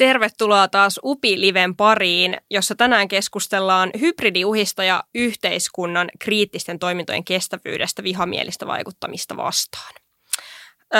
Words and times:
Tervetuloa 0.00 0.68
taas 0.68 1.00
UPI-liven 1.04 1.76
pariin, 1.76 2.36
jossa 2.50 2.74
tänään 2.74 3.08
keskustellaan 3.08 3.90
hybridiuhista 4.00 4.84
ja 4.84 5.04
yhteiskunnan 5.14 6.10
kriittisten 6.18 6.78
toimintojen 6.78 7.24
kestävyydestä 7.24 8.02
vihamielistä 8.02 8.66
vaikuttamista 8.66 9.36
vastaan. 9.36 9.94
Ö, 10.94 10.98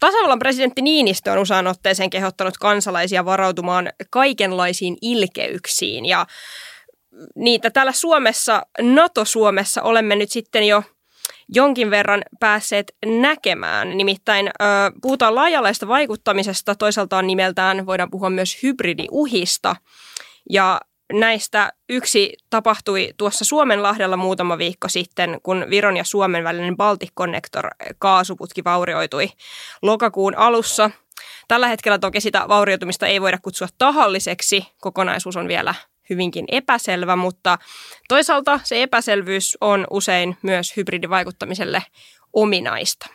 tasavallan 0.00 0.38
presidentti 0.38 0.82
Niinistö 0.82 1.32
on 1.32 1.38
usein 1.38 1.66
otteeseen 1.66 2.10
kehottanut 2.10 2.58
kansalaisia 2.58 3.24
varautumaan 3.24 3.92
kaikenlaisiin 4.10 4.96
ilkeyksiin 5.02 6.06
ja 6.06 6.26
niitä 7.36 7.70
täällä 7.70 7.92
Suomessa, 7.92 8.62
NATO-Suomessa 8.80 9.82
olemme 9.82 10.16
nyt 10.16 10.30
sitten 10.30 10.66
jo– 10.66 10.82
jonkin 11.48 11.90
verran 11.90 12.22
päässeet 12.40 12.92
näkemään. 13.06 13.96
Nimittäin 13.96 14.50
puhutaan 15.02 15.34
laajalaista 15.34 15.88
vaikuttamisesta, 15.88 16.74
toisaalta 16.74 17.22
nimeltään 17.22 17.86
voidaan 17.86 18.10
puhua 18.10 18.30
myös 18.30 18.62
hybridiuhista. 18.62 19.76
Ja 20.50 20.80
näistä 21.12 21.72
yksi 21.88 22.36
tapahtui 22.50 23.14
tuossa 23.16 23.44
Suomenlahdella 23.44 24.16
muutama 24.16 24.58
viikko 24.58 24.88
sitten, 24.88 25.40
kun 25.42 25.66
Viron 25.70 25.96
ja 25.96 26.04
Suomen 26.04 26.44
välinen 26.44 26.76
Baltic 26.76 27.10
Connector 27.18 27.70
kaasuputki 27.98 28.64
vaurioitui 28.64 29.28
lokakuun 29.82 30.38
alussa. 30.38 30.90
Tällä 31.48 31.68
hetkellä 31.68 31.98
toki 31.98 32.20
sitä 32.20 32.44
vaurioitumista 32.48 33.06
ei 33.06 33.20
voida 33.20 33.38
kutsua 33.42 33.68
tahalliseksi. 33.78 34.66
Kokonaisuus 34.80 35.36
on 35.36 35.48
vielä 35.48 35.74
hyvinkin 36.10 36.44
epäselvä, 36.48 37.16
mutta 37.16 37.58
toisaalta 38.08 38.60
se 38.64 38.82
epäselvyys 38.82 39.58
on 39.60 39.86
usein 39.90 40.36
myös 40.42 40.76
hybridivaikuttamiselle 40.76 41.82
ominaista. 42.32 43.06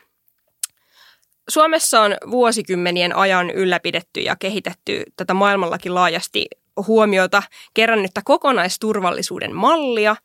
Suomessa 1.50 2.02
on 2.02 2.18
vuosikymmenien 2.32 3.16
ajan 3.16 3.50
ylläpidetty 3.50 4.20
ja 4.20 4.36
kehitetty 4.36 5.04
tätä 5.18 5.34
maailmallakin 5.34 5.96
laajasti 5.96 6.46
huomiota 6.88 7.44
kerännyttä 7.74 8.22
kokonaisturvallisuuden 8.26 9.56
mallia, 9.56 10.16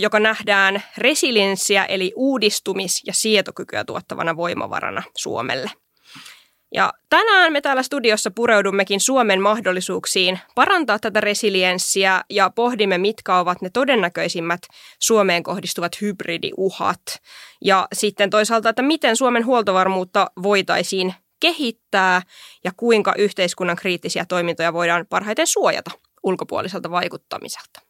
joka 0.00 0.20
nähdään 0.20 0.82
resilienssiä 0.98 1.84
eli 1.84 2.12
uudistumis- 2.16 3.02
ja 3.06 3.12
sietokykyä 3.12 3.84
tuottavana 3.84 4.36
voimavarana 4.36 5.02
Suomelle. 5.16 5.70
Ja 6.74 6.92
tänään 7.08 7.52
me 7.52 7.60
täällä 7.60 7.82
studiossa 7.82 8.30
pureudummekin 8.30 9.00
Suomen 9.00 9.40
mahdollisuuksiin 9.42 10.38
parantaa 10.54 10.98
tätä 10.98 11.20
resilienssiä 11.20 12.22
ja 12.30 12.50
pohdimme, 12.50 12.98
mitkä 12.98 13.36
ovat 13.36 13.62
ne 13.62 13.70
todennäköisimmät 13.70 14.60
Suomeen 14.98 15.42
kohdistuvat 15.42 16.00
hybridiuhat. 16.00 17.02
Ja 17.64 17.88
sitten 17.92 18.30
toisaalta, 18.30 18.68
että 18.68 18.82
miten 18.82 19.16
Suomen 19.16 19.46
huoltovarmuutta 19.46 20.30
voitaisiin 20.42 21.14
kehittää 21.40 22.22
ja 22.64 22.72
kuinka 22.76 23.14
yhteiskunnan 23.18 23.76
kriittisiä 23.76 24.24
toimintoja 24.24 24.72
voidaan 24.72 25.06
parhaiten 25.06 25.46
suojata 25.46 25.90
ulkopuoliselta 26.22 26.90
vaikuttamiselta. 26.90 27.80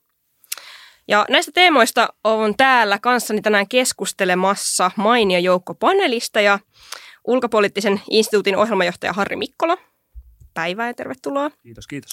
Ja 1.09 1.27
näistä 1.29 1.53
teemoista 1.55 2.09
on 2.25 2.57
täällä 2.57 2.99
kanssani 2.99 3.41
tänään 3.43 3.69
keskustelemassa 3.69 4.91
mainio 4.97 5.39
joukko 5.39 5.75
panelista 5.75 6.41
ja 6.41 6.59
ulkopoliittisen 7.27 8.01
instituutin 8.11 8.57
ohjelmajohtaja 8.57 9.13
Harri 9.13 9.37
Mikkola. 9.37 9.77
Päivää 10.55 10.87
ja 10.87 10.95
tervetuloa. 10.95 11.51
Kiitos, 11.63 11.87
kiitos. 11.87 12.13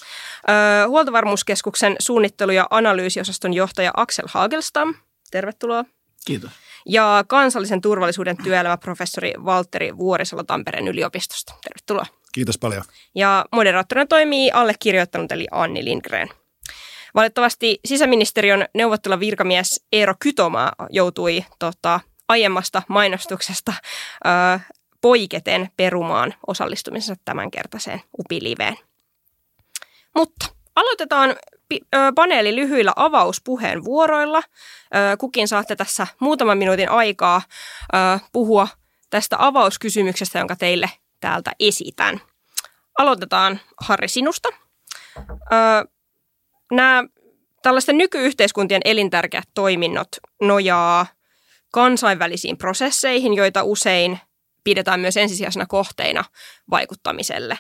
Öö, 0.50 0.88
huoltovarmuuskeskuksen 0.88 1.96
suunnittelu- 2.00 2.52
ja 2.52 2.68
analyysiosaston 2.70 3.54
johtaja 3.54 3.92
Axel 3.98 4.26
Hagelstam. 4.28 4.96
Tervetuloa. 5.32 5.86
Kiitos. 6.26 6.52
Ja 6.86 7.24
kansallisen 7.28 7.82
turvallisuuden 7.82 8.38
työelämäprofessori 8.44 9.34
Valtteri 9.46 9.98
Vuorisalo 9.98 10.44
Tampereen 10.44 10.88
yliopistosta. 10.88 11.54
Tervetuloa. 11.64 12.06
Kiitos 12.32 12.58
paljon. 12.58 12.84
Ja 13.16 13.46
moderaattorina 13.52 14.06
toimii 14.06 14.52
allekirjoittanut 14.52 15.32
eli 15.32 15.48
Anni 15.52 15.86
Lindgren. 15.86 16.30
Valitettavasti 17.16 17.80
sisäministeriön 17.86 18.66
neuvottela 18.74 19.20
virkamies 19.20 19.86
Eero 19.92 20.14
Kytomaa 20.20 20.72
joutui 20.90 21.46
tota, 21.60 22.00
aiemmasta 22.28 22.82
mainostuksesta 22.88 23.74
ö, 24.26 24.60
poiketen 25.08 25.70
perumaan 25.78 26.34
osallistumisensa 26.48 27.22
tämänkertaiseen 27.26 28.02
UPI-liveen. 28.20 28.78
Mutta 30.16 30.48
aloitetaan 30.76 31.36
paneeli 32.16 32.56
lyhyillä 32.56 32.94
avauspuheenvuoroilla. 32.96 34.42
Kukin 35.20 35.48
saatte 35.48 35.76
tässä 35.76 36.08
muutaman 36.20 36.58
minuutin 36.58 36.90
aikaa 36.90 37.42
puhua 38.32 38.68
tästä 39.10 39.36
avauskysymyksestä, 39.40 40.40
jonka 40.40 40.56
teille 40.56 40.90
täältä 41.20 41.52
esitän. 41.60 42.22
Aloitetaan 42.98 43.60
Harri 43.82 44.08
sinusta. 44.08 44.50
Nämä 46.72 47.04
tällaisten 47.62 47.98
nykyyhteiskuntien 47.98 48.82
elintärkeät 48.86 49.50
toiminnot 49.54 50.08
nojaa 50.42 51.06
kansainvälisiin 51.72 52.58
prosesseihin, 52.58 53.34
joita 53.34 53.64
usein 53.64 54.20
pidetään 54.68 55.00
myös 55.00 55.18
ensisijaisena 55.18 55.66
kohteina 55.66 56.24
vaikuttamiselle. 56.70 57.60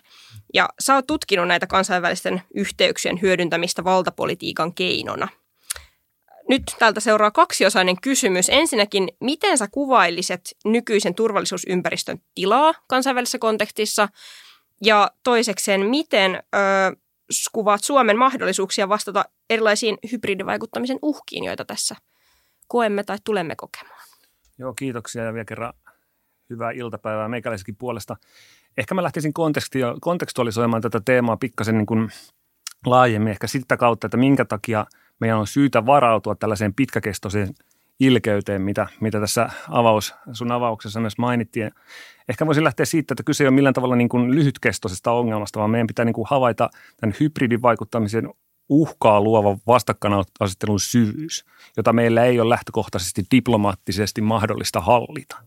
Ja 0.53 0.69
sä 0.79 0.95
oot 0.95 1.07
tutkinut 1.07 1.47
näitä 1.47 1.68
kansainvälisten 1.68 2.41
yhteyksien 2.56 3.22
hyödyntämistä 3.22 3.84
valtapolitiikan 3.84 4.73
keinona. 4.73 5.28
Nyt 6.50 6.63
täältä 6.79 7.00
seuraa 7.00 7.31
kaksiosainen 7.31 8.01
kysymys. 8.01 8.50
Ensinnäkin, 8.50 9.07
miten 9.22 9.57
sä 9.57 9.68
kuvailisit 9.72 10.41
nykyisen 10.66 11.16
turvallisuusympäristön 11.16 12.22
tilaa 12.35 12.73
kansainvälisessä 12.88 13.39
kontekstissa? 13.39 14.09
Ja 14.84 15.12
toisekseen, 15.24 15.85
miten 15.85 16.35
ö, 16.35 16.57
kuvaat 17.51 17.84
Suomen 17.84 18.18
mahdollisuuksia 18.18 18.89
vastata 18.89 19.25
erilaisiin 19.50 19.97
hybridivaikuttamisen 20.12 21.00
uhkiin, 21.01 21.44
joita 21.44 21.66
tässä 21.66 21.95
koemme 22.68 23.03
tai 23.03 23.18
tulemme 23.24 23.56
kokemaan? 23.56 24.01
Joo, 24.57 24.74
kiitoksia 24.74 25.24
ja 25.24 25.34
vielä 25.34 25.45
kerran 25.45 25.74
hyvää 26.49 26.71
iltapäivää 26.71 27.27
meikäläisenkin 27.27 27.75
puolesta. 27.75 28.15
Ehkä 28.77 28.95
mä 28.95 29.03
lähtisin 29.03 29.33
kontekstualisoimaan 30.01 30.81
tätä 30.81 31.01
teemaa 31.05 31.37
pikkasen 31.37 31.77
niin 31.77 31.85
kuin 31.85 32.09
laajemmin 32.85 33.31
ehkä 33.31 33.47
sitä 33.47 33.77
kautta, 33.77 34.07
että 34.07 34.17
minkä 34.17 34.45
takia 34.45 34.85
meidän 35.19 35.37
on 35.37 35.47
syytä 35.47 35.85
varautua 35.85 36.35
tällaiseen 36.35 36.73
pitkäkestoiseen 36.73 37.53
ilkeyteen, 37.99 38.61
mitä, 38.61 38.87
mitä 38.99 39.19
tässä 39.19 39.49
avaus, 39.69 40.15
sun 40.33 40.51
avauksessa 40.51 40.99
myös 40.99 41.17
mainittiin. 41.17 41.71
Ehkä 42.29 42.45
voisin 42.45 42.63
lähteä 42.63 42.85
siitä, 42.85 43.13
että 43.13 43.23
kyse 43.23 43.43
ei 43.43 43.47
ole 43.47 43.55
millään 43.55 43.73
tavalla 43.73 43.95
niin 43.95 44.09
kuin 44.09 44.35
lyhytkestoisesta 44.35 45.11
ongelmasta, 45.11 45.59
vaan 45.59 45.69
meidän 45.69 45.87
pitää 45.87 46.05
niin 46.05 46.13
kuin 46.13 46.27
havaita 46.29 46.69
tämän 46.97 47.15
hybridivaikuttamisen 47.19 48.29
uhkaa 48.69 49.21
luova 49.21 49.57
vastakkainasettelun 49.67 50.79
syvyys, 50.79 51.45
jota 51.77 51.93
meillä 51.93 52.23
ei 52.23 52.39
ole 52.39 52.49
lähtökohtaisesti 52.49 53.23
diplomaattisesti 53.31 54.21
mahdollista 54.21 54.81
hallita. 54.81 55.37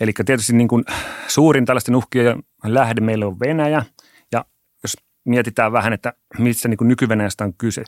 Eli 0.00 0.12
tietysti 0.26 0.52
niin 0.52 0.68
kuin 0.68 0.84
suurin 1.26 1.64
tällaisten 1.64 1.96
uhkien 1.96 2.42
lähde 2.64 3.00
meille 3.00 3.26
on 3.26 3.40
Venäjä, 3.40 3.82
ja 4.32 4.44
jos 4.82 4.96
mietitään 5.24 5.72
vähän, 5.72 5.92
että 5.92 6.12
missä 6.38 6.68
niin 6.68 6.78
nyky-Venäjästä 6.80 7.44
on 7.44 7.54
kyse. 7.54 7.84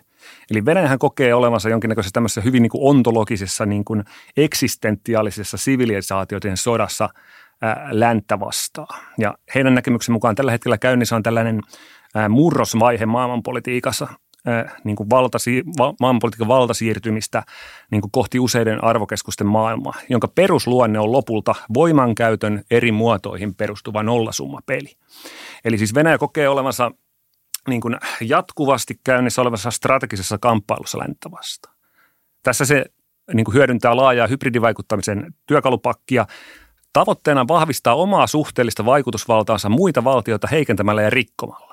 Eli 0.50 0.64
Venäjähän 0.64 0.98
kokee 0.98 1.34
olevansa 1.34 1.68
jonkinnäköisessä 1.68 2.12
tämmöisessä 2.12 2.40
hyvin 2.40 2.62
niin 2.62 2.70
kuin 2.70 2.96
ontologisessa, 2.96 3.66
niin 3.66 3.84
kuin 3.84 4.04
eksistentiaalisessa 4.36 5.56
sivilisaatioiden 5.56 6.56
sodassa 6.56 7.08
ää, 7.62 7.88
länttä 7.90 8.40
vastaan. 8.40 9.00
Ja 9.18 9.34
heidän 9.54 9.74
näkemyksen 9.74 10.12
mukaan 10.12 10.34
tällä 10.34 10.52
hetkellä 10.52 10.78
käynnissä 10.78 11.16
on 11.16 11.22
tällainen 11.22 11.60
murrosvaihe 12.28 13.06
maailmanpolitiikassa, 13.06 14.08
niin 14.84 14.96
kuin 14.96 15.10
valtasi, 15.10 15.62
maailmanpolitiikan 16.00 16.48
valtasiirtymistä 16.48 17.42
niin 17.90 18.00
kuin 18.00 18.10
kohti 18.10 18.40
useiden 18.40 18.84
arvokeskusten 18.84 19.46
maailmaa, 19.46 19.94
jonka 20.08 20.28
perusluonne 20.28 20.98
on 20.98 21.12
lopulta 21.12 21.54
voimankäytön 21.74 22.62
eri 22.70 22.92
muotoihin 22.92 23.54
perustuva 23.54 24.02
nollasummapeli. 24.02 24.96
Eli 25.64 25.78
siis 25.78 25.94
Venäjä 25.94 26.18
kokee 26.18 26.48
olevansa 26.48 26.90
niin 27.68 27.80
kuin 27.80 27.96
jatkuvasti 28.20 29.00
käynnissä 29.04 29.42
olevassa 29.42 29.70
strategisessa 29.70 30.38
kamppailussa 30.38 30.98
länttä 30.98 31.30
vastaan. 31.30 31.76
Tässä 32.42 32.64
se 32.64 32.84
niin 33.34 33.44
kuin 33.44 33.54
hyödyntää 33.54 33.96
laajaa 33.96 34.26
hybridivaikuttamisen 34.26 35.34
työkalupakkia 35.46 36.26
tavoitteena 36.92 37.48
vahvistaa 37.48 37.94
omaa 37.94 38.26
suhteellista 38.26 38.84
vaikutusvaltaansa 38.84 39.68
muita 39.68 40.04
valtioita 40.04 40.46
heikentämällä 40.46 41.02
ja 41.02 41.10
rikkomalla. 41.10 41.69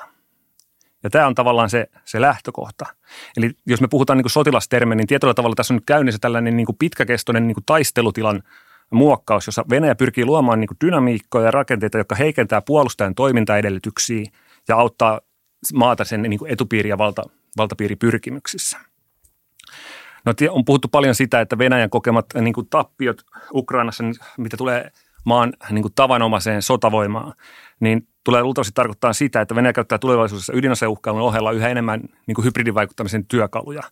Ja 1.04 1.10
tämä 1.10 1.28
on 1.28 1.36
tavallaan 1.36 1.70
se, 1.70 1.88
se 2.06 2.22
lähtökohta. 2.22 2.86
Eli 3.38 3.52
jos 3.66 3.82
me 3.82 3.88
puhutaan 3.88 4.18
niin 4.18 4.24
kuin 4.24 4.32
sotilastermein, 4.32 4.98
niin 4.98 5.08
tietyllä 5.08 5.34
tavalla 5.34 5.56
tässä 5.56 5.74
on 5.74 5.76
nyt 5.76 5.86
käynnissä 5.86 6.20
tällainen 6.22 6.58
niin 6.58 6.68
pitkäkestoinen 6.80 7.48
niin 7.48 7.58
taistelutilan 7.66 8.44
muokkaus, 8.92 9.46
jossa 9.46 9.66
Venäjä 9.70 9.96
pyrkii 9.96 10.26
luomaan 10.26 10.60
niin 10.60 10.70
dynamiikkoja 10.86 11.46
ja 11.46 11.52
rakenteita, 11.52 11.98
jotka 11.98 12.16
heikentää 12.16 12.62
puolustajan 12.62 13.16
toimintaedellytyksiä 13.16 14.26
ja 14.68 14.76
auttaa 14.76 15.22
maata 15.74 16.06
sen 16.06 16.22
niin 16.22 16.40
etupiiri- 16.48 16.90
ja 16.90 16.98
valta, 16.98 17.24
valtapiiripyrkimyksissä. 17.58 18.78
No, 20.26 20.34
on 20.50 20.66
puhuttu 20.66 20.88
paljon 20.88 21.16
sitä, 21.16 21.42
että 21.42 21.58
Venäjän 21.58 21.90
kokemat 21.90 22.26
niin 22.42 22.54
tappiot 22.70 23.22
Ukrainassa, 23.54 24.04
mitä 24.38 24.58
tulee 24.58 24.92
maan 25.28 25.54
niin 25.72 25.82
kuin 25.82 25.94
tavanomaiseen 25.96 26.62
sotavoimaan, 26.62 27.34
niin 27.80 28.08
tulee 28.24 28.44
luultavasti 28.44 28.72
tarkoittaa 28.76 29.14
sitä, 29.14 29.42
että 29.42 29.56
Venäjä 29.56 29.74
käyttää 29.74 29.98
tulevaisuudessa 29.98 30.54
ydinaseuhkailun 30.56 31.22
ohella 31.22 31.52
yhä 31.52 31.70
enemmän 31.70 32.02
niin 32.28 32.36
kuin 32.36 32.46
hybridivaikuttamisen 32.46 33.26
työkaluja 33.26 33.84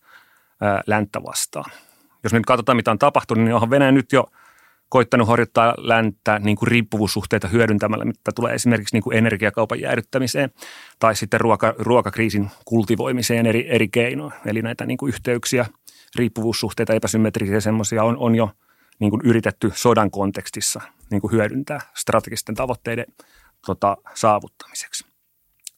ää, 0.62 0.82
länttä 0.88 1.24
vastaan. 1.24 1.72
Jos 2.24 2.34
me 2.34 2.40
nyt 2.40 2.46
katsotaan, 2.46 2.76
mitä 2.76 2.92
on 2.92 3.00
tapahtunut, 3.00 3.44
niin 3.44 3.54
onhan 3.54 3.70
Venäjä 3.70 3.92
nyt 3.92 4.12
jo 4.12 4.26
koittanut 4.90 5.28
horjuttaa 5.28 5.74
länttä 5.78 6.40
niin 6.40 6.58
kuin 6.58 6.68
riippuvuussuhteita 6.68 7.48
hyödyntämällä, 7.48 8.06
mitä 8.06 8.32
tulee 8.36 8.54
esimerkiksi 8.54 8.96
niin 8.96 9.04
kuin 9.04 9.18
energiakaupan 9.18 9.82
jäädyttämiseen 9.82 10.50
tai 11.00 11.16
sitten 11.16 11.42
ruoka, 11.42 11.74
ruokakriisin 11.78 12.52
kultivoimiseen 12.66 13.46
eri, 13.46 13.68
eri 13.70 13.88
keinoin. 13.88 14.34
Eli 14.46 14.62
näitä 14.62 14.86
niin 14.86 14.98
kuin 14.98 15.10
yhteyksiä, 15.10 15.66
riippuvuussuhteita, 16.16 16.94
epäsymmetrisiä 16.94 17.60
semmoisia 17.60 18.04
on, 18.04 18.18
on 18.18 18.36
jo 18.36 18.50
niin 19.00 19.10
kuin 19.10 19.22
yritetty 19.24 19.72
sodan 19.74 20.12
kontekstissa 20.12 20.82
niin 21.12 21.22
kuin 21.22 21.32
hyödyntää 21.32 21.80
strategisten 21.94 22.56
tavoitteiden 22.56 23.06
tota, 23.66 23.98
saavuttamiseksi. 24.14 25.06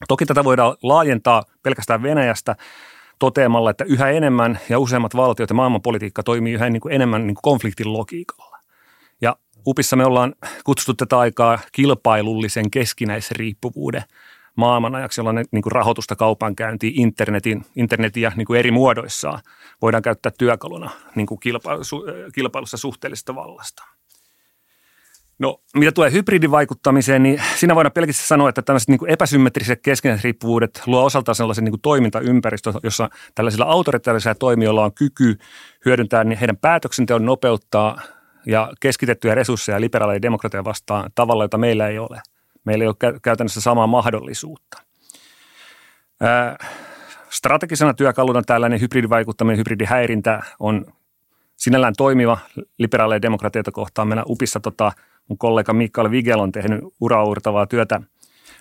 Toki 0.08 0.26
tätä 0.26 0.44
voidaan 0.44 0.76
laajentaa 0.84 1.44
pelkästään 1.64 2.04
Venäjästä 2.04 2.56
toteamalla, 3.20 3.70
että 3.70 3.84
yhä 3.84 4.10
enemmän 4.10 4.60
ja 4.70 4.80
useammat 4.80 5.16
valtiot 5.16 5.50
ja 5.50 5.56
maailmanpolitiikka 5.56 6.24
toimii 6.24 6.54
yhä 6.54 6.70
niin 6.70 6.82
kuin 6.82 6.94
enemmän 6.94 7.28
niin 7.28 7.36
kuin 7.36 7.42
konfliktin 7.42 7.94
logiikalla. 7.94 8.60
Ja 9.22 9.36
UPissa 9.68 9.96
me 9.96 10.06
ollaan 10.06 10.36
kutsuttu 10.64 10.94
tätä 10.94 11.20
aikaa 11.20 11.60
kilpailullisen 11.72 12.72
keskinäisriippuvuuden 12.72 14.04
maailmanajaksi, 14.56 15.20
jolloin 15.22 15.46
niin 15.52 15.62
kuin 15.62 15.72
rahoitusta 15.72 16.16
kaupankäyntiin, 16.16 17.02
internetin, 17.02 17.66
internetia 17.76 18.32
niin 18.36 18.46
kuin 18.48 18.60
eri 18.60 18.72
muodoissaan 18.72 19.40
voidaan 19.82 20.04
käyttää 20.04 20.32
työkaluna 20.38 20.92
niin 21.16 21.28
kuin 21.28 21.40
kilpailussa 22.34 22.78
suhteellisesta 22.78 23.36
vallasta. 23.36 23.97
No, 25.40 25.62
mitä 25.76 25.92
tulee 25.92 26.12
hybridivaikuttamiseen, 26.12 27.24
niin 27.24 27.42
siinä 27.56 27.76
voidaan 27.76 27.92
pelkästään 27.92 28.28
sanoa, 28.28 28.50
että 28.50 28.62
tämmöiset 28.62 28.90
niin 28.90 29.10
epäsymmetriset 29.10 29.80
keskinäisriippuvuudet 29.82 30.82
luo 30.86 31.06
osaltaan 31.06 31.36
sellaisen 31.36 31.64
niin 31.64 31.82
toimintaympäristön, 31.82 32.74
jossa 32.84 33.10
tällaisilla 33.36 33.66
autoritaarisilla 33.66 34.36
toimijoilla 34.36 34.84
on 34.84 34.94
kyky 34.94 35.38
hyödyntää 35.86 36.24
niin 36.24 36.40
heidän 36.40 36.58
päätöksenteon 36.58 37.26
nopeuttaa 37.26 38.02
ja 38.46 38.72
keskitettyjä 38.80 39.36
resursseja 39.36 39.82
liberaaleja 39.82 40.22
demokratia 40.22 40.64
vastaan 40.64 41.12
tavalla, 41.16 41.44
jota 41.44 41.58
meillä 41.58 41.88
ei 41.88 42.00
ole. 42.00 42.22
Meillä 42.64 42.84
ei 42.84 42.88
ole 42.88 43.20
käytännössä 43.22 43.62
samaa 43.62 43.88
mahdollisuutta. 43.88 44.84
Strategisena 47.30 47.94
työkaluna 47.94 48.42
tällainen 48.42 48.82
hybridivaikuttaminen, 48.82 49.58
hybridihäirintä 49.58 50.42
on 50.60 50.86
sinällään 51.56 51.94
toimiva 51.98 52.38
liberaaleja 52.78 53.22
demokratioita 53.22 53.72
kohtaan. 53.72 54.08
Meillä 54.08 54.24
UPissa 54.28 54.60
tota, 54.60 54.92
mun 55.28 55.38
kollega 55.38 55.74
Mikael 55.74 56.12
Vigel 56.12 56.40
on 56.40 56.52
tehnyt 56.52 56.82
uraurtavaa 57.02 57.68
työtä 57.68 58.02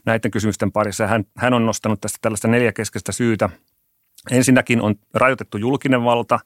näiden 0.06 0.30
kysymysten 0.30 0.72
parissa. 0.72 1.06
Hän, 1.06 1.24
hän 1.36 1.54
on 1.54 1.66
nostanut 1.66 2.00
tästä 2.00 2.18
tällaista 2.22 2.48
neljä 2.48 2.72
keskeistä 2.72 3.12
syytä. 3.12 3.50
Ensinnäkin 4.30 4.82
on 4.82 4.94
rajoitettu 5.14 5.58
julkinen 5.58 6.04
valta, 6.04 6.38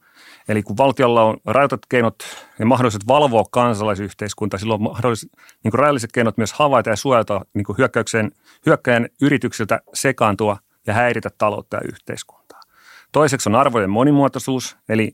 eli 0.47 0.63
kun 0.63 0.77
valtiolla 0.77 1.23
on 1.23 1.37
rajoitetut 1.45 1.85
keinot 1.89 2.15
ja 2.59 2.65
mahdolliset 2.65 3.07
valvoa 3.07 3.43
kansalaisyhteiskuntaa, 3.51 4.59
silloin 4.59 4.81
on 4.81 4.83
mahdolliset 4.83 5.29
niin 5.63 5.73
rajalliset 5.73 6.11
keinot 6.11 6.37
myös 6.37 6.53
havaita 6.53 6.89
ja 6.89 6.95
suojata 6.95 7.41
niin 7.53 7.65
hyökkäyksen, 7.77 8.31
hyökkäjän 8.65 9.07
yrityksiltä 9.21 9.81
sekaantua 9.93 10.57
ja 10.87 10.93
häiritä 10.93 11.29
taloutta 11.37 11.77
ja 11.77 11.81
yhteiskuntaa. 11.85 12.61
Toiseksi 13.11 13.49
on 13.49 13.55
arvojen 13.55 13.89
monimuotoisuus, 13.89 14.77
eli 14.89 15.13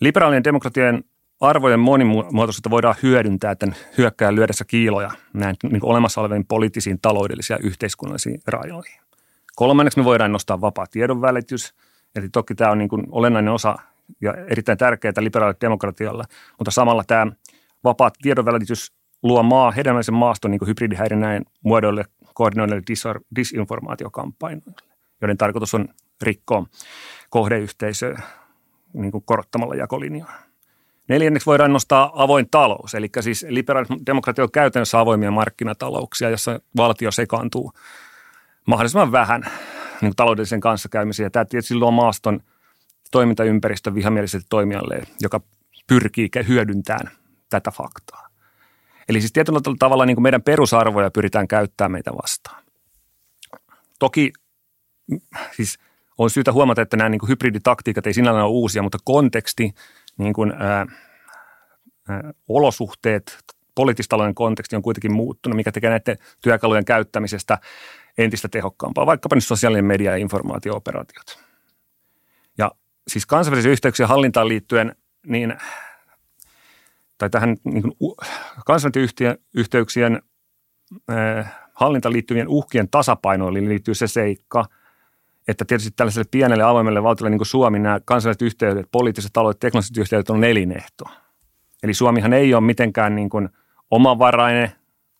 liberaalien 0.00 0.44
demokratian 0.44 1.02
arvojen 1.40 1.80
monimuotoisuutta 1.80 2.70
voidaan 2.70 2.94
hyödyntää 3.02 3.54
tämän 3.54 3.76
hyökkäjän 3.98 4.34
lyödessä 4.34 4.64
kiiloja 4.64 5.10
näin 5.32 5.56
niin 5.62 5.84
olemassa 5.84 6.20
oleviin 6.20 6.46
poliittisiin, 6.46 6.98
taloudellisiin 7.02 7.54
ja 7.54 7.66
yhteiskunnallisiin 7.68 8.40
rajoihin. 8.46 9.00
Kolmanneksi 9.56 9.98
me 10.00 10.04
voidaan 10.04 10.32
nostaa 10.32 10.60
vapaa 10.60 10.86
tiedonvälitys, 10.86 11.74
eli 12.16 12.28
toki 12.28 12.54
tämä 12.54 12.70
on 12.70 12.78
niin 12.78 12.88
kuin 12.88 13.06
olennainen 13.10 13.52
osa 13.52 13.76
ja 14.20 14.34
erittäin 14.34 14.78
tärkeää 14.78 15.12
liberaalille 15.20 15.58
demokratialle, 15.60 16.24
mutta 16.58 16.70
samalla 16.70 17.04
tämä 17.04 17.32
vapaa 17.84 18.10
tiedonvälitys 18.22 18.92
luo 19.22 19.42
maa, 19.42 19.70
hedelmällisen 19.70 20.14
maaston 20.14 20.50
niin 20.50 20.66
hybridihäirinnäin 20.66 21.44
muodoille 21.64 22.04
koordinoille 22.34 22.82
disinformaatiokampanjoille, 23.36 24.82
joiden 25.20 25.36
tarkoitus 25.38 25.74
on 25.74 25.88
rikkoa 26.22 26.66
kohdeyhteisöä 27.30 28.22
niin 28.92 29.12
korottamalla 29.24 29.74
jakolinjaa. 29.74 30.45
Neljänneksi 31.08 31.46
voidaan 31.46 31.72
nostaa 31.72 32.12
avoin 32.14 32.48
talous, 32.50 32.94
eli 32.94 33.08
siis 33.20 33.46
liberaalidemokratia 33.48 34.44
on 34.44 34.50
käytännössä 34.50 35.00
avoimia 35.00 35.30
markkinatalouksia, 35.30 36.30
jossa 36.30 36.60
valtio 36.76 37.10
sekaantuu 37.10 37.72
mahdollisimman 38.66 39.12
vähän 39.12 39.40
niin 39.40 40.10
kuin 40.10 40.16
taloudellisen 40.16 40.60
kanssakäymisen. 40.60 41.24
Ja 41.24 41.30
tämä 41.30 41.44
tietysti 41.44 41.74
luo 41.74 41.90
maaston 41.90 42.40
toimintaympäristön 43.10 43.94
vihamieliselle 43.94 44.46
toimijalle, 44.48 45.02
joka 45.20 45.40
pyrkii 45.86 46.28
hyödyntämään 46.48 47.10
tätä 47.50 47.70
faktaa. 47.70 48.26
Eli 49.08 49.20
siis 49.20 49.32
tietyllä 49.32 49.60
tavalla 49.78 50.06
niin 50.06 50.16
kuin 50.16 50.22
meidän 50.22 50.42
perusarvoja 50.42 51.10
pyritään 51.10 51.48
käyttämään 51.48 51.92
meitä 51.92 52.10
vastaan. 52.22 52.62
Toki 53.98 54.32
siis 55.56 55.78
on 56.18 56.30
syytä 56.30 56.52
huomata, 56.52 56.82
että 56.82 56.96
nämä 56.96 57.08
niin 57.08 57.18
kuin 57.18 57.28
hybriditaktiikat 57.28 58.06
ei 58.06 58.14
sinällään 58.14 58.46
ole 58.46 58.52
uusia, 58.52 58.82
mutta 58.82 58.98
konteksti– 59.04 59.72
niin 60.18 60.32
kuin, 60.32 60.52
ää, 60.58 60.86
ää, 62.08 62.32
olosuhteet, 62.48 63.38
poliittistalouden 63.74 64.34
konteksti 64.34 64.76
on 64.76 64.82
kuitenkin 64.82 65.12
muuttunut, 65.12 65.56
mikä 65.56 65.72
tekee 65.72 65.90
näiden 65.90 66.16
työkalujen 66.40 66.84
käyttämisestä 66.84 67.58
entistä 68.18 68.48
tehokkaampaa, 68.48 69.06
vaikkapa 69.06 69.34
nyt 69.34 69.44
sosiaalinen 69.44 69.84
media 69.84 70.10
ja 70.10 70.16
informaatio-operaatiot. 70.16 71.38
Ja 72.58 72.70
siis 73.08 73.26
kansainvälisen 73.26 73.72
yhteyksien 73.72 74.08
hallintaan 74.08 74.48
liittyen, 74.48 74.96
niin, 75.26 75.54
tai 77.18 77.30
tähän 77.30 77.56
niin 77.64 77.82
kuin, 77.82 78.14
kansainvälisten 78.66 79.38
yhteyksien 79.54 80.22
ää, 81.08 81.68
hallintaan 81.74 82.12
liittyvien 82.12 82.48
uhkien 82.48 82.88
tasapainoille 82.90 83.60
liittyy 83.68 83.94
se 83.94 84.06
seikka– 84.06 84.64
että 85.48 85.64
tietysti 85.64 85.90
tällaiselle 85.96 86.28
pienelle 86.30 86.64
avoimelle 86.64 87.02
valtiolle 87.02 87.30
niin 87.30 87.38
kuin 87.38 87.46
Suomi 87.46 87.78
nämä 87.78 88.00
kansainväliset 88.04 88.42
yhteydet, 88.42 88.86
poliittiset, 88.92 89.32
taloudelliset, 89.32 89.60
teknologiset 89.60 89.96
yhteydet 89.96 90.30
on 90.30 90.44
elinehto. 90.44 91.04
Eli 91.82 91.94
Suomihan 91.94 92.32
ei 92.32 92.54
ole 92.54 92.64
mitenkään 92.64 93.14
niin 93.14 93.28
kuin 93.28 93.48
omavarainen 93.90 94.72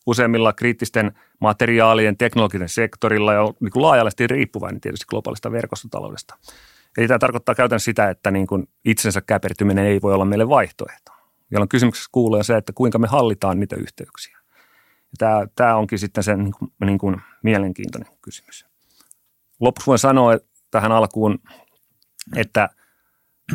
useimmilla 0.07 0.53
kriittisten 0.53 1.13
materiaalien, 1.41 2.17
teknologisen 2.17 2.69
sektorilla 2.69 3.33
ja 3.33 3.43
niin 3.61 3.73
kuin 3.73 3.83
laajallisesti 3.83 4.27
riippuvainen 4.27 4.81
tietysti 4.81 5.07
globaalista 5.09 5.53
verkostotaloudesta. 5.53 6.39
Eli 6.99 7.09
tämä 7.09 7.19
tarkoittaa 7.19 7.55
käytännössä 7.55 7.85
sitä, 7.85 8.11
että 8.11 8.31
niin 8.31 8.47
kuin 8.47 8.69
itsensä 8.85 9.21
käpertyminen 9.21 9.85
ei 9.85 10.03
voi 10.03 10.15
olla 10.15 10.25
meille 10.25 10.49
vaihtoehto. 10.49 11.13
Jolloin 11.51 11.69
kysymyksessä 11.69 12.09
kuuluu 12.13 12.43
se, 12.43 12.57
että 12.57 12.73
kuinka 12.73 12.99
me 12.99 13.07
hallitaan 13.07 13.61
niitä 13.61 13.77
yhteyksiä. 13.77 14.39
Ja 14.87 15.17
tämä, 15.19 15.47
tämä 15.55 15.77
onkin 15.77 15.99
sitten 15.99 16.25
se 16.25 16.37
niin 16.37 16.53
kuin, 16.59 16.73
niin 16.85 16.99
kuin 16.99 17.17
mielenkiintoinen 17.43 18.13
kysymys. 18.23 18.67
Lopuksi 19.61 19.87
voin 19.87 19.99
sanoa 19.99 20.33
tähän 20.71 20.93
alkuun, 20.93 21.39
että 22.37 22.69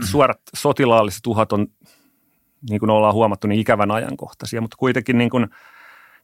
suorat 0.03 0.41
sotilaalliset 0.55 1.27
uhat 1.27 1.51
on, 1.51 1.67
niin 2.69 2.79
kuin 2.79 2.89
ollaan 2.89 3.13
huomattu, 3.13 3.47
niin 3.47 3.59
ikävän 3.59 3.91
ajankohtaisia, 3.91 4.61
mutta 4.61 4.77
kuitenkin 4.77 5.17
niin 5.17 5.29
kuin 5.29 5.47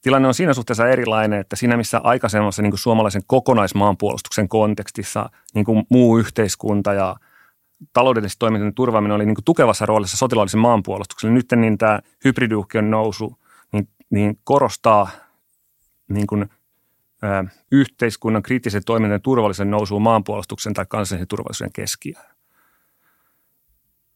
tilanne 0.02 0.28
on 0.28 0.34
siinä 0.34 0.54
suhteessa 0.54 0.90
erilainen, 0.90 1.40
että 1.40 1.56
siinä 1.56 1.78
missä 1.78 2.02
aikaisemmassa 2.04 2.62
niin 2.62 2.72
kuin 2.72 2.80
suomalaisen 2.80 3.22
kokonaismaanpuolustuksen 3.28 4.50
kontekstissa 4.50 5.30
niin 5.54 5.66
kuin 5.66 5.86
muu 5.90 6.18
yhteiskunta 6.18 6.94
ja 6.94 7.16
taloudellisesti 7.94 8.40
toimintojen 8.40 8.76
turvaaminen 8.76 9.16
oli 9.16 9.26
niin 9.26 9.36
kuin 9.36 9.46
tukevassa 9.46 9.86
roolissa 9.86 10.18
sotilaallisen 10.18 10.60
maanpuolustuksen. 10.60 11.34
Nyt 11.34 11.46
niin 11.56 11.78
tämä 11.78 12.00
hybridiuhkien 12.26 12.92
nousu 12.92 13.38
niin, 13.72 13.90
niin 14.10 14.40
korostaa 14.44 15.10
niin 16.10 16.28
kuin 16.28 16.50
yhteiskunnan 17.72 18.44
kriittisen 18.44 18.84
toiminnan 18.86 19.22
turvallisen 19.22 19.72
nousuun 19.72 20.02
maanpuolustuksen 20.02 20.74
tai 20.74 20.86
kansallisen 20.90 21.28
turvallisuuden 21.28 21.74
keskiöön. 21.74 22.36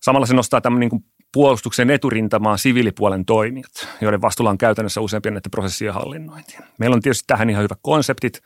Samalla 0.02 0.26
se 0.26 0.34
nostaa 0.34 0.62
tämän 0.62 0.80
niin 0.80 0.90
kuin 0.90 1.06
puolustuksen 1.34 1.90
eturintamaan 1.90 2.58
siviilipuolen 2.58 3.26
toimijat, 3.26 3.88
joiden 4.02 4.22
vastuulla 4.22 4.52
on 4.52 4.58
käytännössä 4.58 5.02
useampia 5.02 5.32
näiden 5.32 5.52
prosessien 5.52 5.94
hallinnointi. 5.94 6.58
Meillä 6.78 6.94
on 6.94 7.02
tietysti 7.02 7.24
tähän 7.28 7.50
ihan 7.50 7.64
hyvät 7.64 7.80
konseptit 7.82 8.42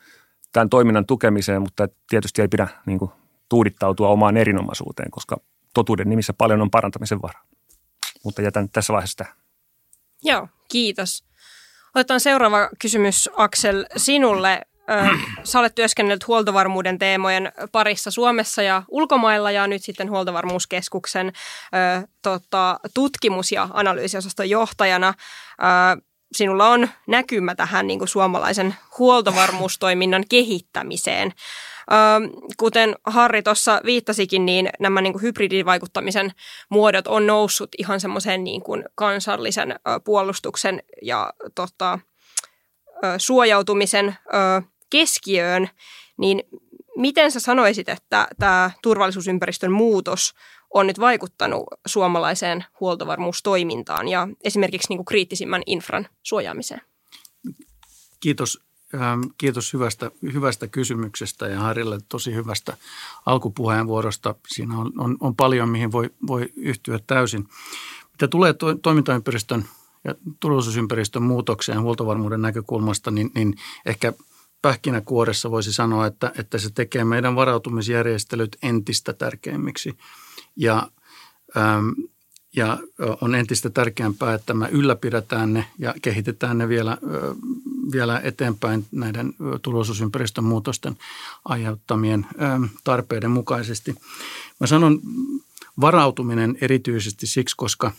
tämän 0.53 0.69
toiminnan 0.69 1.05
tukemiseen, 1.05 1.61
mutta 1.61 1.87
tietysti 2.09 2.41
ei 2.41 2.47
pidä 2.47 2.67
niin 2.85 2.99
kuin, 2.99 3.11
tuudittautua 3.49 4.09
omaan 4.09 4.37
erinomaisuuteen, 4.37 5.11
koska 5.11 5.37
totuuden 5.73 6.09
nimissä 6.09 6.33
paljon 6.33 6.61
on 6.61 6.71
parantamisen 6.71 7.21
varaa. 7.21 7.43
Mutta 8.23 8.41
jätän 8.41 8.69
tässä 8.69 8.93
vaiheessa 8.93 9.17
tähän. 9.17 9.33
Joo, 10.23 10.47
kiitos. 10.69 11.25
Otetaan 11.95 12.19
seuraava 12.19 12.69
kysymys, 12.79 13.29
Aksel, 13.37 13.85
sinulle. 13.97 14.61
Sä 15.43 15.59
olet 15.59 15.75
työskennellyt 15.75 16.27
huoltovarmuuden 16.27 16.99
teemojen 16.99 17.51
parissa 17.71 18.11
Suomessa 18.11 18.61
ja 18.61 18.83
ulkomailla 18.87 19.51
ja 19.51 19.67
nyt 19.67 19.83
sitten 19.83 20.09
huoltovarmuuskeskuksen 20.09 21.27
ö, 21.27 22.07
tota, 22.21 22.79
tutkimus- 22.93 23.51
ja 23.51 23.67
analyysiosaston 23.73 24.49
johtajana. 24.49 25.07
Ö, 25.97 26.01
sinulla 26.31 26.69
on 26.69 26.89
näkymä 27.07 27.55
tähän 27.55 27.87
niin 27.87 27.99
kuin 27.99 28.09
suomalaisen 28.09 28.75
huoltovarmuustoiminnan 28.99 30.23
kehittämiseen. 30.29 31.31
Kuten 32.57 32.95
Harri 33.03 33.43
tuossa 33.43 33.81
viittasikin, 33.85 34.45
niin 34.45 34.69
nämä 34.79 35.01
niin 35.01 35.13
kuin 35.13 35.21
hybridivaikuttamisen 35.21 36.31
muodot 36.69 37.07
on 37.07 37.27
noussut 37.27 37.69
ihan 37.77 37.99
semmoisen 37.99 38.43
niin 38.43 38.61
kuin 38.61 38.85
kansallisen 38.95 39.75
puolustuksen 40.03 40.83
ja 41.01 41.33
tota, 41.55 41.99
suojautumisen 43.17 44.15
keskiöön, 44.89 45.69
niin 46.17 46.43
miten 46.97 47.31
sä 47.31 47.39
sanoisit, 47.39 47.89
että 47.89 48.27
tämä 48.39 48.71
turvallisuusympäristön 48.81 49.71
muutos 49.71 50.33
on 50.73 50.87
nyt 50.87 50.99
vaikuttanut 50.99 51.63
suomalaiseen 51.87 52.65
huoltovarmuustoimintaan 52.79 54.07
ja 54.07 54.27
esimerkiksi 54.43 54.89
niin 54.89 54.97
kuin 54.97 55.05
kriittisimmän 55.05 55.61
infran 55.65 56.07
suojaamiseen? 56.23 56.81
Kiitos 58.19 58.59
Ähm, 58.59 58.74
kiitos 59.37 59.73
hyvästä, 59.73 60.11
hyvästä 60.33 60.67
kysymyksestä 60.67 61.47
ja 61.47 61.59
Harille 61.59 61.99
tosi 62.09 62.33
hyvästä 62.33 62.77
alkupuheenvuorosta. 63.25 64.35
Siinä 64.47 64.77
on, 64.77 64.91
on, 64.97 65.17
on 65.19 65.35
paljon, 65.35 65.69
mihin 65.69 65.91
voi, 65.91 66.09
voi 66.27 66.49
yhtyä 66.55 66.99
täysin. 67.07 67.47
Mitä 68.11 68.27
tulee 68.27 68.53
to, 68.53 68.75
toimintaympäristön 68.75 69.65
ja 70.03 70.15
turvallisuusympäristön 70.39 71.23
muutokseen 71.23 71.81
huoltovarmuuden 71.81 72.41
näkökulmasta, 72.41 73.11
niin, 73.11 73.31
niin 73.35 73.55
ehkä 73.85 74.13
pähkinäkuoressa 74.61 75.51
voisi 75.51 75.73
sanoa, 75.73 76.05
että, 76.05 76.31
että 76.39 76.57
se 76.57 76.69
tekee 76.69 77.03
meidän 77.03 77.35
varautumisjärjestelyt 77.35 78.57
entistä 78.63 79.13
tärkeimmiksi. 79.13 79.97
Ja 80.55 80.89
ähm, 81.57 81.89
ja 82.55 82.77
on 83.21 83.35
entistä 83.35 83.69
tärkeämpää, 83.69 84.33
että 84.33 84.53
me 84.53 84.69
ylläpidetään 84.71 85.53
ne 85.53 85.65
ja 85.79 85.93
kehitetään 86.01 86.57
ne 86.57 86.69
vielä, 86.69 86.97
vielä 87.91 88.21
eteenpäin 88.23 88.85
näiden 88.91 89.33
turvallisuusympäristön 89.61 90.43
muutosten 90.43 90.97
aiheuttamien 91.45 92.25
tarpeiden 92.83 93.31
mukaisesti. 93.31 93.95
Mä 94.59 94.67
sanon 94.67 94.99
varautuminen 95.81 96.57
erityisesti 96.61 97.27
siksi, 97.27 97.55
koska 97.57 97.91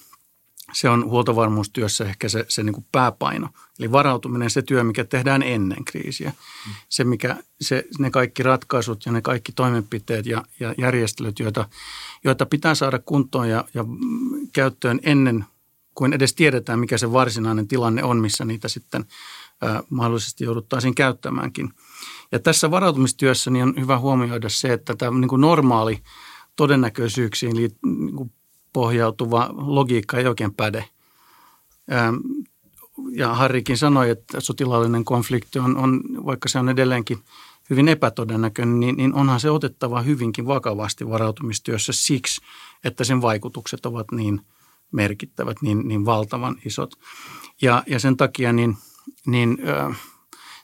se 0.77 0.89
on 0.89 1.05
huoltovarmuustyössä 1.05 2.05
ehkä 2.05 2.29
se, 2.29 2.47
se 2.49 2.63
niin 2.63 2.73
kuin 2.73 2.87
pääpaino. 2.93 3.49
Eli 3.79 3.93
varautuminen 3.93 4.51
se 4.51 4.63
työ, 4.63 4.85
mikä 4.85 5.05
tehdään 5.05 5.43
ennen 5.43 5.85
kriisiä. 5.85 6.33
Se, 6.89 7.05
mikä, 7.05 7.37
se, 7.61 7.85
ne 7.99 8.11
kaikki 8.11 8.43
ratkaisut 8.43 9.07
ja 9.07 9.13
ne 9.13 9.23
kaikki 9.23 9.53
toimenpiteet 9.53 10.27
ja, 10.27 10.45
ja 10.61 10.75
järjestelyt, 10.79 11.39
joita, 11.39 11.69
joita 12.25 12.47
pitää 12.47 12.75
saada 12.75 12.99
kuntoon 12.99 13.49
ja, 13.49 13.65
ja 13.75 13.85
käyttöön 14.53 15.01
ennen 15.03 15.45
kuin 15.95 16.13
edes 16.13 16.35
tiedetään, 16.35 16.79
mikä 16.79 16.99
se 16.99 17.13
varsinainen 17.13 17.69
tilanne 17.69 18.05
on, 18.05 18.17
missä 18.17 18.45
niitä 18.45 18.69
sitten 18.69 19.05
ää, 19.63 19.83
mahdollisesti 19.91 20.45
jouduttaisiin 20.45 20.95
käyttämäänkin. 20.95 21.73
Ja 22.33 22.39
tässä 22.39 22.71
varautumistyössä 22.71 23.51
niin 23.51 23.63
on 23.63 23.75
hyvä 23.81 23.99
huomioida 23.99 24.49
se, 24.49 24.73
että 24.73 24.95
tämä 24.97 25.19
niin 25.19 25.29
kuin 25.29 25.41
normaali 25.41 25.99
todennäköisyyksiin 26.57 27.57
niin 27.57 27.71
pohjautuva 28.77 29.51
logiikka 29.53 30.19
ei 30.19 30.27
oikein 30.27 30.55
päde. 30.55 30.85
Ja 33.13 33.35
Harrikin 33.35 33.79
sanoi, 33.79 34.11
että 34.11 34.41
sotilaallinen 34.41 35.05
konflikti 35.05 35.59
on, 35.59 35.77
on 35.77 36.01
vaikka 36.27 36.49
se 36.49 36.59
on 36.59 36.69
edelleenkin 36.69 37.19
hyvin 37.71 37.89
epätodennäköinen, 37.89 38.81
niin, 38.81 38.97
niin 38.97 39.15
onhan 39.15 39.41
se 39.41 39.51
otettava 39.51 40.03
hyvinkin 40.03 40.47
vakavasti 40.47 41.09
varautumistyössä 41.09 41.93
siksi, 41.93 42.41
että 42.85 43.05
sen 43.05 43.23
vaikutukset 43.23 43.87
ovat 43.87 44.13
niin 44.13 44.41
merkittävät, 44.93 45.57
niin, 45.63 45.89
niin 45.89 46.05
valtavan 46.05 46.57
isot. 46.65 46.95
Ja, 47.63 47.83
ja 47.87 47.99
sen 47.99 48.17
takia 48.17 48.53
niin, 48.53 48.77
niin 49.27 49.59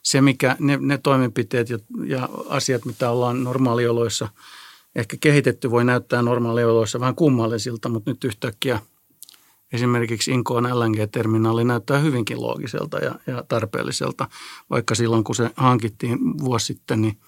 se, 0.02 0.20
mikä 0.20 0.56
ne, 0.58 0.78
ne 0.80 0.98
toimenpiteet 0.98 1.70
ja, 1.70 1.78
ja 2.04 2.28
asiat, 2.48 2.84
mitä 2.84 3.10
ollaan 3.10 3.44
normaalioloissa– 3.44 4.28
ehkä 4.94 5.16
kehitetty 5.20 5.70
voi 5.70 5.84
näyttää 5.84 6.22
normaalioloissa 6.22 7.00
vähän 7.00 7.14
kummallisilta, 7.14 7.88
mutta 7.88 8.10
nyt 8.10 8.24
yhtäkkiä 8.24 8.80
esimerkiksi 9.72 10.30
Inkoon 10.30 10.64
LNG-terminaali 10.64 11.64
näyttää 11.64 11.98
hyvinkin 11.98 12.42
loogiselta 12.42 12.98
ja, 12.98 13.14
ja 13.26 13.44
tarpeelliselta, 13.48 14.28
vaikka 14.70 14.94
silloin 14.94 15.24
kun 15.24 15.34
se 15.34 15.50
hankittiin 15.56 16.18
vuosi 16.38 16.66
sitten, 16.66 17.02
niin, 17.02 17.18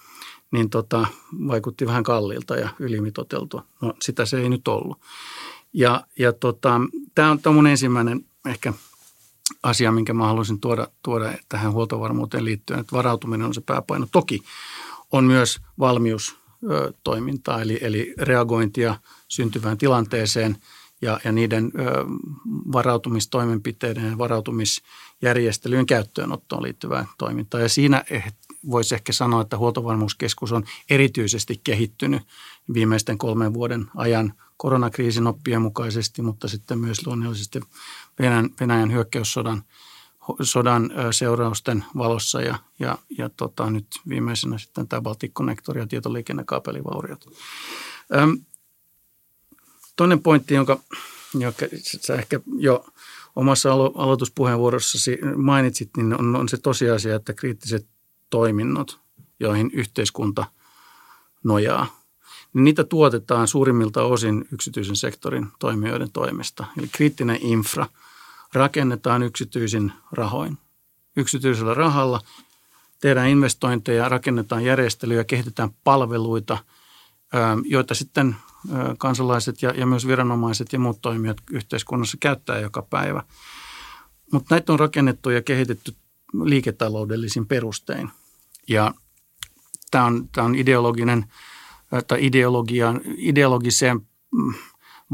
niin 0.50 0.71
tota, 0.71 1.06
vaikutti 1.49 1.87
vähän 1.87 2.02
kalliilta 2.02 2.56
ja 2.56 2.68
ylimitoteltua. 2.78 3.64
No 3.83 3.94
sitä 4.02 4.26
se 4.26 4.40
ei 4.40 4.49
nyt 4.49 4.68
ollut. 4.68 4.99
Ja, 5.73 6.06
ja 6.18 6.33
tota, 6.33 6.80
tämä 7.14 7.37
on 7.47 7.54
mun 7.54 7.66
ensimmäinen 7.66 8.25
ehkä 8.49 8.73
asia, 9.62 9.92
minkä 9.92 10.14
mä 10.14 10.26
haluaisin 10.26 10.61
tuoda, 10.61 10.88
tuoda 11.02 11.33
tähän 11.49 11.73
huoltovarmuuteen 11.73 12.44
liittyen, 12.44 12.80
että 12.80 12.97
varautuminen 12.97 13.47
on 13.47 13.54
se 13.54 13.61
pääpaino. 13.61 14.06
Toki 14.12 14.42
on 15.12 15.25
myös 15.25 15.61
valmius 15.78 16.43
toimintaa, 17.04 17.62
eli, 17.62 17.78
eli 17.80 18.14
reagointia 18.18 18.99
syntyvään 19.28 19.78
tilanteeseen 19.78 20.56
ja, 21.02 21.21
ja 21.25 21.33
niiden 21.33 21.64
ö, 21.64 22.04
varautumistoimenpiteiden 22.73 24.11
ja 24.11 24.18
varautumisjärjestelyjen 24.18 25.87
käyttöönottoon 25.87 26.62
liittyvää 26.62 27.06
toimintaa. 27.18 27.61
Ja 27.61 27.68
siinä 27.68 28.04
eh, 28.11 28.35
voisi 28.71 28.94
ehkä 28.94 29.12
sanoa, 29.12 29.40
että 29.40 29.59
huoltovarmuuskeskus 29.59 30.52
on 30.52 30.64
erityisesti 30.90 31.61
kehittynyt 31.64 32.23
viimeisten 32.75 33.18
kolmen 33.18 33.54
vuoden 33.54 33.87
ajan 33.97 34.35
koronakriisin 34.56 35.26
oppien 35.26 35.62
mukaisesti, 35.62 36.23
mutta 36.23 36.49
sitten 36.49 36.78
myös 36.78 37.06
luonnollisesti 37.06 37.61
Venäjän, 38.18 38.50
Venäjän 38.61 38.92
hyökkäyssodan– 38.92 39.62
sodan 40.42 40.90
seurausten 41.10 41.84
valossa 41.96 42.40
ja, 42.40 42.58
ja, 42.78 42.98
ja 43.18 43.28
tota, 43.28 43.70
nyt 43.70 43.86
viimeisenä 44.08 44.58
sitten 44.58 44.88
tämä 44.88 45.02
Baltic-konnektori 45.02 45.80
ja 45.80 45.86
tietoliikennekaapelivauriot. 45.86 47.26
Öm, 48.14 48.38
toinen 49.96 50.22
pointti, 50.22 50.54
jonka, 50.54 50.80
jonka 51.34 51.66
sä 52.00 52.14
ehkä 52.14 52.40
jo 52.58 52.86
omassa 53.36 53.72
alo- 53.72 53.92
aloituspuheenvuorossasi 53.94 55.18
mainitsit, 55.36 55.90
niin 55.96 56.20
on, 56.20 56.36
on 56.36 56.48
se 56.48 56.56
tosiasia, 56.56 57.16
että 57.16 57.32
kriittiset 57.32 57.86
toiminnot, 58.30 59.00
joihin 59.40 59.70
yhteiskunta 59.74 60.44
nojaa, 61.44 62.00
niin 62.52 62.64
niitä 62.64 62.84
tuotetaan 62.84 63.48
suurimmilta 63.48 64.02
osin 64.02 64.48
yksityisen 64.52 64.96
sektorin 64.96 65.46
toimijoiden 65.58 66.12
toimesta. 66.12 66.66
Eli 66.78 66.88
kriittinen 66.88 67.38
infra– 67.42 67.86
rakennetaan 68.54 69.23
yksityisin 69.23 69.92
rahoin. 70.12 70.58
Yksityisellä 71.16 71.75
rahalla 71.75 72.20
tehdään 73.00 73.28
investointeja, 73.28 74.08
rakennetaan 74.08 74.64
järjestelyjä, 74.64 75.25
kehitetään 75.25 75.70
palveluita, 75.84 76.58
joita 77.64 77.94
sitten 77.94 78.37
kansalaiset 78.99 79.62
ja, 79.62 79.87
myös 79.87 80.06
viranomaiset 80.06 80.73
ja 80.73 80.78
muut 80.78 81.02
toimijat 81.02 81.37
yhteiskunnassa 81.50 82.16
käyttää 82.20 82.61
joka 82.61 82.82
päivä. 82.82 83.23
Mutta 84.32 84.54
näitä 84.54 84.73
on 84.73 84.80
rakennettu 84.80 85.30
ja 85.30 85.42
kehitetty 85.42 85.94
liiketaloudellisin 86.44 87.46
perustein. 87.46 88.11
Ja 88.68 88.94
tämä 89.90 90.04
on, 90.04 90.28
tämä 90.28 90.44
on 90.44 90.54
ideologinen 90.54 91.25
tai 92.06 92.26
ideologian, 92.26 93.00
ideologiseen 93.16 94.00
mm, 94.32 94.54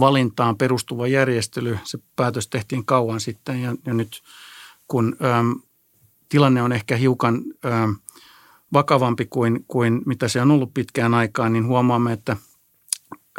valintaan 0.01 0.57
perustuva 0.57 1.07
järjestely. 1.07 1.79
Se 1.85 1.99
päätös 2.17 2.49
tehtiin 2.49 2.85
kauan 2.85 3.21
sitten 3.21 3.63
ja, 3.63 3.75
ja 3.87 3.95
nyt 3.95 4.23
kun 4.89 5.17
äm, 5.25 5.61
tilanne 6.29 6.63
on 6.63 6.73
ehkä 6.73 6.97
hiukan 6.97 7.43
äm, 7.65 7.97
vakavampi 8.73 9.27
kuin, 9.27 9.65
kuin 9.69 10.03
mitä 10.07 10.29
se 10.29 10.41
on 10.41 10.51
ollut 10.51 10.75
pitkään 10.75 11.15
aikaan, 11.15 11.53
niin 11.53 11.67
huomaamme, 11.67 12.13
että 12.13 12.37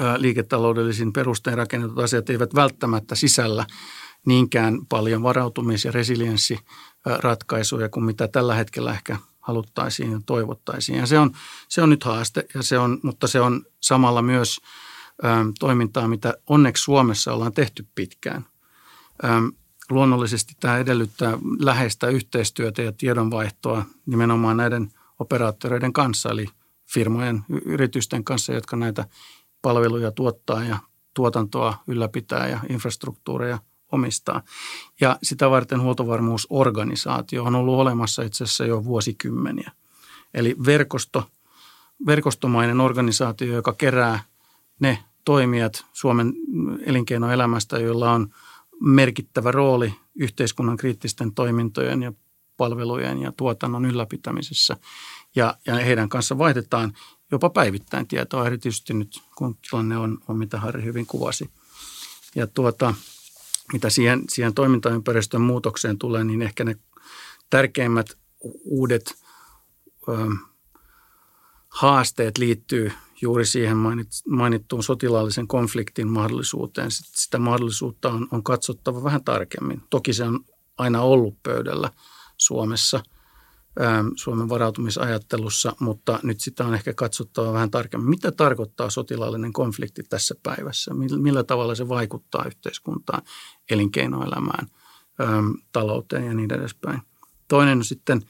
ä, 0.01 0.21
liiketaloudellisin 0.21 1.13
perustein 1.13 1.57
rakennetut 1.57 1.99
asiat 1.99 2.29
eivät 2.29 2.55
välttämättä 2.55 3.15
sisällä 3.15 3.65
niinkään 4.25 4.79
paljon 4.89 5.21
varautumis- 5.21 5.85
ja 5.85 5.91
resilienssiratkaisuja 5.91 7.89
kuin 7.89 8.03
mitä 8.03 8.27
tällä 8.27 8.55
hetkellä 8.55 8.93
ehkä 8.93 9.17
haluttaisiin 9.39 10.11
ja 10.11 10.21
toivottaisiin. 10.25 10.97
Ja 10.97 11.05
se 11.05 11.19
on, 11.19 11.31
se 11.67 11.81
on 11.81 11.89
nyt 11.89 12.03
haaste, 12.03 12.45
ja 12.53 12.63
se 12.63 12.77
on, 12.77 12.99
mutta 13.03 13.27
se 13.27 13.41
on 13.41 13.65
samalla 13.81 14.21
myös– 14.21 14.57
toimintaa, 15.59 16.07
mitä 16.07 16.33
onneksi 16.47 16.83
Suomessa 16.83 17.33
ollaan 17.33 17.53
tehty 17.53 17.87
pitkään. 17.95 18.45
Luonnollisesti 19.89 20.53
tämä 20.59 20.77
edellyttää 20.77 21.37
läheistä 21.59 22.07
yhteistyötä 22.07 22.81
ja 22.81 22.91
tiedonvaihtoa 22.91 23.85
nimenomaan 24.05 24.57
näiden 24.57 24.91
operaattoreiden 25.19 25.93
kanssa, 25.93 26.29
eli 26.29 26.45
firmojen, 26.93 27.43
yritysten 27.65 28.23
kanssa, 28.23 28.53
jotka 28.53 28.75
näitä 28.75 29.05
palveluja 29.61 30.11
tuottaa 30.11 30.63
ja 30.63 30.77
tuotantoa 31.13 31.77
ylläpitää 31.87 32.47
ja 32.47 32.59
infrastruktuureja 32.69 33.59
omistaa. 33.91 34.41
Ja 35.01 35.19
sitä 35.23 35.49
varten 35.49 35.81
huoltovarmuusorganisaatio 35.81 37.43
on 37.43 37.55
ollut 37.55 37.79
olemassa 37.79 38.23
itse 38.23 38.43
asiassa 38.43 38.65
jo 38.65 38.85
vuosikymmeniä. 38.85 39.71
Eli 40.33 40.55
verkosto, 40.65 41.29
verkostomainen 42.05 42.81
organisaatio, 42.81 43.53
joka 43.53 43.73
kerää 43.73 44.19
ne 44.79 45.03
toimijat 45.25 45.85
Suomen 45.93 46.33
elinkeinoelämästä, 46.85 47.79
joilla 47.79 48.11
on 48.11 48.33
merkittävä 48.81 49.51
rooli 49.51 49.93
yhteiskunnan 50.15 50.77
kriittisten 50.77 51.33
toimintojen 51.33 52.03
ja 52.03 52.13
palvelujen 52.57 53.21
ja 53.21 53.31
tuotannon 53.31 53.85
ylläpitämisessä. 53.85 54.77
Ja, 55.35 55.57
ja 55.65 55.75
heidän 55.75 56.09
kanssa 56.09 56.37
vaihdetaan 56.37 56.93
jopa 57.31 57.49
päivittäin 57.49 58.07
tietoa, 58.07 58.47
erityisesti 58.47 58.93
nyt 58.93 59.21
kun 59.35 59.57
tilanne 59.69 59.97
on, 59.97 60.17
on 60.27 60.37
mitä 60.37 60.59
Harri 60.59 60.83
hyvin 60.83 61.05
kuvasi. 61.05 61.49
Ja 62.35 62.47
tuota, 62.47 62.93
mitä 63.73 63.89
siihen, 63.89 64.23
siihen 64.29 64.53
toimintaympäristön 64.53 65.41
muutokseen 65.41 65.97
tulee, 65.97 66.23
niin 66.23 66.41
ehkä 66.41 66.63
ne 66.63 66.75
tärkeimmät 67.49 68.17
uudet 68.63 69.15
ö, 70.09 70.11
haasteet 71.69 72.37
liittyy 72.37 72.91
juuri 73.21 73.45
siihen 73.45 73.77
mainittuun 74.27 74.83
sotilaallisen 74.83 75.47
konfliktin 75.47 76.07
mahdollisuuteen. 76.07 76.91
Sitä 76.91 77.39
mahdollisuutta 77.39 78.09
on, 78.09 78.27
on 78.31 78.43
katsottava 78.43 79.03
vähän 79.03 79.23
tarkemmin. 79.23 79.81
Toki 79.89 80.13
se 80.13 80.23
on 80.23 80.39
aina 80.77 81.01
ollut 81.01 81.43
pöydällä 81.43 81.91
Suomessa, 82.37 83.03
Suomen 84.15 84.49
varautumisajattelussa, 84.49 85.75
mutta 85.79 86.19
nyt 86.23 86.39
sitä 86.39 86.65
on 86.65 86.73
ehkä 86.73 86.93
katsottava 86.93 87.53
vähän 87.53 87.71
tarkemmin. 87.71 88.09
Mitä 88.09 88.31
tarkoittaa 88.31 88.89
sotilaallinen 88.89 89.53
konflikti 89.53 90.03
tässä 90.03 90.35
päivässä? 90.43 90.93
Millä 90.93 91.43
tavalla 91.43 91.75
se 91.75 91.87
vaikuttaa 91.87 92.45
yhteiskuntaan, 92.45 93.21
elinkeinoelämään, 93.69 94.67
talouteen 95.71 96.25
ja 96.25 96.33
niin 96.33 96.53
edespäin. 96.53 97.01
Toinen 97.47 97.77
on 97.77 97.85
sitten– 97.85 98.21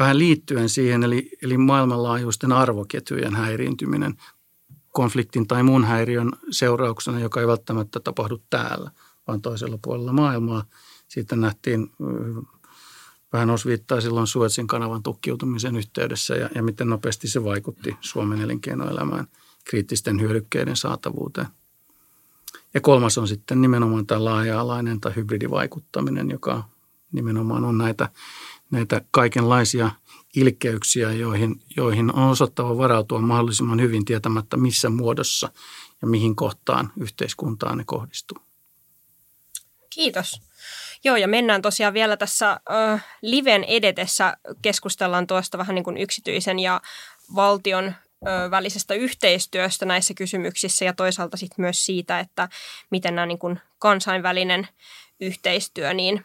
vähän 0.00 0.18
liittyen 0.18 0.68
siihen, 0.68 1.02
eli, 1.02 1.30
eli 1.42 1.56
maailmanlaajuisten 1.56 2.52
arvoketjujen 2.52 3.34
häiriintyminen 3.34 4.16
konfliktin 4.88 5.46
tai 5.46 5.62
muun 5.62 5.84
häiriön 5.84 6.30
seurauksena, 6.50 7.20
joka 7.20 7.40
ei 7.40 7.46
välttämättä 7.46 8.00
tapahdu 8.00 8.42
täällä, 8.50 8.90
vaan 9.26 9.42
toisella 9.42 9.78
puolella 9.82 10.12
maailmaa. 10.12 10.64
Siitä 11.08 11.36
nähtiin 11.36 11.92
vähän 13.32 13.50
osviittaa 13.50 14.00
silloin 14.00 14.26
Suetsin 14.26 14.66
kanavan 14.66 15.02
tukkiutumisen 15.02 15.76
yhteydessä 15.76 16.34
ja, 16.34 16.48
ja 16.54 16.62
miten 16.62 16.88
nopeasti 16.88 17.28
se 17.28 17.44
vaikutti 17.44 17.96
Suomen 18.00 18.40
elinkeinoelämään 18.40 19.26
kriittisten 19.64 20.20
hyödykkeiden 20.20 20.76
saatavuuteen. 20.76 21.46
Ja 22.74 22.80
kolmas 22.80 23.18
on 23.18 23.28
sitten 23.28 23.60
nimenomaan 23.60 24.06
tämä 24.06 24.24
laaja-alainen 24.24 25.00
tai 25.00 25.12
hybridivaikuttaminen, 25.16 26.30
joka 26.30 26.64
nimenomaan 27.12 27.64
on 27.64 27.78
näitä 27.78 28.08
näitä 28.70 29.00
kaikenlaisia 29.10 29.90
ilkeyksiä, 30.36 31.12
joihin, 31.12 31.62
joihin 31.76 32.14
on 32.14 32.30
osattava 32.30 32.78
varautua 32.78 33.20
mahdollisimman 33.20 33.80
hyvin 33.80 34.04
tietämättä 34.04 34.56
missä 34.56 34.90
muodossa 34.90 35.52
ja 36.02 36.08
mihin 36.08 36.36
kohtaan 36.36 36.92
yhteiskuntaan 37.00 37.78
ne 37.78 37.84
kohdistuu. 37.86 38.38
Kiitos. 39.90 40.42
Joo, 41.04 41.16
ja 41.16 41.28
mennään 41.28 41.62
tosiaan 41.62 41.94
vielä 41.94 42.16
tässä 42.16 42.60
äh, 42.70 43.04
liven 43.22 43.64
edetessä, 43.64 44.36
keskustellaan 44.62 45.26
tuosta 45.26 45.58
vähän 45.58 45.74
niin 45.74 45.84
kuin 45.84 45.96
yksityisen 45.96 46.58
ja 46.58 46.80
valtion 47.34 47.94
välisestä 48.50 48.94
yhteistyöstä 48.94 49.86
näissä 49.86 50.14
kysymyksissä 50.14 50.84
ja 50.84 50.92
toisaalta 50.92 51.36
sitten 51.36 51.62
myös 51.62 51.86
siitä, 51.86 52.20
että 52.20 52.48
miten 52.90 53.14
nämä 53.14 53.26
niin 53.26 53.38
kuin 53.38 53.60
kansainvälinen 53.78 54.68
yhteistyö 55.20 55.94
niin 55.94 56.24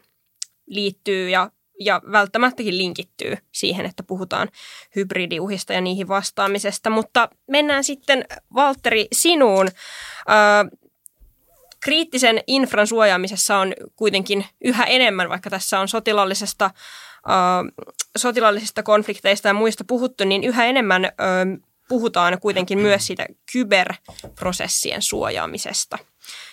liittyy 0.68 1.30
ja 1.30 1.52
ja 1.79 2.01
välttämättäkin 2.12 2.77
linkittyy 2.77 3.38
siihen, 3.51 3.86
että 3.86 4.03
puhutaan 4.03 4.50
hybridiuhista 4.96 5.74
ja 5.74 5.82
niihin 5.82 6.08
vastaamisesta. 6.08 6.89
Mutta 6.89 7.29
mennään 7.48 7.84
sitten, 7.84 8.25
Valtteri, 8.55 9.08
sinuun. 9.13 9.67
Ö, 9.67 10.77
kriittisen 11.79 12.41
infran 12.48 12.88
suojaamisessa 12.88 13.58
on 13.58 13.74
kuitenkin 13.96 14.46
yhä 14.63 14.84
enemmän, 14.84 15.29
vaikka 15.29 15.50
tässä 15.50 15.79
on 15.79 15.88
sotilaallisesta, 15.88 16.72
ö, 17.15 17.84
sotilaallisista 18.17 18.84
konflikteista 18.84 19.48
ja 19.48 19.53
muista 19.53 19.84
puhuttu, 19.88 20.24
niin 20.24 20.44
yhä 20.44 20.65
enemmän 20.65 21.12
puhutaan 21.89 22.39
kuitenkin 22.39 22.79
myös 22.79 23.08
siitä 23.08 23.25
kyberprosessien 23.51 25.02
suojaamisesta– 25.02 25.97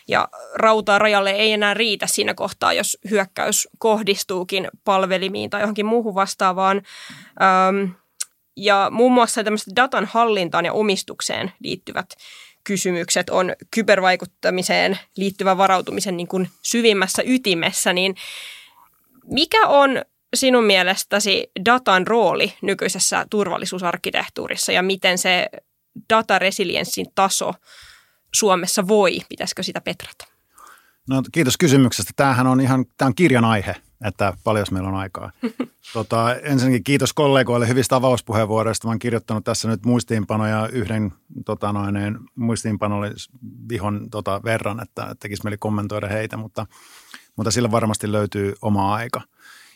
ja 0.09 0.29
rautaa 0.55 0.99
rajalle 0.99 1.31
ei 1.31 1.53
enää 1.53 1.75
riitä 1.75 2.07
siinä 2.07 2.35
kohtaa, 2.35 2.73
jos 2.73 2.99
hyökkäys 3.11 3.69
kohdistuukin 3.79 4.69
palvelimiin 4.85 5.51
tai 5.51 5.61
johonkin 5.61 5.87
muuhun 5.87 6.15
vastaavaan. 6.15 6.83
Ähm, 7.43 7.91
ja 8.57 8.88
muun 8.91 9.12
muassa 9.12 9.45
tämmöiset 9.45 9.77
datan 9.77 10.05
hallintaan 10.05 10.65
ja 10.65 10.73
omistukseen 10.73 11.53
liittyvät 11.61 12.07
kysymykset 12.65 13.31
on 13.31 13.55
kybervaikuttamiseen 13.71 14.99
liittyvän 15.17 15.59
varautumisen 15.59 16.17
niin 16.17 16.29
kuin 16.29 16.49
syvimmässä 16.62 17.23
ytimessä, 17.27 17.93
niin 17.93 18.15
mikä 19.25 19.67
on 19.67 20.03
sinun 20.35 20.65
mielestäsi 20.65 21.51
datan 21.65 22.07
rooli 22.07 22.55
nykyisessä 22.62 23.27
turvallisuusarkkitehtuurissa 23.31 24.73
ja 24.73 24.83
miten 24.83 25.19
se 25.19 25.49
dataresilienssin 26.11 27.07
taso 27.15 27.55
Suomessa 28.35 28.88
voi? 28.88 29.21
Pitäisikö 29.29 29.62
sitä 29.62 29.81
petrata? 29.81 30.33
No 31.09 31.23
kiitos 31.33 31.57
kysymyksestä. 31.57 32.12
Tämähän 32.16 32.47
on 32.47 32.61
ihan 32.61 32.85
tämä 32.97 33.07
on 33.07 33.14
kirjan 33.14 33.45
aihe, 33.45 33.77
että 34.05 34.33
paljon 34.45 34.66
meillä 34.71 34.88
on 34.88 34.95
aikaa. 34.95 35.31
tota, 35.92 36.35
ensinnäkin 36.35 36.85
kiitos 36.85 37.12
kollegoille 37.12 37.68
hyvistä 37.68 37.97
avauspuheenvuoroista. 37.97 38.88
Mä 38.88 38.90
oon 38.90 38.99
kirjoittanut 38.99 39.45
tässä 39.45 39.68
nyt 39.68 39.85
muistiinpanoja 39.85 40.68
yhden 40.73 41.12
tota 41.45 41.73
noin, 41.73 42.18
muistiinpanolle 42.35 43.12
vihon 43.68 44.11
tota, 44.11 44.40
verran, 44.45 44.83
että 44.83 45.14
tekisi 45.21 45.42
mieli 45.45 45.57
kommentoida 45.59 46.09
heitä, 46.09 46.37
mutta, 46.37 46.66
mutta 47.37 47.51
sillä 47.51 47.71
varmasti 47.71 48.12
löytyy 48.12 48.55
oma 48.62 48.95
aika. 48.95 49.21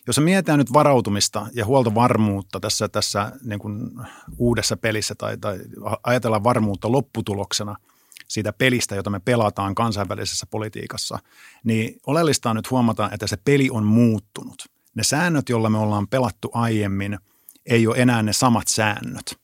Jos 0.07 0.21
mietitään 0.21 0.59
nyt 0.59 0.73
varautumista 0.73 1.47
ja 1.53 1.65
huoltovarmuutta 1.65 2.61
tässä, 2.61 2.89
tässä 2.89 3.33
niin 3.45 3.59
kuin 3.59 3.91
uudessa 4.39 4.77
pelissä 4.77 5.15
tai, 5.15 5.39
tai 5.39 5.59
ajatellaan 6.03 6.45
varmuutta 6.45 6.93
lopputuloksena– 6.93 7.77
siitä 8.29 8.53
pelistä, 8.53 8.95
jota 8.95 9.11
me 9.11 9.21
pelataan 9.21 9.75
kansainvälisessä 9.75 10.47
politiikassa, 10.51 11.19
niin 11.65 12.01
oleellista 12.07 12.51
on 12.51 12.57
nyt 12.57 12.71
huomata, 12.71 13.11
että 13.13 13.27
se 13.27 13.37
peli 13.37 13.71
on 13.71 13.85
muuttunut. 13.85 14.69
Ne 14.95 15.05
säännöt, 15.05 15.49
joilla 15.49 15.71
me 15.71 15.79
ollaan 15.79 16.09
pelattu 16.09 16.51
aiemmin, 16.55 17.19
ei 17.67 17.87
ole 17.87 17.97
enää 17.99 18.23
ne 18.23 18.33
samat 18.33 18.69
säännöt. 18.69 19.39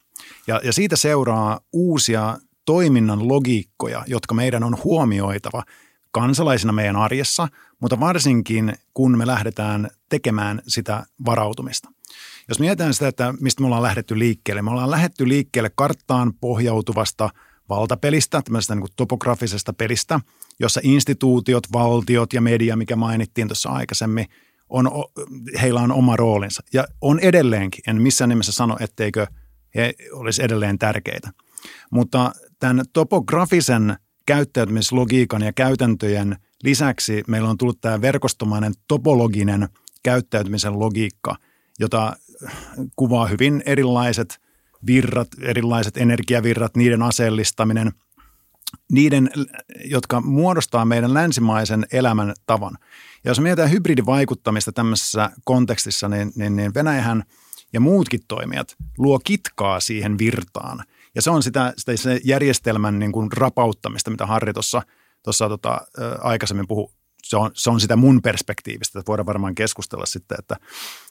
Ja, 0.47 0.61
ja 0.65 0.73
siitä 0.73 0.97
seuraa 0.97 1.61
uusia 1.73 2.39
toiminnan 2.65 3.29
logiikkoja, 3.29 4.05
jotka 4.07 4.35
meidän 4.35 4.65
on 4.65 4.77
huomioitava 4.85 5.63
kansalaisina 6.11 6.73
meidän 6.73 6.97
arjessa, 6.97 7.49
mutta 7.81 8.01
varsinkin 8.01 8.73
kun 8.95 9.19
me 9.19 9.27
lähdetään 9.27 9.91
tekemään 10.09 10.63
sitä 10.69 11.07
varautumista. 11.25 11.89
Jos 12.49 12.61
mietitään 12.61 12.95
sitä, 12.95 13.09
että 13.09 13.35
mistä 13.41 13.61
me 13.61 13.67
ollaan 13.67 13.83
lähdetty 13.83 14.19
liikkeelle, 14.19 14.63
me 14.63 14.71
ollaan 14.71 14.91
lähdetty 14.91 15.29
liikkeelle 15.29 15.71
karttaan 15.75 16.33
pohjautuvasta– 16.41 17.31
valtapelistä, 17.69 18.43
tämmöisestä 18.43 18.75
niin 18.75 18.87
topografisesta 18.97 19.73
pelistä, 19.73 20.21
jossa 20.61 20.81
instituutiot, 20.85 21.73
valtiot 21.73 22.33
ja 22.33 22.41
media, 22.41 22.77
mikä 22.77 22.97
mainittiin 22.97 23.49
tuossa 23.49 23.71
aikaisemmin, 23.71 24.27
on, 24.69 24.91
heillä 25.63 25.81
on 25.81 25.93
oma 25.93 26.17
roolinsa. 26.17 26.63
Ja 26.73 26.85
on 27.01 27.21
edelleenkin, 27.21 27.85
en 27.87 28.03
missään 28.03 28.29
nimessä 28.29 28.53
sano, 28.53 28.77
etteikö 28.81 29.27
he 29.75 29.95
olisi 30.13 30.43
edelleen 30.43 30.79
tärkeitä. 30.79 31.31
Mutta 31.91 32.33
tämän 32.59 32.85
topografisen 32.93 33.97
käyttäytymislogiikan 34.27 35.43
ja 35.43 35.53
käytäntöjen 35.53 36.37
lisäksi 36.65 37.23
meillä 37.29 37.51
on 37.51 37.59
tullut 37.59 37.81
tämä 37.81 38.01
verkostomainen 38.01 38.73
topologinen 38.89 39.69
käyttäytymisen 40.03 40.79
logiikka, 40.79 41.37
jota 41.79 42.17
kuvaa 42.97 43.27
hyvin 43.27 43.63
erilaiset 43.67 44.41
virrat, 44.87 45.29
erilaiset 45.41 45.97
energiavirrat, 45.97 46.77
niiden 46.77 47.03
aseellistaminen, 47.03 47.93
niiden, 48.93 49.31
jotka 49.85 50.21
muodostaa 50.21 50.85
meidän 50.85 51.15
länsimaisen 51.15 51.87
elämän 51.93 52.35
tavan. 52.47 52.79
Ja 53.25 53.31
jos 53.31 53.41
mietitään 53.41 53.71
hybridivaikuttamista 53.71 54.73
tämmöisessä 54.73 55.31
kontekstissa, 55.45 56.09
niin, 56.09 56.33
niin, 56.37 56.57
niin 56.57 56.75
Venäjähän 56.75 57.23
ja 57.73 57.81
muutkin 57.81 58.21
toimijat 58.29 58.77
luo 58.99 59.21
kitkaa 59.25 59.81
siihen 59.81 60.19
virtaan. 60.19 60.85
Ja 61.15 61.23
se 61.23 61.31
on 61.31 61.43
sitä, 61.43 61.75
sitä 61.77 61.97
se 61.97 62.21
järjestelmän 62.25 62.99
niin 62.99 63.13
kuin 63.13 63.33
rapauttamista, 63.33 64.11
mitä 64.11 64.27
Harri 64.27 64.53
tuossa, 64.53 64.83
tota, 65.49 65.81
aikaisemmin 66.21 66.69
puhui 66.69 66.89
se 67.23 67.37
on, 67.37 67.51
se 67.55 67.71
on 67.71 67.81
sitä 67.81 67.97
mun 67.97 68.23
perspektiivistä, 68.23 68.99
että 68.99 69.11
voidaan 69.11 69.27
varmaan 69.27 69.55
keskustella 69.55 70.07
sitten, 70.07 70.39
että 70.39 70.57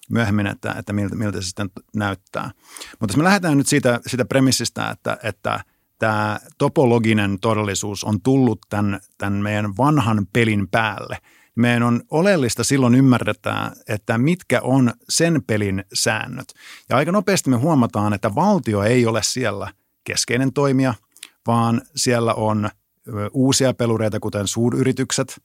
myöhemmin, 0.10 0.48
että, 0.48 0.76
että 0.80 0.94
miltä, 0.94 1.16
miltä 1.16 1.42
se 1.42 1.48
sitten 1.48 1.70
näyttää. 1.96 2.52
Mutta 3.00 3.14
jos 3.14 3.18
me 3.18 3.24
lähdetään 3.24 3.58
nyt 3.58 3.68
siitä, 3.68 4.00
siitä 4.08 4.26
premissistä, 4.26 4.90
että, 4.90 5.18
että 5.24 5.60
tämä 6.00 6.40
topologinen 6.58 7.40
todellisuus 7.40 8.04
on 8.04 8.22
tullut 8.22 8.60
tämän, 8.70 9.00
tämän 9.18 9.34
meidän 9.34 9.78
vanhan 9.78 10.28
pelin 10.34 10.68
päälle, 10.68 11.18
meidän 11.56 11.84
on 11.84 12.02
oleellista 12.10 12.64
silloin 12.64 12.96
ymmärretään, 12.96 13.72
että 13.88 14.18
mitkä 14.18 14.62
on 14.64 14.94
sen 15.10 15.44
pelin 15.48 15.84
säännöt. 15.94 16.54
Ja 16.90 16.98
aika 16.98 17.12
nopeasti 17.12 17.50
me 17.50 17.58
huomataan, 17.58 18.14
että 18.14 18.36
valtio 18.36 18.84
ei 18.84 19.06
ole 19.06 19.24
siellä 19.24 19.74
keskeinen 20.04 20.54
toimija, 20.54 20.94
vaan 21.48 21.82
siellä 21.96 22.34
on 22.34 22.70
uusia 23.32 23.74
pelureita, 23.74 24.20
kuten 24.20 24.48
suuryritykset– 24.48 25.36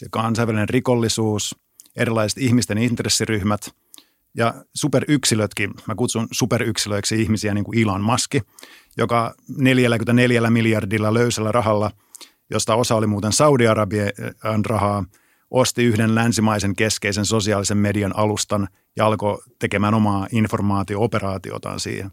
se 0.00 0.06
kansainvälinen 0.10 0.68
rikollisuus, 0.68 1.56
erilaiset 1.96 2.38
ihmisten 2.38 2.78
intressiryhmät 2.78 3.74
ja 4.36 4.54
superyksilötkin. 4.74 5.70
Mä 5.86 5.94
kutsun 5.94 6.28
superyksilöiksi 6.32 7.22
ihmisiä 7.22 7.54
niin 7.54 7.64
kuin 7.64 7.78
Elon 7.78 8.00
Musk, 8.00 8.34
joka 8.96 9.34
44 9.58 10.50
miljardilla 10.50 11.14
löysällä 11.14 11.52
rahalla, 11.52 11.90
josta 12.50 12.74
osa 12.74 12.94
oli 12.94 13.06
muuten 13.06 13.32
Saudi-Arabian 13.32 14.64
rahaa, 14.66 15.04
osti 15.50 15.84
yhden 15.84 16.14
länsimaisen 16.14 16.76
keskeisen 16.76 17.24
sosiaalisen 17.24 17.78
median 17.78 18.16
alustan 18.16 18.68
ja 18.96 19.06
alkoi 19.06 19.38
tekemään 19.58 19.94
omaa 19.94 20.26
informaatio-operaatiotaan 20.32 21.80
siihen. 21.80 22.10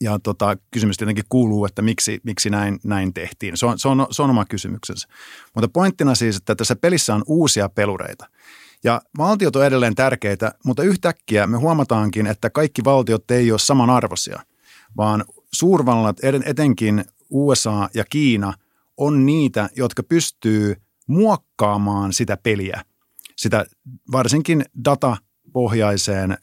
Ja 0.00 0.18
tota, 0.18 0.56
kysymys 0.70 0.96
tietenkin 0.96 1.24
kuuluu, 1.28 1.66
että 1.66 1.82
miksi, 1.82 2.20
miksi 2.22 2.50
näin, 2.50 2.78
näin 2.84 3.14
tehtiin. 3.14 3.56
Se 3.56 3.66
on, 3.66 3.78
se, 3.78 3.88
on, 3.88 4.06
se 4.10 4.22
on 4.22 4.30
oma 4.30 4.44
kysymyksensä. 4.44 5.08
Mutta 5.54 5.68
pointtina 5.68 6.14
siis, 6.14 6.36
että 6.36 6.54
tässä 6.54 6.76
pelissä 6.76 7.14
on 7.14 7.22
uusia 7.26 7.68
pelureita. 7.68 8.28
Ja 8.84 9.02
valtiot 9.18 9.56
on 9.56 9.66
edelleen 9.66 9.94
tärkeitä, 9.94 10.52
mutta 10.64 10.82
yhtäkkiä 10.82 11.46
me 11.46 11.56
huomataankin, 11.56 12.26
että 12.26 12.50
kaikki 12.50 12.84
valtiot 12.84 13.30
ei 13.30 13.50
ole 13.50 13.58
samanarvoisia, 13.58 14.40
vaan 14.96 15.24
suurvallat, 15.52 16.16
etenkin 16.44 17.04
USA 17.30 17.88
ja 17.94 18.04
Kiina, 18.10 18.52
on 18.96 19.26
niitä, 19.26 19.68
jotka 19.76 20.02
pystyy 20.02 20.76
muokkaamaan 21.06 22.12
sitä 22.12 22.36
peliä, 22.36 22.84
sitä 23.36 23.66
varsinkin 24.12 24.64
datapohjaiseen 24.84 26.38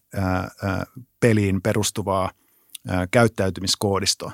peliin 1.20 1.62
perustuvaa 1.62 2.32
käyttäytymiskoodistoa. 3.12 4.32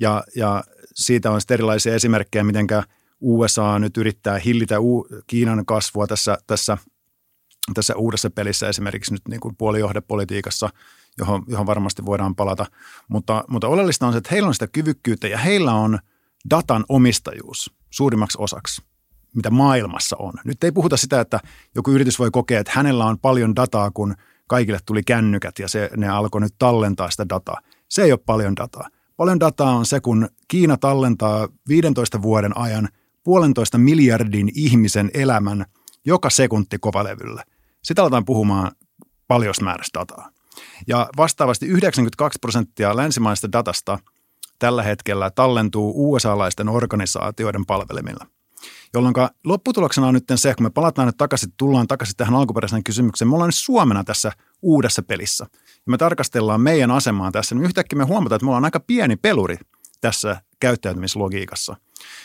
Ja, 0.00 0.24
ja 0.36 0.64
siitä 0.94 1.30
on 1.30 1.40
sitten 1.40 1.54
erilaisia 1.54 1.94
esimerkkejä, 1.94 2.44
miten 2.44 2.66
USA 3.20 3.78
nyt 3.78 3.96
yrittää 3.96 4.38
hillitä 4.38 4.76
Kiinan 5.26 5.66
kasvua 5.66 6.06
tässä, 6.06 6.38
tässä, 6.46 6.78
tässä 7.74 7.96
uudessa 7.96 8.30
pelissä 8.30 8.68
esimerkiksi 8.68 9.12
nyt 9.12 9.22
niin 9.28 9.40
kuin 9.40 9.56
puolijohdepolitiikassa, 9.56 10.68
johon, 11.18 11.42
johon 11.46 11.66
varmasti 11.66 12.04
voidaan 12.06 12.34
palata. 12.34 12.66
Mutta, 13.08 13.44
mutta 13.48 13.68
oleellista 13.68 14.06
on 14.06 14.12
se, 14.12 14.18
että 14.18 14.30
heillä 14.32 14.48
on 14.48 14.54
sitä 14.54 14.66
kyvykkyyttä 14.66 15.28
ja 15.28 15.38
heillä 15.38 15.74
on 15.74 15.98
datan 16.50 16.84
omistajuus 16.88 17.74
suurimmaksi 17.90 18.38
osaksi 18.40 18.82
mitä 19.34 19.50
maailmassa 19.50 20.16
on. 20.18 20.32
Nyt 20.44 20.64
ei 20.64 20.72
puhuta 20.72 20.96
sitä, 20.96 21.20
että 21.20 21.40
joku 21.74 21.90
yritys 21.90 22.18
voi 22.18 22.30
kokea, 22.30 22.60
että 22.60 22.72
hänellä 22.74 23.04
on 23.04 23.18
paljon 23.18 23.56
dataa, 23.56 23.90
kun 23.90 24.14
kaikille 24.46 24.78
tuli 24.86 25.02
kännykät 25.02 25.58
ja 25.58 25.68
se, 25.68 25.90
ne 25.96 26.08
alkoi 26.08 26.40
nyt 26.40 26.54
tallentaa 26.58 27.10
sitä 27.10 27.28
dataa. 27.28 27.60
Se 27.88 28.02
ei 28.02 28.12
ole 28.12 28.20
paljon 28.26 28.56
dataa. 28.56 28.88
Paljon 29.16 29.40
dataa 29.40 29.76
on 29.76 29.86
se, 29.86 30.00
kun 30.00 30.28
Kiina 30.48 30.76
tallentaa 30.76 31.48
15 31.68 32.22
vuoden 32.22 32.56
ajan 32.56 32.88
puolentoista 33.24 33.78
miljardin 33.78 34.50
ihmisen 34.54 35.10
elämän 35.14 35.64
joka 36.04 36.30
sekunti 36.30 36.78
kovalevyllä. 36.78 37.44
Sitä 37.82 38.02
aletaan 38.02 38.24
puhumaan 38.24 38.72
paljon 39.28 39.54
määrästä 39.62 40.00
dataa. 40.00 40.30
Ja 40.86 41.08
vastaavasti 41.16 41.66
92 41.66 42.38
prosenttia 42.38 42.96
länsimaista 42.96 43.52
datasta 43.52 43.98
tällä 44.58 44.82
hetkellä 44.82 45.30
tallentuu 45.30 46.12
USA-laisten 46.12 46.68
organisaatioiden 46.68 47.66
palvelimilla– 47.66 48.26
jolloin 48.94 49.14
lopputuloksena 49.44 50.06
on 50.06 50.14
nyt 50.14 50.24
se, 50.34 50.54
kun 50.54 50.66
me 50.66 50.70
palataan 50.70 51.08
nyt 51.08 51.16
takaisin, 51.16 51.52
tullaan 51.56 51.86
takaisin 51.86 52.16
tähän 52.16 52.34
alkuperäiseen 52.34 52.84
kysymykseen, 52.84 53.28
me 53.28 53.34
ollaan 53.34 53.48
nyt 53.48 53.54
Suomena 53.54 54.04
tässä 54.04 54.32
uudessa 54.62 55.02
pelissä. 55.02 55.46
Ja 55.52 55.90
me 55.90 55.98
tarkastellaan 55.98 56.60
meidän 56.60 56.90
asemaa 56.90 57.30
tässä, 57.30 57.54
niin 57.54 57.64
yhtäkkiä 57.64 57.96
me 57.96 58.04
huomataan, 58.04 58.36
että 58.36 58.44
me 58.44 58.50
ollaan 58.50 58.64
aika 58.64 58.80
pieni 58.80 59.16
peluri 59.16 59.56
tässä 60.00 60.42
käyttäytymislogiikassa, 60.60 61.76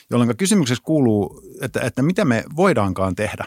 jolloin 0.10 0.38
kysymyksessä 0.38 0.84
kuuluu, 0.84 1.41
että, 1.62 1.80
että 1.82 2.02
mitä 2.02 2.26
me 2.26 2.44
voidaankaan 2.56 3.15
tehdä. 3.15 3.46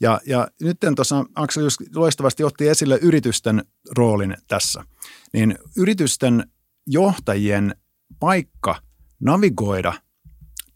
Ja, 0.00 0.20
ja 0.26 0.48
nyt 0.60 0.76
tuossa 0.96 1.24
Aksel 1.34 1.62
just 1.62 1.80
loistavasti 1.94 2.44
otti 2.44 2.68
esille 2.68 2.98
yritysten 3.02 3.64
roolin 3.96 4.36
tässä. 4.46 4.84
Niin 5.32 5.58
yritysten 5.76 6.50
johtajien 6.86 7.74
paikka 8.20 8.76
navigoida– 9.20 9.92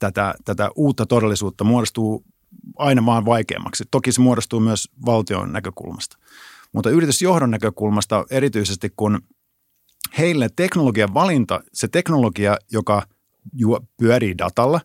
tätä, 0.02 0.34
tätä 0.44 0.70
uutta 0.76 1.06
todellisuutta 1.06 1.64
muodostuu 1.64 2.24
aina 2.78 3.06
vaan 3.06 3.24
vaikeammaksi. 3.24 3.84
Toki 3.90 4.12
se 4.12 4.20
muodostuu 4.20 4.60
myös 4.60 4.88
valtion 5.06 5.52
näkökulmasta. 5.52 6.18
Mutta 6.72 6.90
yritysjohdon 6.90 7.50
näkökulmasta 7.50 8.24
erityisesti, 8.30 8.92
kun 8.96 9.22
heille 10.18 10.48
teknologian 10.56 11.14
valinta, 11.14 11.60
se 11.72 11.88
teknologia, 11.88 12.56
joka 12.72 13.02
pyörii 13.96 14.38
datalla, 14.38 14.80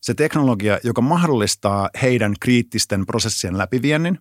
se 0.00 0.14
teknologia, 0.14 0.78
joka 0.84 1.00
mahdollistaa 1.00 1.90
heidän 2.02 2.34
kriittisten 2.40 3.06
prosessien 3.06 3.58
läpiviennin, 3.58 4.18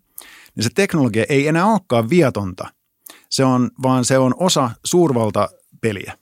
niin 0.56 0.64
se 0.64 0.70
teknologia 0.76 1.26
ei 1.30 1.48
enää 1.48 1.66
olekaan 1.66 2.10
vietonta, 2.10 2.68
se 3.30 3.46
on, 3.46 3.72
vaan 3.84 4.06
se 4.06 4.18
on 4.18 4.34
osa 4.38 4.70
suurvaltapeliä. 4.86 6.18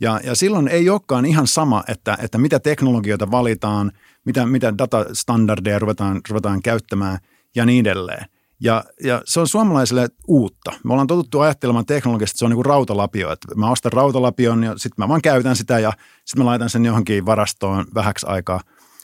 Ja, 0.00 0.20
ja 0.24 0.34
silloin 0.34 0.68
ei 0.68 0.90
olekaan 0.90 1.24
ihan 1.24 1.46
sama, 1.46 1.84
että, 1.88 2.18
että 2.22 2.38
mitä 2.38 2.60
teknologioita 2.60 3.30
valitaan, 3.30 3.92
mitä, 4.24 4.46
mitä 4.46 4.78
datastandardeja 4.78 5.78
ruvetaan, 5.78 6.20
ruvetaan 6.28 6.62
käyttämään 6.62 7.18
ja 7.54 7.66
niin 7.66 7.86
edelleen. 7.86 8.26
Ja, 8.60 8.84
ja 9.02 9.22
se 9.24 9.40
on 9.40 9.48
suomalaisille 9.48 10.08
uutta. 10.26 10.72
Me 10.84 10.92
ollaan 10.92 11.06
totuttu 11.06 11.40
ajattelemaan 11.40 11.86
teknologiasta, 11.86 12.32
että 12.32 12.38
se 12.38 12.44
on 12.44 12.50
niin 12.50 12.56
kuin 12.56 12.66
rautalapio. 12.66 13.32
Että 13.32 13.54
mä 13.54 13.70
ostan 13.70 13.92
rautalapion 13.92 14.62
ja 14.62 14.70
sitten 14.70 14.94
mä 15.04 15.08
vaan 15.08 15.22
käytän 15.22 15.56
sitä 15.56 15.78
ja 15.78 15.92
sitten 16.24 16.44
mä 16.44 16.50
laitan 16.50 16.70
sen 16.70 16.84
johonkin 16.84 17.26
varastoon 17.26 17.86
vähäksi 17.94 18.26
aikaa. 18.28 18.60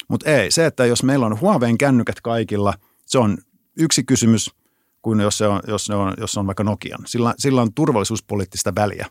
Mutta 0.08 0.30
ei, 0.30 0.50
se, 0.50 0.66
että 0.66 0.86
jos 0.86 1.02
meillä 1.02 1.26
on 1.26 1.40
Huaweiin 1.40 1.78
kännykät 1.78 2.20
kaikilla, 2.20 2.74
se 3.06 3.18
on 3.18 3.38
yksi 3.78 4.04
kysymys 4.04 4.50
kuin 5.02 5.20
jos 5.20 5.38
se 5.38 5.46
on, 5.46 5.60
jos 5.66 5.86
se 5.86 5.94
on, 5.94 6.14
jos 6.18 6.32
se 6.32 6.40
on 6.40 6.46
vaikka 6.46 6.64
Nokian. 6.64 7.00
Sillä, 7.06 7.34
sillä 7.38 7.62
on 7.62 7.74
turvallisuuspoliittista 7.74 8.74
väliä 8.74 9.06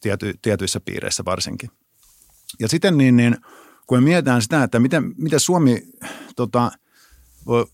tiety, 0.00 0.34
tietyissä 0.42 0.80
piireissä 0.80 1.24
varsinkin. 1.24 1.70
Ja 2.60 2.68
sitten 2.68 2.98
niin, 2.98 3.16
niin 3.16 3.36
kun 3.86 3.98
me 3.98 4.04
mietitään 4.04 4.42
sitä, 4.42 4.62
että 4.62 4.78
miten, 4.78 5.14
miten 5.16 5.40
Suomi, 5.40 5.82
tota, 6.36 6.72
voi, 7.46 7.66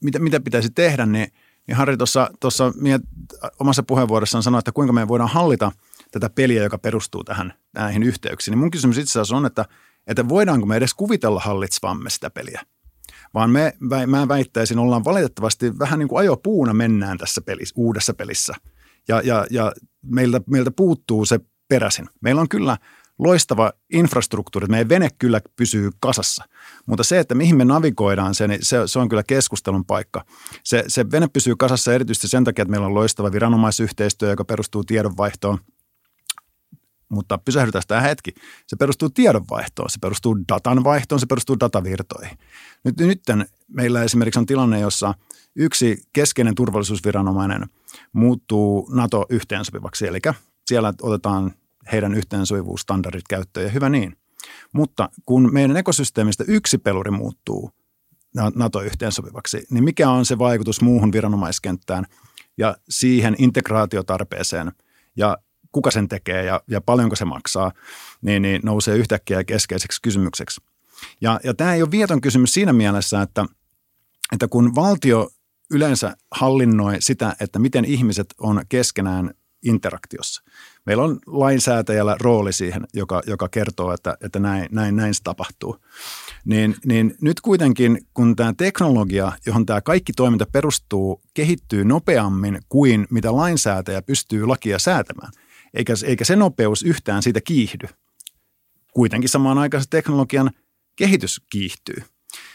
mitä, 0.00 0.18
mitä 0.18 0.40
pitäisi 0.40 0.70
tehdä, 0.70 1.06
niin, 1.06 1.28
niin 1.66 1.76
Harri 1.76 1.96
tuossa, 1.96 2.30
omassa 3.60 3.82
puheenvuorossaan 3.82 4.42
sanoi, 4.42 4.58
että 4.58 4.72
kuinka 4.72 4.92
me 4.92 5.08
voidaan 5.08 5.30
hallita 5.30 5.72
tätä 6.10 6.30
peliä, 6.30 6.62
joka 6.62 6.78
perustuu 6.78 7.24
tähän, 7.24 7.54
näihin 7.74 8.02
yhteyksiin. 8.02 8.52
Niin 8.52 8.58
mun 8.58 8.70
kysymys 8.70 8.98
itse 8.98 9.10
asiassa 9.10 9.36
on, 9.36 9.46
että, 9.46 9.64
että 10.06 10.28
voidaanko 10.28 10.66
me 10.66 10.76
edes 10.76 10.94
kuvitella 10.94 11.40
hallitsevamme 11.40 12.10
sitä 12.10 12.30
peliä. 12.30 12.62
Vaan 13.34 13.50
me, 13.50 13.76
mä 14.06 14.28
väittäisin, 14.28 14.78
ollaan 14.78 15.04
valitettavasti 15.04 15.78
vähän 15.78 15.98
niin 15.98 16.08
kuin 16.08 16.20
ajopuuna 16.20 16.74
mennään 16.74 17.18
tässä 17.18 17.40
pelissä, 17.40 17.74
uudessa 17.76 18.14
pelissä– 18.14 18.54
ja, 19.08 19.20
ja, 19.24 19.46
ja 19.50 19.72
meiltä, 20.02 20.40
meiltä 20.46 20.70
puuttuu 20.70 21.24
se 21.24 21.40
peräisin. 21.68 22.08
Meillä 22.20 22.40
on 22.40 22.48
kyllä 22.48 22.78
loistava 23.18 23.72
infrastruktuuri, 23.92 24.66
meidän 24.66 24.88
vene 24.88 25.08
kyllä 25.18 25.40
pysyy 25.56 25.90
kasassa, 26.00 26.44
mutta 26.86 27.04
se, 27.04 27.18
että 27.18 27.34
mihin 27.34 27.56
me 27.56 27.64
navigoidaan 27.64 28.34
se, 28.34 28.48
niin 28.48 28.58
se, 28.62 28.76
se 28.86 28.98
on 28.98 29.08
kyllä 29.08 29.22
keskustelun 29.22 29.84
paikka. 29.84 30.24
Se, 30.64 30.84
se 30.88 31.10
vene 31.10 31.28
pysyy 31.28 31.56
kasassa 31.56 31.94
erityisesti 31.94 32.28
sen 32.28 32.44
takia, 32.44 32.62
että 32.62 32.70
meillä 32.70 32.86
on 32.86 32.94
loistava 32.94 33.32
viranomaisyhteistyö, 33.32 34.30
joka 34.30 34.44
perustuu 34.44 34.84
tiedonvaihtoon, 34.84 35.58
mutta 37.08 37.38
pysähdytään 37.38 37.84
tämä 37.88 38.00
hetki. 38.00 38.34
Se 38.66 38.76
perustuu 38.76 39.10
tiedonvaihtoon, 39.10 39.90
se 39.90 39.98
perustuu 40.00 40.38
datan 40.52 40.84
vaihtoon, 40.84 41.20
se 41.20 41.26
perustuu 41.26 41.60
datavirtoihin. 41.60 42.38
Nyt, 42.84 42.96
nyt 42.98 43.22
meillä 43.68 44.02
esimerkiksi 44.02 44.40
on 44.40 44.46
tilanne, 44.46 44.80
jossa 44.80 45.14
yksi 45.56 46.02
keskeinen 46.12 46.54
turvallisuusviranomainen– 46.54 47.66
muuttuu 48.12 48.88
NATO-yhteensopivaksi, 48.92 50.06
eli 50.06 50.18
siellä 50.66 50.92
otetaan 51.02 51.52
heidän 51.92 52.14
yhteensopivuusstandardit 52.14 53.28
käyttöön 53.28 53.66
ja 53.66 53.72
hyvä 53.72 53.88
niin. 53.88 54.16
Mutta 54.72 55.08
kun 55.26 55.52
meidän 55.52 55.76
ekosysteemistä 55.76 56.44
yksi 56.48 56.78
peluri 56.78 57.10
muuttuu 57.10 57.70
NATO-yhteensopivaksi, 58.54 59.66
niin 59.70 59.84
mikä 59.84 60.10
on 60.10 60.24
se 60.24 60.38
vaikutus 60.38 60.80
muuhun 60.80 61.12
viranomaiskenttään 61.12 62.04
ja 62.58 62.76
siihen 62.88 63.36
integraatiotarpeeseen 63.38 64.72
ja 65.16 65.38
kuka 65.72 65.90
sen 65.90 66.08
tekee 66.08 66.44
ja, 66.44 66.60
ja 66.68 66.80
paljonko 66.80 67.16
se 67.16 67.24
maksaa, 67.24 67.72
niin, 68.22 68.42
niin 68.42 68.60
nousee 68.64 68.96
yhtäkkiä 68.96 69.44
keskeiseksi 69.44 70.02
kysymykseksi. 70.02 70.60
Ja, 71.20 71.40
ja 71.44 71.54
tämä 71.54 71.74
ei 71.74 71.82
ole 71.82 71.90
vieton 71.90 72.20
kysymys 72.20 72.52
siinä 72.52 72.72
mielessä, 72.72 73.22
että, 73.22 73.46
että 74.32 74.48
kun 74.48 74.74
valtio 74.74 75.28
yleensä 75.70 76.16
hallinnoi 76.30 76.96
sitä, 77.00 77.36
että 77.40 77.58
miten 77.58 77.84
ihmiset 77.84 78.34
on 78.38 78.62
keskenään 78.68 79.34
interaktiossa. 79.62 80.42
Meillä 80.86 81.02
on 81.02 81.18
lainsäätäjällä 81.26 82.16
rooli 82.20 82.52
siihen, 82.52 82.84
joka, 82.94 83.22
joka 83.26 83.48
kertoo, 83.48 83.92
että, 83.92 84.16
että 84.20 84.38
näin, 84.38 84.68
näin, 84.72 84.96
näin 84.96 85.14
se 85.14 85.22
tapahtuu. 85.22 85.76
Niin, 86.44 86.76
niin 86.84 87.14
nyt 87.20 87.40
kuitenkin, 87.40 87.98
kun 88.14 88.36
tämä 88.36 88.54
teknologia, 88.56 89.32
johon 89.46 89.66
tämä 89.66 89.80
kaikki 89.80 90.12
toiminta 90.12 90.46
perustuu, 90.52 91.22
kehittyy 91.34 91.84
nopeammin 91.84 92.58
kuin 92.68 93.06
mitä 93.10 93.36
lainsäätäjä 93.36 94.02
pystyy 94.02 94.46
lakia 94.46 94.78
säätämään, 94.78 95.32
eikä, 95.74 95.92
eikä 96.04 96.24
se 96.24 96.36
nopeus 96.36 96.82
yhtään 96.82 97.22
siitä 97.22 97.40
kiihdy. 97.40 97.88
Kuitenkin 98.92 99.28
samaan 99.28 99.58
aikaan 99.58 99.84
teknologian 99.90 100.50
kehitys 100.96 101.40
kiihtyy. 101.50 102.02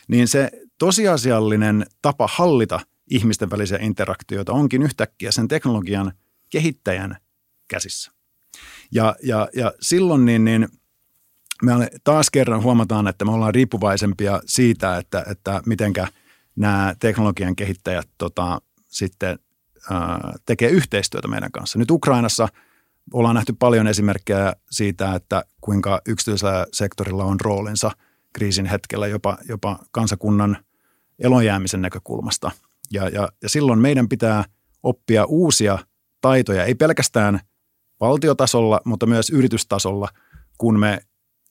Niin 0.07 0.27
se 0.27 0.51
tosiasiallinen 0.77 1.85
tapa 2.01 2.29
hallita 2.31 2.79
ihmisten 3.09 3.49
välisiä 3.49 3.77
interaktioita 3.81 4.53
onkin 4.53 4.83
yhtäkkiä 4.83 5.31
sen 5.31 5.47
teknologian 5.47 6.13
kehittäjän 6.49 7.17
käsissä. 7.67 8.18
Ja, 8.91 9.15
ja, 9.23 9.47
ja 9.55 9.73
silloin 9.81 10.25
niin, 10.25 10.45
niin 10.45 10.67
me 11.63 11.89
taas 12.03 12.29
kerran 12.29 12.63
huomataan, 12.63 13.07
että 13.07 13.25
me 13.25 13.31
ollaan 13.31 13.55
riippuvaisempia 13.55 14.41
siitä, 14.45 14.97
että, 14.97 15.25
että 15.29 15.61
mitenkä 15.65 16.07
nämä 16.55 16.95
teknologian 16.99 17.55
kehittäjät 17.55 18.09
tota, 18.17 18.61
sitten 18.87 19.39
ää, 19.91 20.33
tekee 20.45 20.69
yhteistyötä 20.69 21.27
meidän 21.27 21.51
kanssa. 21.51 21.79
Nyt 21.79 21.91
Ukrainassa 21.91 22.47
ollaan 23.13 23.35
nähty 23.35 23.53
paljon 23.53 23.87
esimerkkejä 23.87 24.53
siitä, 24.71 25.15
että 25.15 25.43
kuinka 25.61 26.01
yksityisellä 26.07 26.67
sektorilla 26.73 27.23
on 27.23 27.39
roolinsa 27.41 27.91
kriisin 28.33 28.65
hetkellä 28.65 29.07
jopa, 29.07 29.37
jopa 29.49 29.79
kansakunnan 29.91 30.57
elonjäämisen 31.19 31.81
näkökulmasta. 31.81 32.51
Ja, 32.91 33.09
ja, 33.09 33.29
ja 33.41 33.49
silloin 33.49 33.79
meidän 33.79 34.09
pitää 34.09 34.43
oppia 34.83 35.25
uusia 35.25 35.79
taitoja, 36.21 36.65
ei 36.65 36.75
pelkästään 36.75 37.39
valtiotasolla, 37.99 38.81
mutta 38.85 39.05
myös 39.05 39.29
yritystasolla, 39.29 40.09
kun 40.57 40.79
me 40.79 40.99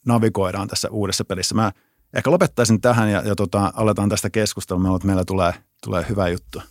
navigoidaan 0.05 0.67
tässä 0.67 0.89
uudessa 0.91 1.25
pelissä. 1.25 1.55
Mä 1.55 1.71
ehkä 2.13 2.31
lopettaisin 2.31 2.81
tähän 2.81 3.11
ja, 3.11 3.21
ja 3.25 3.35
tota, 3.35 3.71
aletaan 3.75 4.09
tästä 4.09 4.29
keskustelua, 4.29 4.95
että 4.95 5.07
meillä 5.07 5.25
tulee, 5.25 5.53
tulee 5.83 6.05
hyvä 6.09 6.27
juttu. 6.27 6.61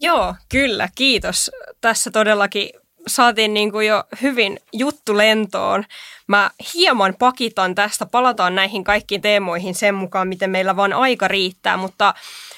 Joo, 0.00 0.34
kyllä, 0.48 0.88
kiitos. 0.94 1.50
Tässä 1.80 2.10
todellakin 2.10 2.70
saatiin 3.06 3.54
niin 3.54 3.72
kuin 3.72 3.86
jo 3.86 4.04
hyvin 4.22 4.58
juttu 4.72 5.16
lentoon. 5.16 5.84
Mä 6.28 6.50
hieman 6.74 7.14
pakitan 7.18 7.74
tästä, 7.74 8.06
palataan 8.06 8.54
näihin 8.54 8.84
kaikkiin 8.84 9.20
teemoihin 9.20 9.74
sen 9.74 9.94
mukaan, 9.94 10.28
miten 10.28 10.50
meillä 10.50 10.76
vaan 10.76 10.92
aika 10.92 11.28
riittää, 11.28 11.76
mutta, 11.76 12.14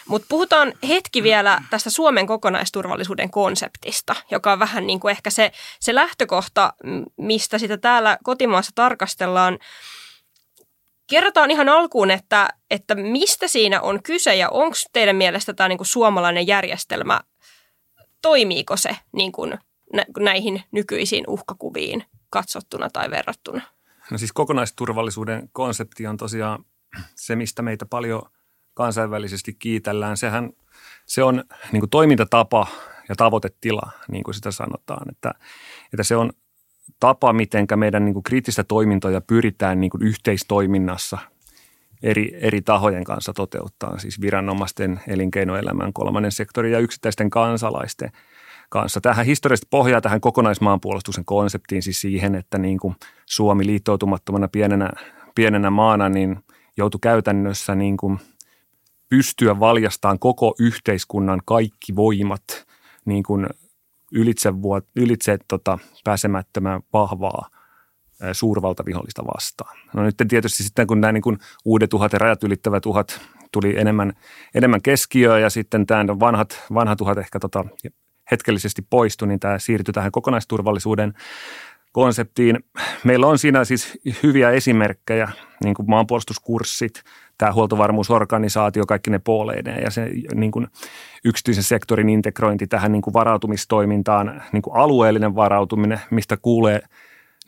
mutta 0.09 0.27
puhutaan 0.29 0.73
hetki 0.89 1.23
vielä 1.23 1.63
tästä 1.71 1.91
Suomen 1.91 2.27
kokonaisturvallisuuden 2.27 3.31
konseptista, 3.31 4.17
joka 4.31 4.53
on 4.53 4.59
vähän 4.59 4.87
niin 4.87 5.01
kuin 5.01 5.11
ehkä 5.11 5.31
se, 5.31 5.53
se 5.81 5.95
lähtökohta, 5.95 6.73
mistä 7.17 7.59
sitä 7.59 7.77
täällä 7.77 8.19
kotimaassa 8.25 8.73
tarkastellaan. 8.75 9.59
Kerrotaan 11.07 11.51
ihan 11.51 11.69
alkuun, 11.69 12.11
että, 12.11 12.49
että 12.71 12.95
mistä 12.95 13.49
siinä 13.49 13.81
on 13.81 14.03
kyse 14.03 14.37
ja 14.37 14.49
onko 14.49 14.77
teidän 14.93 15.17
mielestä 15.17 15.55
tämä 15.55 15.69
niin 15.69 15.79
kuin 15.79 15.87
suomalainen 15.87 16.47
järjestelmä, 16.47 17.21
toimiiko 18.23 18.77
se 18.77 18.97
niin 19.13 19.33
kuin 19.33 19.59
näihin 20.19 20.63
nykyisiin 20.71 21.25
uhkakuviin 21.29 22.05
katsottuna 22.31 22.91
tai 22.91 23.11
verrattuna? 23.11 23.63
No 24.11 24.19
siis 24.19 24.33
kokonaisturvallisuuden 24.33 25.49
konsepti 25.53 26.07
on 26.07 26.17
tosiaan 26.17 26.65
se, 27.15 27.37
mistä 27.37 27.63
meitä 27.63 27.87
paljon 27.87 28.23
kansainvälisesti 28.79 29.57
kiitellään. 29.59 30.17
Sehän 30.17 30.51
se 31.07 31.23
on 31.23 31.45
niin 31.73 31.81
kuin 31.81 31.91
toimintatapa 31.91 32.67
ja 33.09 33.17
tavoitetila, 33.17 33.91
niin 34.13 34.25
kuin 34.25 34.35
sitä 34.35 34.51
sanotaan, 34.51 35.11
että, 35.11 35.35
että 35.93 36.03
se 36.03 36.17
on 36.17 36.33
tapa, 37.01 37.33
miten 37.33 37.67
meidän 37.77 38.05
niin 38.05 38.13
kuin 38.13 38.23
kriittistä 38.23 38.65
toimintoja 38.65 39.21
pyritään 39.21 39.81
niin 39.81 39.91
kuin 39.91 40.03
yhteistoiminnassa 40.03 41.19
eri, 42.03 42.39
eri 42.41 42.63
tahojen 42.63 43.05
kanssa 43.05 43.33
toteuttaa, 43.33 43.99
siis 43.99 44.21
viranomaisten, 44.21 45.01
elinkeinoelämän, 45.09 45.93
kolmannen 45.93 46.33
sektorin 46.33 46.73
ja 46.73 46.79
yksittäisten 46.79 47.31
kansalaisten– 47.31 48.13
kanssa. 48.69 49.01
Tähän 49.01 49.27
historiallisesti 49.27 49.69
pohjaa 49.71 50.01
tähän 50.01 50.21
kokonaismaanpuolustuksen 50.21 51.25
konseptiin, 51.25 51.83
siis 51.83 52.01
siihen, 52.01 52.35
että 52.35 52.59
niin 52.59 52.79
kuin 52.79 52.97
Suomi 53.27 53.67
liittoutumattomana 53.67 54.49
pienenä, 54.49 54.91
pienenä 55.35 55.71
maana 55.71 56.09
niin 56.09 56.39
joutui 56.77 56.99
käytännössä 57.03 57.75
niin 57.75 57.97
kuin 57.97 58.19
pystyä 59.09 59.61
valjastamaan 59.61 60.19
koko 60.19 60.55
yhteiskunnan 60.59 61.41
kaikki 61.45 61.97
voimat 61.97 62.43
niin 63.05 63.23
kuin 63.23 63.47
ylitse, 64.13 64.53
ylitse 64.97 65.39
tota, 65.49 65.79
pääsemättömän 66.05 66.81
vahvaa 66.93 67.49
suurvaltavihollista 68.33 69.25
vastaan. 69.35 69.79
No 69.95 70.03
nyt 70.03 70.15
tietysti 70.29 70.63
sitten 70.63 70.87
kun 70.87 71.01
nämä 71.01 71.13
niin 71.13 71.23
kuin 71.23 71.39
uudet 71.65 71.95
uhat 71.95 72.13
ja 72.13 72.19
rajat 72.19 72.45
ylittävät 72.45 72.87
uhat 72.87 73.21
tuli 73.53 73.79
enemmän, 73.79 74.13
enemmän 74.55 74.83
keskiöön 74.83 75.43
ja 75.43 75.51
sitten 75.51 75.87
tämä 75.87 76.07
vanhat, 76.21 76.65
vanhat 76.75 77.01
uhat 77.01 77.19
ehkä 77.19 77.41
tota, 77.41 77.65
hetkellisesti 78.31 78.83
poistui, 78.91 79.29
niin 79.29 79.41
tämä 79.41 79.59
siirtyi 79.59 79.93
tähän 79.93 80.13
kokonaisturvallisuuden 80.13 81.15
konseptiin. 81.93 82.65
Meillä 83.05 83.27
on 83.27 83.39
siinä 83.39 83.65
siis 83.65 83.99
hyviä 84.23 84.51
esimerkkejä, 84.51 85.29
niin 85.65 85.75
kuin 85.75 85.91
maanpuolustuskurssit, 85.91 87.03
tämä 87.39 87.53
huoltovarmuusorganisaatio, 87.53 88.87
kaikki 88.87 89.11
ne 89.11 89.19
puoleineen 89.19 89.83
ja 89.83 89.91
se 89.91 90.11
niin 90.35 90.51
kuin 90.51 90.67
yksityisen 91.25 91.65
sektorin 91.65 92.09
integrointi 92.09 92.67
tähän 92.67 92.93
niin 92.93 93.03
kuin 93.03 93.15
varautumistoimintaan, 93.15 94.43
niin 94.53 94.63
kuin 94.63 94.77
alueellinen 94.77 95.35
varautuminen, 95.35 96.01
mistä 96.11 96.37
kuulee 96.37 96.81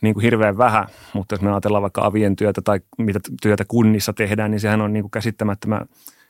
niin 0.01 0.13
kuin 0.13 0.21
hirveän 0.21 0.57
vähän, 0.57 0.87
mutta 1.13 1.33
jos 1.33 1.41
me 1.41 1.51
ajatellaan 1.51 1.81
vaikka 1.81 2.05
avien 2.05 2.35
työtä 2.35 2.61
tai 2.61 2.79
mitä 2.97 3.19
työtä 3.41 3.65
kunnissa 3.67 4.13
tehdään, 4.13 4.51
niin 4.51 4.59
sehän 4.59 4.81
on 4.81 4.93
niin 4.93 5.03
kuin 5.03 5.11
käsittämättömän 5.11 5.85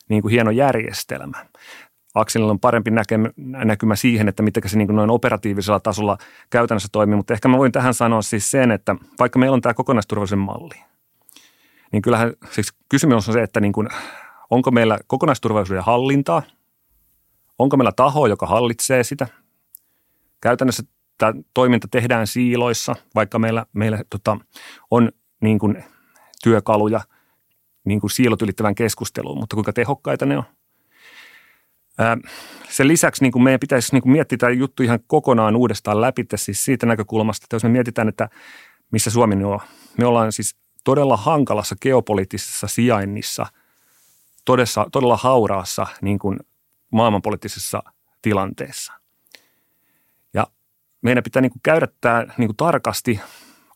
niin 0.10 0.22
kuin 0.22 0.32
hieno 0.32 0.52
järjestelmä. 0.52 1.46
Akselilla 2.16 2.52
on 2.52 2.60
parempi 2.60 2.92
näkymä 3.38 3.96
siihen, 3.96 4.28
että 4.28 4.44
miten 4.44 4.70
se 4.70 4.78
niin 4.78 4.96
noin 4.96 5.10
operatiivisella 5.10 5.80
tasolla 5.80 6.18
käytännössä 6.50 6.90
toimii, 6.92 7.16
mutta 7.16 7.34
ehkä 7.34 7.48
mä 7.48 7.58
voin 7.58 7.72
tähän 7.72 7.94
sanoa 7.94 8.22
siis 8.22 8.52
sen, 8.52 8.72
että 8.72 8.96
vaikka 9.20 9.40
meillä 9.40 9.56
on 9.56 9.62
tämä 9.62 9.74
kokonaisturvallisen 9.74 10.40
malli, 10.40 10.76
niin 11.92 12.02
kyllähän 12.02 12.34
siis 12.52 12.74
kysymys 12.90 13.28
on 13.28 13.34
se, 13.34 13.44
että 13.44 13.60
niin 13.60 13.74
kuin, 13.74 13.88
onko 14.50 14.72
meillä 14.72 15.00
kokonaisturvallisuuden 15.08 15.84
hallintaa, 15.84 16.42
onko 17.60 17.78
meillä 17.78 17.92
taho, 17.96 18.28
joka 18.28 18.46
hallitsee 18.46 19.04
sitä. 19.04 19.28
Käytännössä 20.42 20.84
tämä 21.18 21.34
toiminta 21.54 21.88
tehdään 21.92 22.28
siiloissa, 22.28 22.96
vaikka 23.16 23.40
meillä, 23.40 23.66
meillä 23.74 24.00
tota, 24.10 24.38
on 24.92 25.12
niin 25.42 25.60
kuin 25.60 25.84
työkaluja 26.44 27.02
niin 27.86 28.00
kuin 28.02 28.12
siilot 28.12 28.42
ylittävän 28.42 28.76
keskusteluun, 28.76 29.40
mutta 29.40 29.56
kuinka 29.56 29.74
tehokkaita 29.74 30.26
ne 30.26 30.38
on– 30.38 30.44
sen 32.70 32.88
lisäksi 32.88 33.24
niin 33.24 33.32
kuin 33.32 33.44
meidän 33.44 33.60
pitäisi 33.60 33.96
niin 33.96 34.02
kuin 34.02 34.12
miettiä 34.12 34.38
tämä 34.38 34.52
juttu 34.52 34.84
ihan 34.84 35.00
kokonaan 35.08 35.56
uudestaan 35.56 36.02
läpi, 36.02 36.26
siis 36.36 36.66
siitä 36.66 36.86
näkökulmasta, 36.86 37.46
että 37.46 37.56
jos 37.56 37.64
me 37.64 37.70
mietitään, 37.70 38.10
että 38.10 38.30
missä 38.92 39.10
Suomi 39.10 39.44
on. 39.44 39.60
Me 39.98 40.06
ollaan 40.06 40.32
siis 40.32 40.56
todella 40.84 41.18
hankalassa 41.18 41.76
geopoliittisessa 41.82 42.68
sijainnissa, 42.68 43.46
todessa, 44.46 44.88
todella 44.92 45.18
hauraassa 45.18 45.88
niin 46.02 46.20
kuin 46.20 46.40
maailmanpoliittisessa 46.92 47.84
tilanteessa. 48.22 48.94
Ja 50.34 50.48
meidän 51.02 51.24
pitää 51.24 51.42
niin 51.42 51.52
kuin 51.52 51.62
käydä 51.64 51.88
tämä 52.02 52.26
niin 52.38 52.48
kuin 52.48 52.58
tarkasti 52.58 53.20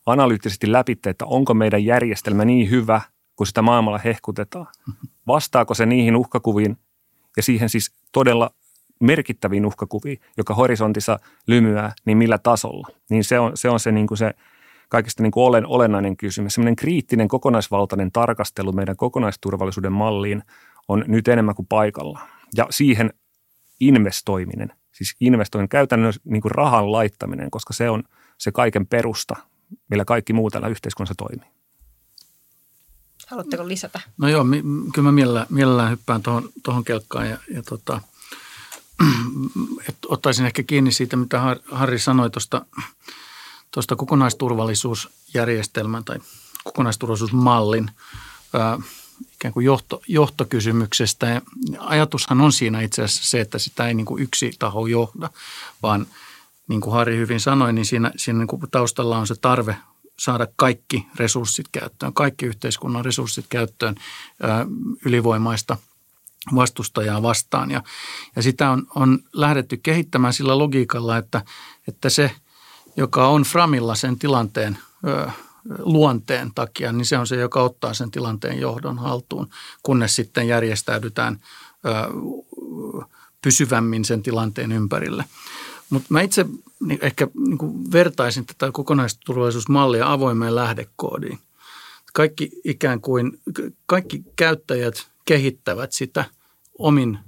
analyyttisesti 0.06 0.72
läpi, 0.72 0.98
että 1.06 1.24
onko 1.24 1.54
meidän 1.54 1.84
järjestelmä 1.84 2.44
niin 2.44 2.70
hyvä, 2.70 3.00
kun 3.36 3.46
sitä 3.46 3.62
maailmalla 3.62 3.98
hehkutetaan. 3.98 4.66
Vastaako 5.26 5.74
se 5.74 5.86
niihin 5.86 6.16
uhkakuviin, 6.16 6.78
ja 7.36 7.42
siihen 7.42 7.68
siis 7.68 7.92
todella 8.12 8.50
merkittäviin 9.00 9.66
uhkakuviin, 9.66 10.20
joka 10.36 10.54
horisontissa 10.54 11.18
lymyää, 11.46 11.92
niin 12.04 12.18
millä 12.18 12.38
tasolla. 12.38 12.88
Niin 13.10 13.24
se 13.24 13.38
on 13.38 13.56
se, 13.56 13.70
on 13.70 13.80
se, 13.80 13.92
niin 13.92 14.06
kuin 14.06 14.18
se 14.18 14.34
kaikista 14.88 15.22
niin 15.22 15.30
kuin 15.30 15.44
olen, 15.44 15.66
olennainen 15.66 16.16
kysymys. 16.16 16.54
Sellainen 16.54 16.76
kriittinen 16.76 17.28
kokonaisvaltainen 17.28 18.12
tarkastelu 18.12 18.72
meidän 18.72 18.96
kokonaisturvallisuuden 18.96 19.92
malliin 19.92 20.42
on 20.88 21.04
nyt 21.06 21.28
enemmän 21.28 21.54
kuin 21.54 21.66
paikalla. 21.66 22.20
Ja 22.56 22.66
siihen 22.70 23.12
investoiminen, 23.80 24.72
siis 24.92 25.16
investoinnin 25.20 25.68
käytännön 25.68 26.12
niin 26.24 26.42
kuin 26.42 26.52
rahan 26.52 26.92
laittaminen, 26.92 27.50
koska 27.50 27.72
se 27.72 27.90
on 27.90 28.02
se 28.38 28.52
kaiken 28.52 28.86
perusta, 28.86 29.36
millä 29.90 30.04
kaikki 30.04 30.32
muu 30.32 30.50
täällä 30.50 30.68
yhteiskunnassa 30.68 31.14
toimii. 31.14 31.50
Haluatteko 33.26 33.68
lisätä? 33.68 34.00
No 34.18 34.28
joo, 34.28 34.44
mi, 34.44 34.62
kyllä 34.94 35.08
mä 35.08 35.12
mielellään, 35.12 35.46
mielellään 35.50 35.90
hyppään 35.90 36.22
tuohon, 36.22 36.48
tuohon 36.62 36.84
kelkkaan 36.84 37.28
ja, 37.28 37.38
ja 37.54 37.62
tota, 37.62 38.00
et 39.88 39.96
ottaisin 40.08 40.46
ehkä 40.46 40.62
kiinni 40.62 40.92
siitä, 40.92 41.16
mitä 41.16 41.56
Harri 41.70 41.98
sanoi 41.98 42.30
tuosta, 42.30 42.66
tuosta 43.70 43.96
kokonaisturvallisuusjärjestelmän 43.96 46.04
tai 46.04 46.18
kokonaisturvallisuusmallin 46.64 47.90
ää, 48.52 48.78
ikään 49.34 49.54
kuin 49.54 49.66
johto, 49.66 50.02
johtokysymyksestä. 50.08 51.26
Ja 51.26 51.40
ajatushan 51.78 52.40
on 52.40 52.52
siinä 52.52 52.80
itse 52.80 53.02
asiassa 53.02 53.30
se, 53.30 53.40
että 53.40 53.58
sitä 53.58 53.88
ei 53.88 53.94
niin 53.94 54.06
kuin 54.06 54.22
yksi 54.22 54.52
taho 54.58 54.86
johda, 54.86 55.30
vaan 55.82 56.06
niin 56.68 56.80
kuin 56.80 56.92
Harri 56.92 57.16
hyvin 57.16 57.40
sanoi, 57.40 57.72
niin 57.72 57.84
siinä, 57.84 58.12
siinä 58.16 58.38
niin 58.38 58.48
kuin 58.48 58.62
taustalla 58.70 59.18
on 59.18 59.26
se 59.26 59.34
tarve 59.40 59.76
saada 60.18 60.46
kaikki 60.56 61.06
resurssit 61.16 61.68
käyttöön, 61.72 62.12
kaikki 62.12 62.46
yhteiskunnan 62.46 63.04
resurssit 63.04 63.46
käyttöön 63.48 63.94
ylivoimaista 65.04 65.76
vastustajaa 66.54 67.22
vastaan. 67.22 67.70
Ja, 67.70 67.82
ja 68.36 68.42
sitä 68.42 68.70
on, 68.70 68.86
on 68.94 69.18
lähdetty 69.32 69.76
kehittämään 69.76 70.32
sillä 70.32 70.58
logiikalla, 70.58 71.16
että, 71.16 71.42
että 71.88 72.10
se, 72.10 72.30
joka 72.96 73.28
on 73.28 73.42
Framilla 73.42 73.94
sen 73.94 74.18
tilanteen 74.18 74.78
luonteen 75.78 76.50
takia, 76.54 76.92
niin 76.92 77.06
se 77.06 77.18
on 77.18 77.26
se, 77.26 77.36
joka 77.36 77.62
ottaa 77.62 77.94
sen 77.94 78.10
tilanteen 78.10 78.60
johdon 78.60 78.98
haltuun, 78.98 79.48
kunnes 79.82 80.16
sitten 80.16 80.48
järjestäydytään 80.48 81.40
pysyvämmin 83.42 84.04
sen 84.04 84.22
tilanteen 84.22 84.72
ympärille. 84.72 85.24
Mutta 85.90 86.06
mä 86.10 86.20
itse 86.20 86.46
niin 86.80 86.98
ehkä 87.02 87.28
niin 87.46 87.58
kuin 87.58 87.92
vertaisin 87.92 88.46
tätä 88.46 88.72
kokonaisturvallisuusmallia 88.72 90.12
avoimeen 90.12 90.54
lähdekoodiin. 90.54 91.38
Kaikki 92.12 92.50
ikään 92.64 93.00
kuin, 93.00 93.40
kaikki 93.86 94.24
käyttäjät 94.36 95.06
kehittävät 95.24 95.92
sitä 95.92 96.24
omin, 96.78 97.18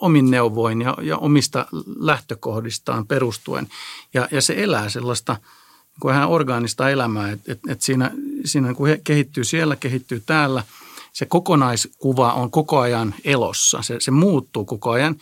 omin 0.00 0.30
neuvoin 0.30 0.82
ja, 0.82 0.96
ja 1.02 1.18
omista 1.18 1.66
lähtökohdistaan 1.98 3.06
perustuen. 3.06 3.68
Ja, 4.14 4.28
ja 4.30 4.42
se 4.42 4.54
elää 4.56 4.88
sellaista 4.88 5.32
niin 5.32 6.00
kuin 6.00 6.14
vähän 6.14 6.28
orgaanista 6.28 6.90
elämää, 6.90 7.30
että 7.30 7.52
et, 7.52 7.60
et 7.68 7.82
siinä, 7.82 8.10
siinä 8.44 8.74
kun 8.74 8.88
kehittyy 9.04 9.44
siellä, 9.44 9.76
kehittyy 9.76 10.22
täällä– 10.26 10.62
se 11.12 11.26
kokonaiskuva 11.26 12.32
on 12.32 12.50
koko 12.50 12.78
ajan 12.78 13.14
elossa, 13.24 13.82
se, 13.82 13.96
se 14.00 14.10
muuttuu 14.10 14.64
koko 14.64 14.90
ajan. 14.90 15.16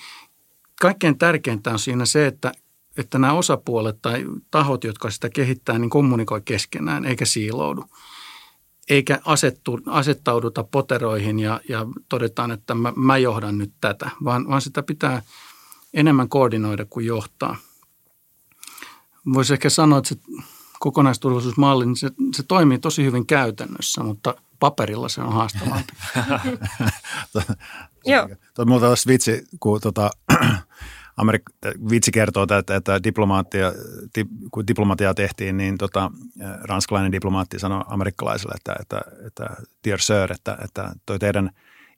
Kaikkein 0.81 1.19
tärkeintä 1.19 1.71
on 1.71 1.79
siinä 1.79 2.07
se, 2.07 2.27
että, 2.27 2.53
että 2.97 3.19
nämä 3.19 3.33
osapuolet 3.33 4.03
tai 4.03 4.25
tahot, 4.51 4.85
jotka 4.85 5.11
sitä 5.11 5.31
kehittää, 5.31 5.79
niin 5.79 5.91
kommunikoi 5.91 6.41
keskenään 6.45 7.05
eikä 7.05 7.25
siiloudu. 7.25 7.85
Eikä 8.89 9.21
asettu, 9.25 9.81
asettauduta 9.87 10.65
poteroihin 10.65 11.39
ja, 11.39 11.61
ja 11.69 11.87
todetaan, 12.09 12.51
että 12.51 12.75
mä, 12.75 12.93
mä 12.97 13.19
johdan 13.19 13.59
nyt 13.59 13.73
tätä, 13.81 14.11
vaan, 14.25 14.49
vaan 14.49 14.63
sitä 14.63 14.83
pitää 14.83 15.23
enemmän 15.95 16.29
koordinoida 16.29 16.85
kuin 16.85 17.07
johtaa. 17.07 17.57
Voisi 19.35 19.53
ehkä 19.53 19.71
sanoa, 19.71 19.99
että 19.99 20.09
se 20.09 20.17
kokonaisturvallisuusmalli, 20.81 21.87
niin 21.87 21.97
se, 21.97 22.11
se 22.37 22.43
toimii 22.43 22.79
tosi 22.79 23.05
hyvin 23.05 23.27
käytännössä, 23.27 24.03
mutta– 24.03 24.35
paperilla 24.61 25.09
se 25.09 25.21
on 25.21 25.33
haastavampi. 25.33 25.93
Joo. 28.07 28.29
Mulla 28.67 28.89
olisi 28.89 29.09
vitsi, 29.09 29.45
kun 29.61 29.81
tota, 29.81 30.11
Amerik- 31.19 31.73
vitsi 31.91 32.11
kertoo, 32.11 32.47
että, 32.59 32.77
että 32.77 33.03
diplomaattia, 33.05 33.73
kun 34.51 34.67
diplomatiaa 34.67 35.15
tehtiin, 35.15 35.57
niin 35.57 35.79
tota, 35.79 36.11
ranskalainen 36.63 37.13
diplomaatti 37.13 37.59
sanoi 37.59 37.85
amerikkalaiselle, 37.87 38.55
että, 38.57 38.77
että, 38.81 39.01
että 39.27 39.57
dear 39.85 40.01
sir, 40.01 40.33
että, 40.33 40.59
että 40.65 40.93
toi 41.07 41.19
teidän 41.19 41.51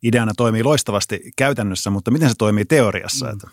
ideana 0.02 0.32
toimii 0.36 0.62
loistavasti 0.62 1.20
käytännössä, 1.36 1.90
mutta 1.90 2.10
miten 2.10 2.28
se 2.28 2.34
toimii 2.38 2.64
teoriassa? 2.64 3.26
Mm. 3.26 3.32
Että 3.32 3.48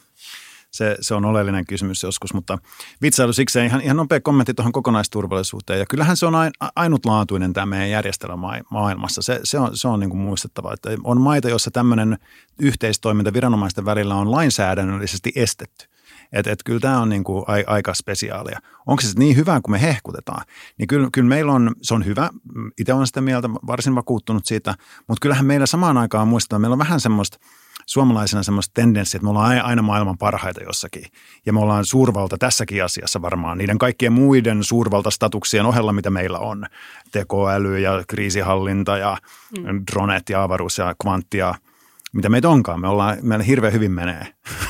se, 0.71 0.97
se 1.01 1.13
on 1.15 1.25
oleellinen 1.25 1.65
kysymys 1.65 2.03
joskus, 2.03 2.33
mutta 2.33 2.57
vitsailu 3.01 3.33
siksi 3.33 3.65
ihan, 3.65 3.81
ihan 3.81 3.97
nopea 3.97 4.21
kommentti 4.21 4.53
tuohon 4.53 4.71
kokonaisturvallisuuteen. 4.71 5.79
Ja 5.79 5.85
kyllähän 5.85 6.17
se 6.17 6.25
on 6.25 6.33
ainutlaatuinen 6.75 7.53
tämä 7.53 7.65
meidän 7.65 7.89
järjestelmä 7.89 8.61
maailmassa. 8.71 9.21
Se, 9.21 9.39
se 9.43 9.59
on, 9.59 9.77
se 9.77 9.87
on 9.87 9.99
niin 9.99 10.09
kuin 10.09 10.19
muistettava, 10.19 10.73
että 10.73 10.89
on 11.03 11.21
maita, 11.21 11.49
joissa 11.49 11.71
tämmöinen 11.71 12.17
yhteistoiminta 12.59 13.33
viranomaisten 13.33 13.85
välillä 13.85 14.15
on 14.15 14.31
lainsäädännöllisesti 14.31 15.31
estetty. 15.35 15.85
Että 16.33 16.51
et 16.51 16.63
kyllä 16.65 16.79
tämä 16.79 16.99
on 16.99 17.09
niin 17.09 17.23
kuin 17.23 17.45
aika 17.67 17.93
spesiaalia. 17.93 18.59
Onko 18.87 19.01
se 19.01 19.19
niin 19.19 19.35
hyvä 19.35 19.61
kuin 19.63 19.71
me 19.71 19.81
hehkutetaan? 19.81 20.45
Niin 20.77 20.87
kyllä, 20.87 21.09
kyllä 21.13 21.29
meillä 21.29 21.51
on, 21.51 21.75
se 21.81 21.93
on 21.93 22.05
hyvä. 22.05 22.29
Itse 22.77 22.93
olen 22.93 23.07
sitä 23.07 23.21
mieltä, 23.21 23.49
varsin 23.49 23.95
vakuuttunut 23.95 24.45
siitä. 24.45 24.75
Mutta 25.07 25.21
kyllähän 25.21 25.45
meillä 25.45 25.65
samaan 25.65 25.97
aikaan 25.97 26.27
muistetaan, 26.27 26.61
meillä 26.61 26.73
on 26.73 26.79
vähän 26.79 26.99
semmoista– 26.99 27.37
suomalaisena 27.87 28.43
semmoista 28.43 28.73
tendenssiä, 28.73 29.17
että 29.17 29.23
me 29.23 29.29
ollaan 29.29 29.61
aina 29.61 29.81
maailman 29.81 30.17
parhaita 30.17 30.63
jossakin. 30.63 31.03
Ja 31.45 31.53
me 31.53 31.59
ollaan 31.59 31.85
suurvalta 31.85 32.37
tässäkin 32.37 32.83
asiassa 32.83 33.21
varmaan 33.21 33.57
niiden 33.57 33.77
kaikkien 33.77 34.13
muiden 34.13 34.63
suurvaltastatuksien 34.63 35.65
ohella, 35.65 35.93
mitä 35.93 36.09
meillä 36.09 36.39
on. 36.39 36.65
Tekoäly 37.11 37.79
ja 37.79 38.03
kriisihallinta 38.07 38.97
ja 38.97 39.17
mm. 39.57 39.83
dronet 39.91 40.29
ja 40.29 40.43
avaruus 40.43 40.77
ja 40.77 40.95
kvanttia– 41.01 41.55
mitä 42.13 42.29
meitä 42.29 42.49
onkaan. 42.49 42.81
Me 42.81 42.87
ollaan, 42.87 43.17
meillä 43.21 43.43
hirveän 43.43 43.73
hyvin 43.73 43.91
menee. 43.91 44.27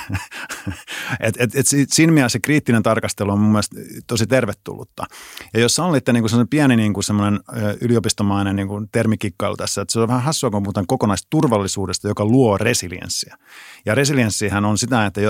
et, 1.20 1.36
et, 1.40 1.56
et 1.56 1.66
siinä 1.68 2.14
mielessä 2.14 2.34
se 2.34 2.40
kriittinen 2.40 2.84
tarkastelu 2.84 3.32
on 3.32 3.40
mun 3.40 3.52
mielestä 3.52 3.76
tosi 4.08 4.28
tervetullutta. 4.28 5.06
Ja 5.54 5.60
jos 5.60 5.76
sallitte 5.76 6.14
niin 6.14 6.24
kuin 6.24 6.48
pieni 6.48 6.76
niin 6.76 6.94
kuin 6.94 7.04
semmoinen 7.04 7.40
yliopistomainen 7.82 8.56
niin 8.56 8.68
kuin 8.68 8.90
termikikkailu 8.92 9.58
tässä, 9.58 9.82
että 9.82 9.92
se 9.92 10.00
on 10.00 10.08
vähän 10.08 10.24
hassua, 10.24 10.50
kun 10.50 10.64
puhutaan 10.64 10.88
kokonaisturvallisuudesta, 10.88 12.08
joka 12.08 12.26
luo 12.26 12.58
resilienssiä. 12.58 13.38
Ja 13.86 13.96
resilienssihän 13.96 14.66
on 14.66 14.78
sitä, 14.78 15.06
että, 15.06 15.22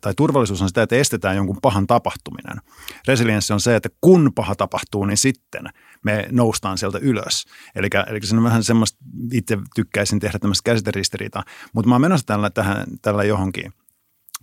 tai 0.00 0.12
turvallisuus 0.16 0.62
on 0.62 0.68
sitä, 0.68 0.82
että 0.82 0.96
estetään 0.96 1.36
jonkun 1.36 1.58
pahan 1.62 1.86
tapahtuminen. 1.86 2.60
Resilienssi 3.08 3.52
on 3.52 3.60
se, 3.60 3.76
että 3.76 3.88
kun 4.00 4.32
paha 4.34 4.54
tapahtuu, 4.54 5.04
niin 5.04 5.18
sitten– 5.18 5.64
me 6.04 6.28
noustaan 6.30 6.78
sieltä 6.78 6.98
ylös. 6.98 7.44
Eli, 7.74 7.88
eli 8.06 8.20
se 8.22 8.36
on 8.36 8.44
vähän 8.44 8.64
semmoista, 8.64 8.98
itse 9.32 9.58
tykkäisin 9.74 10.20
tehdä 10.20 10.38
tämmöistä 10.38 10.70
käsiteristiriitaa, 10.70 11.44
mutta 11.72 11.88
mä 11.88 11.94
oon 11.94 12.02
menossa 12.02 12.26
tällä, 12.26 12.50
tähän, 12.50 12.86
tällä 13.02 13.24
johonkin. 13.24 13.72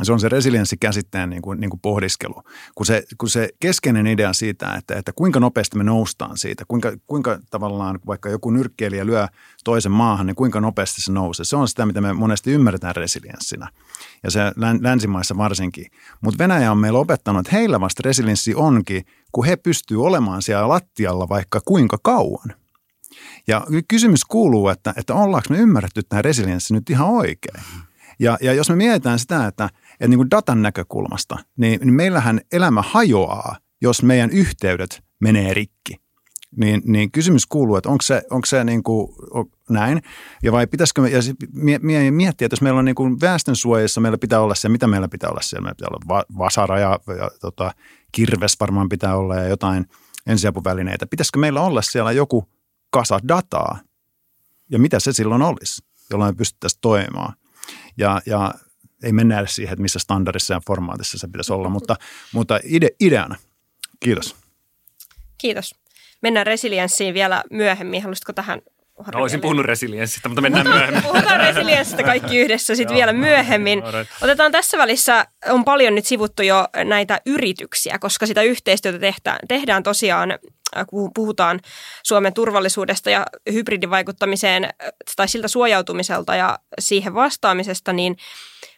Se 0.04 0.14
on 0.14 0.20
se 0.20 0.30
resilienssikäsitteen 0.30 1.30
niin 1.30 1.42
kuin, 1.42 1.60
niin 1.60 1.70
kuin 1.70 1.80
pohdiskelu, 1.80 2.44
kun 2.76 2.86
se, 2.86 3.04
kun 3.18 3.30
se 3.30 3.50
keskeinen 3.60 4.08
idea 4.08 4.34
siitä, 4.34 4.76
että, 4.76 4.96
että 4.96 5.12
kuinka 5.16 5.40
nopeasti 5.40 5.78
me 5.78 5.84
noustaan 5.84 6.38
siitä, 6.38 6.64
kuinka, 6.68 6.94
kuinka 7.08 7.40
tavallaan 7.50 8.00
vaikka 8.08 8.30
joku 8.30 8.52
nyrkkeilijä 8.52 9.06
lyö 9.06 9.28
toisen 9.64 9.92
maahan, 9.92 10.28
niin 10.28 10.36
kuinka 10.36 10.62
nopeasti 10.62 11.02
se 11.02 11.12
nousee. 11.12 11.46
Se 11.46 11.56
on 11.56 11.68
sitä, 11.68 11.86
mitä 11.86 12.02
me 12.02 12.14
monesti 12.14 12.52
ymmärretään 12.52 12.96
resilienssinä 12.96 13.68
ja 14.24 14.32
se 14.32 14.42
länsimaissa 14.82 15.38
varsinkin. 15.38 15.86
Mutta 16.22 16.38
Venäjä 16.38 16.72
on 16.72 16.78
meillä 16.78 17.00
opettanut, 17.00 17.40
että 17.40 17.56
heillä 17.56 17.80
vasta 17.80 18.02
resilienssi 18.06 18.56
onkin, 18.56 19.06
kun 19.32 19.46
he 19.46 19.56
pystyvät 19.56 20.02
olemaan 20.02 20.42
siellä 20.42 20.70
lattialla 20.70 21.30
vaikka 21.30 21.62
kuinka 21.66 21.98
kauan. 22.04 22.54
Ja 23.48 23.68
kysymys 23.88 24.26
kuuluu, 24.26 24.70
että, 24.70 24.94
että 24.98 25.14
ollaanko 25.14 25.48
me 25.50 25.58
ymmärretty 25.58 26.04
tämä 26.04 26.22
resilienssi 26.22 26.74
nyt 26.74 26.90
ihan 26.90 27.08
oikein. 27.08 27.64
Ja, 28.20 28.38
ja 28.42 28.54
jos 28.54 28.70
me 28.70 28.76
mietitään 28.76 29.20
sitä, 29.20 29.48
että, 29.48 29.70
että 30.00 30.08
niin 30.08 30.18
kuin 30.18 30.32
datan 30.32 30.62
näkökulmasta, 30.62 31.38
niin, 31.58 31.80
niin 31.80 31.94
meillähän 31.94 32.42
elämä 32.52 32.82
hajoaa, 32.82 33.58
jos 33.82 34.04
meidän 34.04 34.30
yhteydet 34.30 35.04
menee 35.20 35.54
rikki. 35.54 35.96
Niin, 36.58 36.82
niin 36.86 37.12
kysymys 37.12 37.46
kuuluu, 37.46 37.76
että 37.76 37.90
onko 37.90 38.02
se, 38.02 38.24
onko 38.30 38.46
se 38.46 38.64
niin 38.64 38.84
kuin, 38.84 39.16
näin, 39.70 40.02
ja 40.44 40.52
vai 40.52 40.68
pitäisikö 40.68 41.02
me, 41.02 41.10
ja 42.06 42.12
miettiä, 42.12 42.46
että 42.46 42.54
jos 42.54 42.62
meillä 42.62 42.80
on 42.80 42.86
niin 42.86 42.96
kuin 42.96 43.22
väestönsuojassa, 43.22 44.02
meillä 44.02 44.18
pitää 44.18 44.42
olla 44.42 44.56
se, 44.56 44.70
mitä 44.70 44.88
meillä 44.88 45.08
pitää 45.08 45.30
olla 45.30 45.42
siellä, 45.42 45.64
meillä 45.64 45.76
pitää 45.76 45.88
olla 45.92 46.08
va, 46.08 46.24
vasara 46.38 46.80
ja, 46.80 47.00
ja 47.20 47.32
tota, 47.42 47.72
kirves 48.12 48.60
varmaan 48.60 48.90
pitää 48.90 49.18
olla 49.18 49.36
ja 49.36 49.48
jotain 49.48 49.86
ensiapuvälineitä. 50.28 51.08
Pitäisikö 51.08 51.40
meillä 51.40 51.62
olla 51.62 51.82
siellä 51.82 52.12
joku 52.12 52.50
kasa 52.90 53.20
dataa, 53.28 53.80
ja 54.72 54.80
mitä 54.80 55.00
se 55.00 55.14
silloin 55.14 55.42
olisi, 55.42 55.84
jolloin 56.10 56.34
me 56.34 56.38
pystyttäisiin 56.38 56.82
toimimaan. 56.82 57.34
Ja, 57.98 58.22
ja 58.26 58.54
ei 59.06 59.12
mennä 59.12 59.40
edes 59.40 59.56
siihen, 59.56 59.74
että 59.74 59.82
missä 59.82 60.00
standardissa 60.00 60.54
ja 60.54 60.62
formaatissa 60.68 61.18
se 61.18 61.28
pitäisi 61.28 61.54
olla, 61.54 61.70
mutta, 61.70 61.96
mutta 62.32 62.60
ide, 62.64 62.90
ideana. 63.00 63.36
Kiitos. 64.00 64.36
Kiitos. 65.38 65.76
Mennään 66.22 66.46
resilienssiin 66.46 67.14
vielä 67.14 67.44
myöhemmin. 67.52 68.02
Haluaisitko 68.02 68.34
tähän 68.34 68.62
No, 69.14 69.22
olisin 69.22 69.42
puhunut 69.42 69.66
resilienssistä, 69.66 70.30
mutta 70.30 70.42
mennään 70.42 70.68
myöhemmin. 70.68 71.04
Puhutaan 71.04 71.40
resilienssistä 71.40 72.04
kaikki 72.04 72.38
yhdessä 72.44 72.76
sitten 72.76 72.96
vielä 72.96 73.14
myöhemmin. 73.14 73.84
Otetaan 74.22 74.52
tässä 74.52 74.78
välissä, 74.78 75.26
on 75.50 75.66
paljon 75.66 75.96
nyt 75.96 76.06
sivuttu 76.06 76.44
jo 76.44 76.68
näitä 76.84 77.22
yrityksiä, 77.26 78.00
koska 78.00 78.26
sitä 78.26 78.42
yhteistyötä 78.42 79.00
tehdään, 79.00 79.40
tehdään 79.48 79.84
tosiaan, 79.84 80.32
äh, 80.32 80.86
kun 80.88 81.12
puhutaan 81.14 81.60
Suomen 82.04 82.34
turvallisuudesta 82.34 83.10
ja 83.10 83.26
hybridivaikuttamiseen 83.52 84.64
äh, 84.64 84.72
tai 85.16 85.28
siltä 85.28 85.48
suojautumiselta 85.48 86.36
ja 86.36 86.60
siihen 86.80 87.14
vastaamisesta, 87.14 87.94
niin 87.94 88.18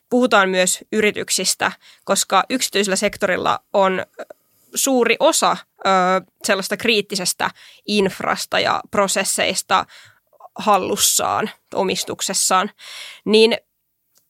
puhutaan 0.10 0.50
myös 0.50 0.80
yrityksistä, 0.91 1.72
koska 2.04 2.43
yksityisellä 2.50 2.96
sektorilla 2.96 3.60
on 3.74 4.06
suuri 4.76 5.15
osa 5.20 5.58
ö, 5.80 5.89
sellaista 6.43 6.78
kriittisestä 6.78 7.52
infrasta 7.86 8.60
ja 8.60 8.82
prosesseista 8.91 9.86
hallussaan, 10.56 11.50
omistuksessaan, 11.74 12.72
niin 13.26 13.58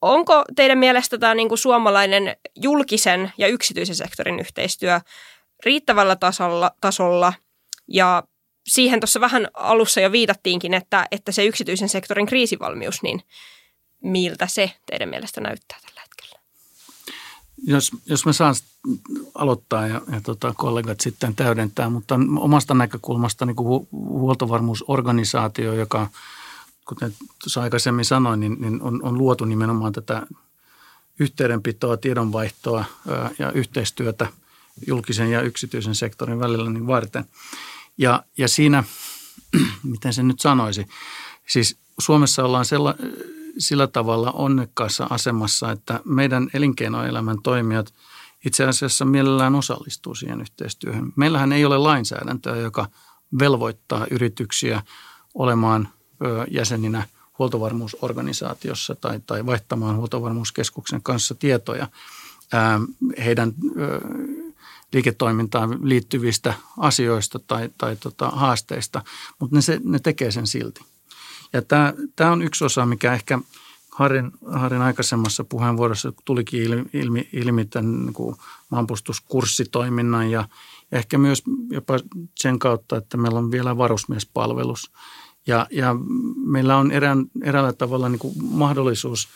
onko 0.01 0.43
teidän 0.55 0.77
mielestä 0.77 1.17
tämä 1.17 1.35
niin 1.35 1.47
kuin 1.47 1.57
suomalainen 1.57 2.37
julkisen 2.55 3.31
ja 3.37 3.47
yksityisen 3.47 3.95
sektorin 3.95 4.39
yhteistyö 4.39 5.01
riittävällä 5.65 6.15
tasolla, 6.15 6.71
tasolla? 6.81 7.33
Ja 7.87 8.23
siihen 8.67 8.99
tuossa 8.99 9.21
vähän 9.21 9.47
alussa 9.53 10.01
jo 10.01 10.11
viitattiinkin, 10.11 10.73
että, 10.73 11.07
että 11.11 11.31
se 11.31 11.45
yksityisen 11.45 11.89
sektorin 11.89 12.25
kriisivalmius, 12.25 13.01
niin 13.01 13.21
miltä 14.03 14.47
se 14.47 14.71
teidän 14.85 15.09
mielestä 15.09 15.41
näyttää 15.41 15.79
tällä 15.81 15.97
jos, 17.63 17.91
jos 18.05 18.25
mä 18.25 18.33
saan 18.33 18.55
aloittaa 19.35 19.87
ja, 19.87 20.01
ja 20.11 20.21
tota, 20.21 20.53
kollegat 20.57 20.99
sitten 20.99 21.35
täydentää, 21.35 21.89
mutta 21.89 22.19
omasta 22.39 22.73
näkökulmasta 22.73 23.45
niin 23.45 23.55
kuin 23.55 23.87
huoltovarmuusorganisaatio, 23.91 25.73
joka 25.73 26.07
kuten 26.87 27.13
tuossa 27.43 27.61
aikaisemmin 27.61 28.05
sanoin, 28.05 28.39
niin, 28.39 28.57
niin 28.59 28.81
on, 28.81 29.03
on 29.03 29.17
luotu 29.17 29.45
nimenomaan 29.45 29.93
tätä 29.93 30.27
yhteydenpitoa, 31.19 31.97
tiedonvaihtoa 31.97 32.85
ää, 33.07 33.31
ja 33.39 33.51
yhteistyötä 33.51 34.27
julkisen 34.87 35.31
ja 35.31 35.41
yksityisen 35.41 35.95
sektorin 35.95 36.39
välillä 36.39 36.69
niin 36.69 36.87
varten. 36.87 37.25
Ja, 37.97 38.23
ja 38.37 38.47
siinä, 38.47 38.83
miten 39.83 40.13
se 40.13 40.23
nyt 40.23 40.39
sanoisi, 40.39 40.87
siis 41.47 41.77
Suomessa 41.99 42.45
ollaan 42.45 42.65
sella, 42.65 42.95
sillä 43.57 43.87
tavalla 43.87 44.31
onnekkaassa 44.31 45.07
asemassa, 45.09 45.71
että 45.71 45.99
meidän 46.05 46.49
elinkeinoelämän 46.53 47.37
toimijat 47.43 47.93
itse 48.45 48.65
asiassa 48.65 49.05
mielellään 49.05 49.55
osallistuu 49.55 50.15
siihen 50.15 50.41
yhteistyöhön. 50.41 51.13
Meillähän 51.15 51.51
ei 51.51 51.65
ole 51.65 51.77
lainsäädäntöä, 51.77 52.55
joka 52.55 52.87
velvoittaa 53.39 54.07
yrityksiä 54.11 54.81
olemaan 55.33 55.89
jäseninä 56.51 57.03
huoltovarmuusorganisaatiossa 57.39 58.95
tai, 58.95 59.19
tai 59.27 59.45
vaihtamaan 59.45 59.95
huoltovarmuuskeskuksen 59.95 61.03
kanssa 61.03 61.35
tietoja 61.35 61.87
heidän 63.25 63.53
liiketoimintaan 64.93 65.89
liittyvistä 65.89 66.53
asioista 66.77 67.39
tai, 67.39 67.69
tai 67.77 67.95
tota, 67.95 68.29
haasteista, 68.29 69.03
mutta 69.39 69.55
ne, 69.55 69.61
se, 69.61 69.79
ne 69.83 69.99
tekee 69.99 70.31
sen 70.31 70.47
silti. 70.47 70.81
Ja 71.53 71.61
tämä, 71.61 71.93
tämä 72.15 72.31
on 72.31 72.41
yksi 72.41 72.65
osa, 72.65 72.85
mikä 72.85 73.13
ehkä 73.13 73.39
Harin, 73.91 74.31
Harin 74.51 74.81
aikaisemmassa 74.81 75.43
puheenvuorossa 75.43 76.13
tulikin 76.25 76.63
ilmi, 76.63 76.85
ilmi, 76.93 77.29
ilmi 77.33 77.65
tämän 77.65 78.05
niin 78.05 78.13
kuin 78.13 78.35
maanpuolustuskurssitoiminnan 78.69 80.31
ja 80.31 80.47
ehkä 80.91 81.17
myös 81.17 81.43
jopa 81.69 81.99
sen 82.35 82.59
kautta, 82.59 82.97
että 82.97 83.17
meillä 83.17 83.39
on 83.39 83.51
vielä 83.51 83.77
varusmiespalvelus. 83.77 84.91
Ja, 85.47 85.67
ja 85.71 85.95
meillä 86.35 86.77
on 86.77 86.91
erään, 86.91 87.25
eräällä 87.43 87.73
tavalla 87.73 88.09
niin 88.09 88.19
kuin 88.19 88.33
mahdollisuus 88.43 89.27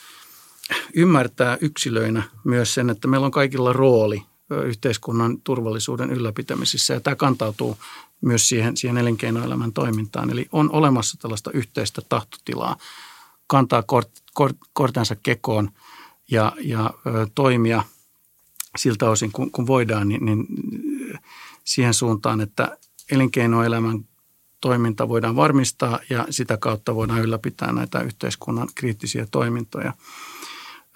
ymmärtää 0.93 1.57
yksilöinä 1.61 2.23
myös 2.43 2.73
sen, 2.73 2.89
että 2.89 3.07
meillä 3.07 3.25
on 3.25 3.31
kaikilla 3.31 3.73
rooli 3.73 4.23
yhteiskunnan 4.65 5.41
turvallisuuden 5.43 6.09
ylläpitämisessä 6.09 6.93
ja 6.93 6.99
tämä 6.99 7.15
kantautuu 7.15 7.77
myös 8.21 8.49
siihen, 8.49 8.77
siihen 8.77 8.97
elinkeinoelämän 8.97 9.73
toimintaan. 9.73 10.29
Eli 10.29 10.47
on 10.51 10.71
olemassa 10.71 11.17
tällaista 11.17 11.51
yhteistä 11.53 12.01
tahtotilaa 12.09 12.77
kantaa 13.47 13.83
kort, 13.83 14.09
kort, 14.33 14.57
kortensa 14.73 15.15
kekoon 15.15 15.71
ja, 16.31 16.51
ja 16.59 16.93
ö, 17.07 17.27
toimia 17.35 17.83
siltä 18.77 19.09
osin, 19.09 19.31
kun, 19.31 19.51
kun 19.51 19.67
voidaan, 19.67 20.07
niin, 20.07 20.25
niin 20.25 20.47
siihen 21.63 21.93
suuntaan, 21.93 22.41
että 22.41 22.77
elinkeinoelämän 23.11 24.05
toiminta 24.61 25.09
voidaan 25.09 25.35
varmistaa 25.35 25.99
ja 26.09 26.27
sitä 26.29 26.57
kautta 26.57 26.95
voidaan 26.95 27.21
ylläpitää 27.21 27.71
näitä 27.71 28.01
yhteiskunnan 28.01 28.69
kriittisiä 28.75 29.27
toimintoja. 29.31 29.93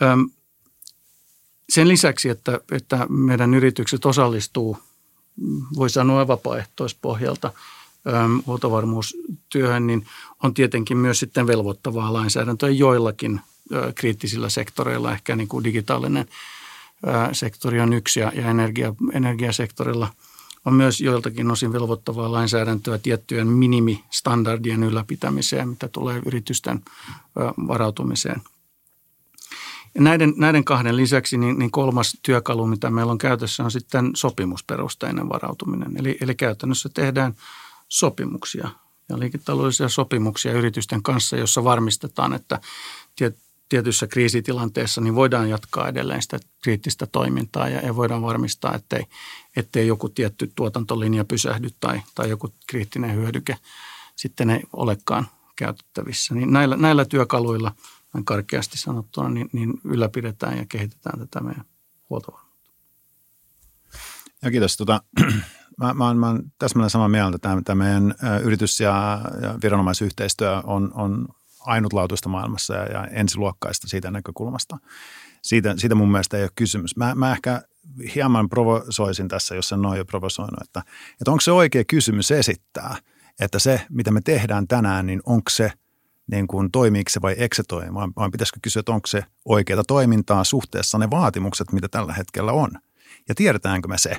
Öm, 0.02 0.30
sen 1.70 1.88
lisäksi, 1.88 2.30
että, 2.30 2.60
että 2.72 3.06
meidän 3.10 3.54
yritykset 3.54 4.06
osallistuu, 4.06 4.78
voi 5.78 5.90
sanoa 5.90 6.28
vapaaehtoispohjalta 6.28 7.52
huoltovarmuustyöhön, 8.46 9.88
niin 9.88 10.06
on 10.44 10.54
tietenkin 10.54 10.98
myös 10.98 11.20
sitten 11.20 11.48
velvoittavaa 11.48 12.14
lainsäädäntöä 12.14 12.70
joillakin 12.70 13.42
kriittisillä 13.96 14.50
sektoreilla, 14.50 15.12
ehkä 15.12 15.36
niin 15.36 15.48
kuin 15.48 15.64
digitaalinen 15.64 16.28
sektori 17.32 17.80
on 17.80 17.94
yksi 17.94 18.20
ja, 18.20 18.32
energia, 18.32 18.94
energiasektorilla 19.14 20.08
on 20.66 20.74
myös 20.74 21.02
joiltakin 21.02 21.52
osin 21.52 21.74
velvoittavaa 21.74 22.32
lainsäädäntöä 22.32 22.98
tiettyjen 22.98 23.48
minimistandardien 23.48 24.84
ylläpitämiseen, 24.84 25.70
mitä 25.70 25.88
tulee 25.88 26.22
yritysten 26.26 26.82
varautumiseen– 27.68 28.42
ja 28.55 28.55
näiden, 30.00 30.34
näiden 30.38 30.64
kahden 30.64 30.98
lisäksi 30.98 31.38
niin, 31.38 31.60
niin 31.60 31.72
kolmas 31.72 32.18
työkalu, 32.24 32.68
mitä 32.68 32.90
meillä 32.90 33.12
on 33.12 33.18
käytössä, 33.18 33.64
on 33.64 33.72
sitten 33.72 34.12
sopimusperusteinen 34.16 35.30
varautuminen. 35.30 35.98
Eli, 35.98 36.18
eli 36.22 36.36
käytännössä 36.36 36.90
tehdään 36.94 37.36
sopimuksia 37.90 38.70
ja 39.10 39.20
liiketaloudellisia 39.20 39.90
sopimuksia 39.90 40.54
yritysten 40.54 41.04
kanssa, 41.04 41.38
jossa 41.38 41.64
varmistetaan, 41.64 42.34
että 42.34 42.60
tiet, 43.16 43.38
tietyssä 43.70 44.08
kriisitilanteessa 44.08 45.02
niin 45.02 45.16
voidaan 45.16 45.50
jatkaa 45.50 45.88
edelleen 45.88 46.22
sitä 46.22 46.40
kriittistä 46.64 47.06
toimintaa 47.06 47.70
ja, 47.70 47.80
ja 47.80 47.96
voidaan 47.96 48.22
varmistaa, 48.22 48.76
ettei, 48.76 49.06
ettei 49.56 49.88
joku 49.88 50.10
tietty 50.10 50.52
tuotantolinja 50.56 51.26
pysähdy 51.26 51.70
tai, 51.80 52.02
tai 52.16 52.30
joku 52.30 52.54
kriittinen 52.68 53.16
hyödyke 53.16 53.58
sitten 54.16 54.50
ei 54.50 54.62
olekaan 54.74 55.28
käytettävissä. 55.56 56.36
Niin 56.36 56.54
näillä, 56.54 56.78
näillä 56.78 57.06
työkaluilla– 57.06 57.72
karkeasti 58.24 58.78
sanottuna, 58.78 59.30
niin, 59.30 59.50
niin 59.54 59.74
ylläpidetään 59.84 60.58
ja 60.58 60.66
kehitetään 60.70 61.20
tätä 61.20 61.40
meidän 61.40 61.66
huoltovarmuutta. 62.10 62.72
Ja 64.42 64.52
kiitos. 64.52 64.78
Tota, 64.78 65.02
mä, 65.82 65.94
mä, 65.94 66.14
mä 66.14 66.30
olen 66.30 66.44
täsmälleen 66.58 66.90
samaa 66.90 67.08
mieltä. 67.08 67.38
Tämä, 67.38 67.62
tämä 67.62 67.84
meidän 67.84 68.16
yritys- 68.44 68.80
ja, 68.80 69.22
ja 69.42 69.56
viranomaisyhteistyö 69.64 70.62
on, 70.64 70.92
on 70.94 71.28
ainutlaatuista 71.60 72.30
maailmassa 72.30 72.74
ja, 72.74 72.86
ja 72.86 73.08
ensiluokkaista 73.08 73.88
siitä 73.88 74.12
näkökulmasta. 74.12 74.78
Siitä, 75.42 75.76
siitä 75.78 75.96
mun 75.96 76.12
mielestä 76.12 76.38
ei 76.38 76.44
ole 76.44 76.52
kysymys. 76.56 76.98
Mä, 76.98 77.16
mä 77.16 77.32
ehkä 77.32 77.62
hieman 78.16 78.50
provosoisin 78.50 79.28
tässä, 79.28 79.56
jos 79.56 79.72
en 79.72 79.82
noin 79.82 79.98
jo 79.98 80.06
provosoinut, 80.06 80.62
että, 80.62 80.80
että 81.12 81.32
onko 81.32 81.42
se 81.42 81.52
oikea 81.52 81.84
kysymys 81.88 82.32
esittää, 82.32 82.96
että 83.40 83.60
se, 83.60 83.82
mitä 83.90 84.12
me 84.12 84.22
tehdään 84.22 84.68
tänään, 84.68 85.06
niin 85.06 85.22
onko 85.26 85.50
se– 85.50 85.72
niin 86.32 86.48
kuin 86.48 86.72
toimiiko 86.72 87.10
se 87.10 87.22
vai 87.22 87.34
eikö 87.34 87.56
se 87.56 87.64
toimi, 87.68 87.94
vaan, 87.94 88.14
vaan 88.16 88.32
pitäisikö 88.32 88.60
kysyä, 88.62 88.80
että 88.80 88.92
onko 88.92 89.08
se 89.08 89.24
oikeaa 89.46 89.84
toimintaa 89.84 90.44
suhteessa 90.44 90.98
ne 90.98 91.10
vaatimukset, 91.10 91.72
mitä 91.72 91.88
tällä 91.88 92.14
hetkellä 92.14 92.52
on. 92.52 92.72
Ja 93.30 93.36
tiedetäänkö 93.36 93.88
me 93.88 93.98
se? 93.98 94.18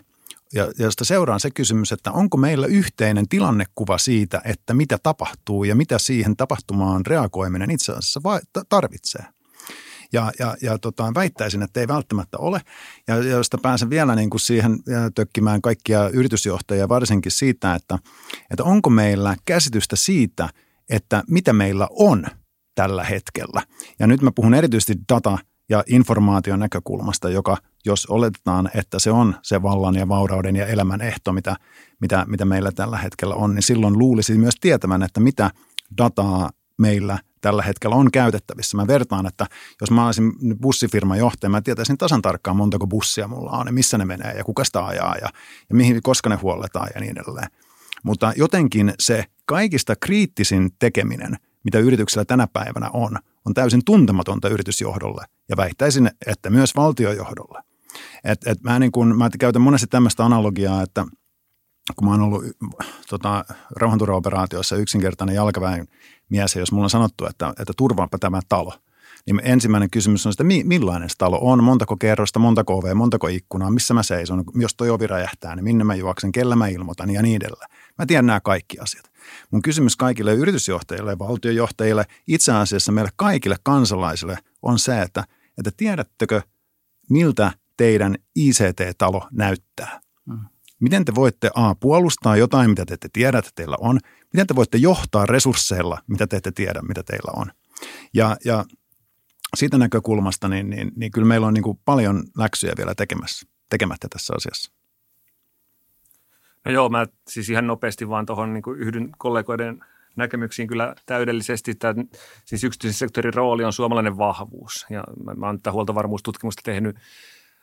Ja 0.53 0.73
josta 0.79 1.05
seuraa 1.05 1.39
se 1.39 1.51
kysymys, 1.51 1.93
että 1.93 2.13
onko 2.13 2.37
meillä 2.37 2.67
yhteinen 2.67 3.29
tilannekuva 3.29 3.99
siitä, 3.99 4.43
että 4.45 4.75
mitä 4.75 4.99
tapahtuu 5.03 5.65
ja 5.65 5.75
mitä 5.75 5.99
siihen 5.99 6.37
tapahtumaan 6.37 7.07
reagoiminen 7.07 7.71
itse 7.71 7.93
asiassa 7.93 8.21
tarvitsee. 8.69 9.25
Ja, 10.13 10.33
ja, 10.39 10.57
ja 10.63 10.79
tota, 10.79 11.13
väittäisin, 11.15 11.63
että 11.63 11.81
ei 11.81 11.89
välttämättä 11.89 12.39
ole. 12.39 12.61
Ja 13.09 13.17
josta 13.17 13.59
pääsen 13.59 13.91
vielä 13.91 14.15
niin 14.15 14.31
kuin 14.31 14.41
siihen 14.41 14.79
tökkimään 15.15 15.63
kaikkia 15.63 16.09
yritysjohtajia 16.09 16.89
varsinkin 16.89 17.33
siitä, 17.33 17.75
että, 17.75 17.99
että 18.51 18.65
onko 18.65 18.91
meillä 18.91 19.37
käsitystä 19.45 19.97
siitä– 19.97 20.49
että 20.91 21.25
mitä 21.29 21.53
meillä 21.53 21.89
on 21.91 22.27
tällä 22.75 23.05
hetkellä. 23.05 23.63
Ja 23.99 24.07
nyt 24.07 24.23
mä 24.23 24.31
puhun 24.35 24.55
erityisesti 24.55 24.95
data- 25.13 25.39
ja 25.69 25.85
informaation 25.87 26.61
näkökulmasta, 26.61 27.31
joka 27.31 27.57
jos 27.85 28.07
oletetaan, 28.07 28.71
että 28.75 28.99
se 28.99 29.11
on 29.11 29.35
se 29.43 29.63
vallan 29.63 29.95
ja 29.95 30.09
vaurauden 30.09 30.57
ja 30.57 30.67
elämän 30.67 31.01
ehto, 31.01 31.33
mitä, 31.33 31.57
mitä, 32.01 32.25
mitä 32.29 32.45
meillä 32.45 32.73
tällä 32.73 32.99
hetkellä 32.99 33.35
on, 33.35 33.55
niin 33.55 33.63
silloin 33.63 33.99
luulisi 33.99 34.39
myös 34.39 34.55
tietävän, 34.61 35.03
että 35.03 35.21
mitä 35.21 35.51
dataa 35.99 36.51
meillä 36.79 37.19
tällä 37.41 37.63
hetkellä 37.63 37.97
on 37.97 38.11
käytettävissä. 38.11 38.77
Mä 38.77 38.87
vertaan, 38.87 39.27
että 39.27 39.47
jos 39.81 39.91
mä 39.91 40.07
olisin 40.07 40.33
bussifirman 40.63 41.19
johtaja, 41.19 41.51
mä 41.51 41.61
tietäisin 41.61 41.99
tasan 41.99 42.23
tarkkaan 42.23 42.57
montako 42.57 42.87
bussia 42.87 43.29
mulla 43.29 43.51
on 43.51 43.67
ja 43.67 43.73
missä 43.73 43.99
ne 43.99 44.05
menee 44.05 44.33
ja 44.33 44.45
kuka 44.45 44.65
sitä 44.65 44.87
ajaa 44.87 45.15
ja, 45.15 45.29
ja 45.69 45.75
mihin, 45.75 46.03
koska 46.03 46.29
ne 46.29 46.37
huolletaan 46.37 46.89
ja 46.95 47.01
niin 47.01 47.19
edelleen. 47.19 47.49
Mutta 48.05 48.33
jotenkin 48.37 48.95
se 48.99 49.25
kaikista 49.45 49.97
kriittisin 49.97 50.71
tekeminen, 50.79 51.37
mitä 51.65 51.79
yrityksellä 51.79 52.25
tänä 52.25 52.47
päivänä 52.47 52.91
on, 52.93 53.19
on 53.45 53.55
täysin 53.55 53.85
tuntematonta 53.85 54.49
yritysjohdolle 54.49 55.25
ja 55.49 55.57
väittäisin, 55.57 56.11
että 56.27 56.51
myös 56.51 56.77
valtiojohdolle. 56.77 57.63
Et, 58.25 58.47
et 58.47 58.63
mä, 58.63 58.79
niin 58.79 58.93
kun, 58.93 59.19
mä 59.19 59.31
käytän 59.39 59.63
monesti 59.63 59.87
tämmöistä 59.87 60.25
analogiaa, 60.25 60.83
että 60.83 61.05
kun 61.97 62.09
mä 62.09 62.11
oon 62.11 62.23
ollut 62.23 62.45
tota, 63.09 63.45
rauhanturvaoperaatiossa 63.77 64.77
yksinkertainen 64.77 65.35
jalkaväen 65.35 65.89
mies, 66.29 66.55
ja 66.55 66.61
jos 66.61 66.73
mulla 66.73 66.85
on 66.85 66.91
sanottu, 66.91 67.27
että, 67.27 67.55
että 67.61 67.73
turvaapa 67.77 68.19
tämä 68.19 68.41
talo– 68.49 68.73
niin 69.27 69.41
ensimmäinen 69.45 69.91
kysymys 69.91 70.27
on 70.27 70.33
että 70.33 70.45
millainen 70.45 71.11
se 71.11 71.15
talo 71.19 71.39
on, 71.41 71.65
montako 71.65 71.97
kerrosta, 71.97 72.39
montako 72.39 72.79
ovea, 72.79 72.95
montako 72.95 73.29
ikkunaa, 73.29 73.71
missä 73.71 73.95
mä 73.95 74.03
seison, 74.03 74.45
jos 74.55 74.75
toi 74.75 74.91
ovi 74.91 75.07
räjähtää, 75.07 75.57
niin 75.57 75.65
minne 75.65 75.85
mä 75.85 75.95
juoksen, 75.95 76.33
kellä 76.33 76.57
mä 76.57 76.69
ilmoitan 76.69 77.11
ja 77.11 77.23
niin 77.23 77.37
edelleen. 77.37 77.71
Mä 77.99 78.07
tiedän 78.07 78.27
nämä 78.27 78.41
kaikki 78.41 78.79
asiat. 78.79 79.11
Mun 79.51 79.63
kysymys 79.63 79.97
kaikille 79.97 80.35
yritysjohtajille, 80.35 81.19
valtiojohtajille, 81.19 82.05
itse 82.27 82.53
asiassa 82.53 82.93
meille 82.93 83.11
kaikille 83.17 83.57
kansalaisille 83.63 84.39
on 84.63 84.79
se, 84.79 85.03
että, 85.03 85.25
että 85.59 85.71
tiedättekö, 85.77 86.43
miltä 87.11 87.53
teidän 87.77 88.17
ICT-talo 88.35 89.29
näyttää. 89.33 90.01
Mm. 90.27 90.39
Miten 90.81 91.05
te 91.05 91.15
voitte 91.15 91.51
A, 91.55 91.75
puolustaa 91.75 92.37
jotain, 92.37 92.71
mitä 92.71 92.85
te 92.87 92.95
ette 92.95 93.09
tiedä, 93.13 93.39
että 93.39 93.51
teillä 93.55 93.77
on. 93.81 94.01
Miten 94.33 94.47
te 94.47 94.57
voitte 94.57 94.79
johtaa 94.79 95.27
resursseilla, 95.27 95.99
mitä 96.07 96.27
te 96.27 96.37
ette 96.37 96.53
tiedä, 96.53 96.83
mitä 96.83 97.03
teillä 97.03 97.33
on. 97.37 97.53
Ja, 98.15 98.37
ja 98.45 98.65
siitä 99.57 99.79
näkökulmasta, 99.79 100.49
niin, 100.49 100.71
niin, 100.71 100.93
niin 100.97 101.13
kyllä 101.13 101.29
meillä 101.29 101.47
on 101.47 101.55
niin 101.55 101.65
kuin 101.65 101.79
paljon 101.85 102.23
läksyjä 102.39 102.73
vielä 102.77 102.95
tekemässä, 102.95 103.47
tekemättä 103.71 104.09
tässä 104.11 104.35
asiassa. 104.37 104.73
No 106.65 106.73
joo, 106.73 106.89
mä 106.89 107.07
siis 107.29 107.51
ihan 107.51 107.67
nopeasti 107.67 108.09
vaan 108.09 108.27
tuohon 108.27 108.55
niin 108.55 108.63
yhdyn 108.77 109.11
kollegoiden 109.19 109.85
näkemyksiin 110.17 110.69
kyllä 110.69 110.95
täydellisesti. 111.07 111.75
Tämä, 111.75 112.05
siis 112.45 112.65
yksityisen 112.65 112.99
sektorin 112.99 113.35
rooli 113.35 113.65
on 113.65 113.73
suomalainen 113.73 114.19
vahvuus 114.19 114.87
ja 114.91 115.05
mä, 115.25 115.35
mä 115.35 115.47
oon 115.47 115.59
tätä 115.59 115.73
huoltovarmuustutkimusta 115.73 116.63
tehnyt 116.65 116.97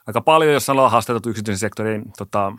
aika 0.07 0.21
paljon, 0.21 0.53
jos 0.53 0.69
ollaan 0.69 0.91
haastateltu 0.91 1.29
yksityisen 1.29 1.59
sektorin 1.59 2.03
tota, 2.17 2.53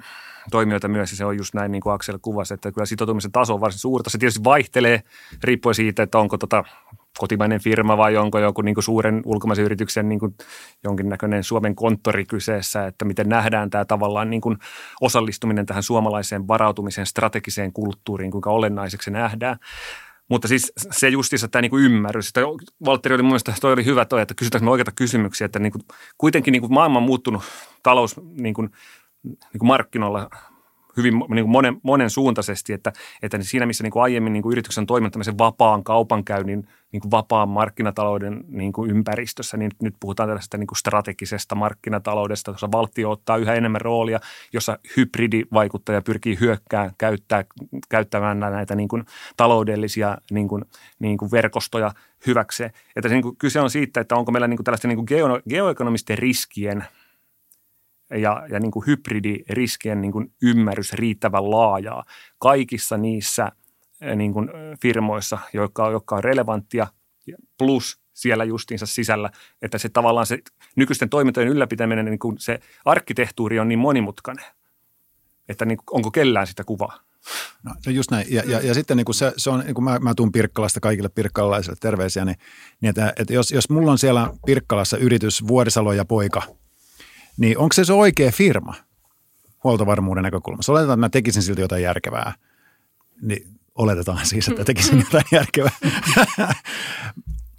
toimijoita 0.51 0.89
myös, 0.89 1.11
ja 1.11 1.16
se 1.16 1.25
on 1.25 1.37
just 1.37 1.55
näin 1.55 1.72
niin 1.72 1.83
kuin 1.83 1.93
Aksel 1.93 2.18
kuvasi, 2.22 2.55
että 2.55 2.72
kyllä 2.72 2.87
sitoutumisen 2.87 3.33
taso 3.33 3.55
on 3.55 3.61
varsin 3.61 3.81
suurta. 3.81 4.11
Se 4.11 4.18
tietysti 4.18 4.45
vaihtelee 4.45 5.03
riippuen 5.45 5.75
siitä, 5.75 6.03
että 6.03 6.18
onko 6.18 6.39
tota, 6.39 6.64
kotimainen 7.19 7.61
firma 7.61 7.97
vai 7.97 8.17
onko 8.17 8.39
joku 8.39 8.62
niin 8.62 8.75
kuin 8.75 8.85
suuren 8.85 9.23
ulkomaisen 9.25 9.65
yrityksen 9.65 10.09
niin 10.09 10.19
kuin 10.19 10.35
jonkinnäköinen 10.85 11.45
Suomen 11.45 11.75
konttori 11.75 12.25
kyseessä, 12.25 12.87
että 12.87 13.05
miten 13.05 13.29
nähdään 13.29 13.71
tämä 13.71 13.85
tavallaan 13.85 14.31
niin 14.31 14.41
kuin 14.41 14.59
osallistuminen 15.01 15.67
tähän 15.67 15.83
suomalaiseen 15.83 16.49
varautumiseen, 16.49 17.07
strategiseen 17.07 17.73
kulttuuriin, 17.73 18.31
kuinka 18.31 18.51
olennaiseksi 18.51 19.05
se 19.05 19.11
nähdään. 19.11 19.57
Mutta 20.31 20.49
siis 20.49 20.73
se 20.91 21.09
justiinsa 21.09 21.49
tämä 21.49 21.62
niinku 21.62 21.79
ymmärrys. 21.79 22.27
Sitä 22.27 22.41
Valtteri 22.85 23.15
oli 23.15 23.23
mun 23.23 23.31
mielestä, 23.31 23.55
toi 23.61 23.73
oli 23.73 23.85
hyvä 23.85 24.05
toi, 24.05 24.23
että 24.23 24.35
kysytäänkö 24.35 24.65
me 24.65 24.71
oikeita 24.71 24.93
kysymyksiä, 24.97 25.45
että 25.45 25.59
niinku, 25.59 25.79
kuitenkin 26.19 26.53
niinku 26.53 26.69
maailma 26.69 26.99
on 26.99 27.05
muuttunut 27.05 27.43
talous 27.83 28.21
niinku, 28.41 28.69
niinku 29.23 29.67
markkinoilla 29.67 30.31
hyvin 30.97 31.15
niin 31.15 31.45
kuin 31.45 31.51
monen, 31.51 31.81
monen 31.83 32.11
suuntaisesti, 32.11 32.73
että, 32.73 32.93
että 33.23 33.39
siinä 33.41 33.67
missä 33.67 33.85
niin 33.85 33.91
kuin 33.91 34.03
aiemmin 34.03 34.33
niin 34.33 34.43
kuin 34.43 34.53
yrityksen 34.53 34.83
on 34.83 34.87
toiminut 34.87 35.13
tämmöisen 35.13 35.39
vapaan 35.39 35.85
kaupankäynnin, 35.85 36.69
niin 36.93 37.01
kuin 37.01 37.11
vapaan 37.11 37.49
markkinatalouden 37.49 38.45
niin 38.49 38.73
kuin 38.73 38.91
ympäristössä, 38.91 39.57
niin 39.57 39.71
nyt 39.83 39.95
puhutaan 40.01 40.29
tällaisesta 40.29 40.59
niin 40.59 40.67
kuin 40.67 40.79
strategisesta 40.79 41.55
markkinataloudesta, 41.55 42.51
jossa 42.51 42.73
valtio 42.73 43.11
ottaa 43.11 43.37
yhä 43.37 43.55
enemmän 43.55 43.81
roolia, 43.81 44.21
jossa 44.53 44.79
hybridivaikuttaja 44.97 46.03
pyrkii 46.03 46.41
hyökkää 46.41 46.91
käyttää, 46.99 47.45
käyttämään 47.89 48.41
näitä 48.41 48.75
niin 48.75 48.89
kuin 48.89 49.05
taloudellisia 49.37 50.19
niin 50.31 50.49
kuin, 50.49 50.65
niin 50.99 51.19
kuin 51.19 51.31
verkostoja 51.31 51.93
hyväkseen. 52.27 52.71
Että 52.97 53.09
se, 53.09 53.15
niin 53.15 53.23
kuin, 53.23 53.37
kyse 53.37 53.61
on 53.61 53.71
siitä, 53.71 54.01
että 54.01 54.17
onko 54.17 54.33
meillä 54.33 54.49
niin 54.49 54.59
kuin 54.59 54.65
tällaisten 54.65 54.89
niin 54.89 54.97
kuin 54.97 55.07
geo, 55.09 55.41
geoekonomisten 55.49 56.19
riskien– 56.19 56.85
ja, 58.11 58.47
ja 58.51 58.61
niin 58.61 58.71
kuin 58.71 58.87
hybridiriskien 58.87 60.01
niin 60.01 60.13
kuin 60.13 60.33
ymmärrys 60.43 60.93
riittävän 60.93 61.51
laajaa 61.51 62.05
kaikissa 62.39 62.97
niissä 62.97 63.53
eh, 64.01 64.17
niin 64.17 64.33
kuin 64.33 64.49
eh, 64.49 64.79
firmoissa, 64.83 65.39
jotka, 65.53 65.91
jotka 65.91 66.17
on 66.17 66.25
relevanttia, 66.25 66.87
plus 67.59 68.01
siellä 68.13 68.45
justiinsa 68.45 68.87
sisällä, 68.87 69.31
että 69.63 69.79
se 69.79 69.89
tavallaan 69.89 70.27
se 70.27 70.39
nykyisten 70.77 71.09
toimintojen 71.09 71.49
ylläpitäminen, 71.49 72.05
niin 72.05 72.19
kuin 72.19 72.39
se 72.39 72.61
arkkitehtuuri 72.85 73.59
on 73.59 73.69
niin 73.69 73.79
monimutkainen, 73.79 74.45
että 75.49 75.65
niin, 75.65 75.79
onko 75.91 76.11
kellään 76.11 76.47
sitä 76.47 76.65
kuvaa. 76.65 76.99
No, 77.63 77.75
no 77.87 77.93
just 77.93 78.11
näin. 78.11 78.27
Ja, 78.31 78.43
ja, 78.47 78.61
ja 78.61 78.75
sitten 78.75 78.97
niin 78.97 79.05
kuin 79.05 79.15
se, 79.15 79.33
se 79.37 79.51
on, 79.51 79.61
niin 79.61 79.75
kuin 79.75 79.85
mä, 79.85 79.99
mä 79.99 80.15
tuun 80.15 80.33
Pirkkalasta 80.33 80.81
kaikille 80.81 81.09
pirkkalaisille 81.09 81.77
terveisiä, 81.81 82.25
niin, 82.25 82.37
niin 82.81 82.89
että, 82.89 83.13
että 83.17 83.33
jos, 83.33 83.51
jos 83.51 83.71
mulla 83.71 83.93
on 83.93 83.99
siellä 83.99 84.31
Pirkkalassa 84.47 84.97
yritys 84.97 85.47
Vuorisalo 85.49 85.93
ja 85.93 86.05
poika– 86.05 86.43
niin 87.37 87.59
onko 87.59 87.72
se 87.72 87.85
se 87.85 87.93
oikea 87.93 88.32
firma 88.32 88.74
huoltovarmuuden 89.64 90.22
näkökulmasta? 90.22 90.72
Oletetaan, 90.72 90.97
että 90.97 91.07
mä 91.07 91.09
tekisin 91.09 91.43
silti 91.43 91.61
jotain 91.61 91.82
järkevää. 91.82 92.35
Niin 93.22 93.55
oletetaan 93.74 94.26
siis, 94.26 94.49
että 94.49 94.64
tekisin 94.64 94.99
jotain 94.99 95.24
järkevää. 95.39 95.76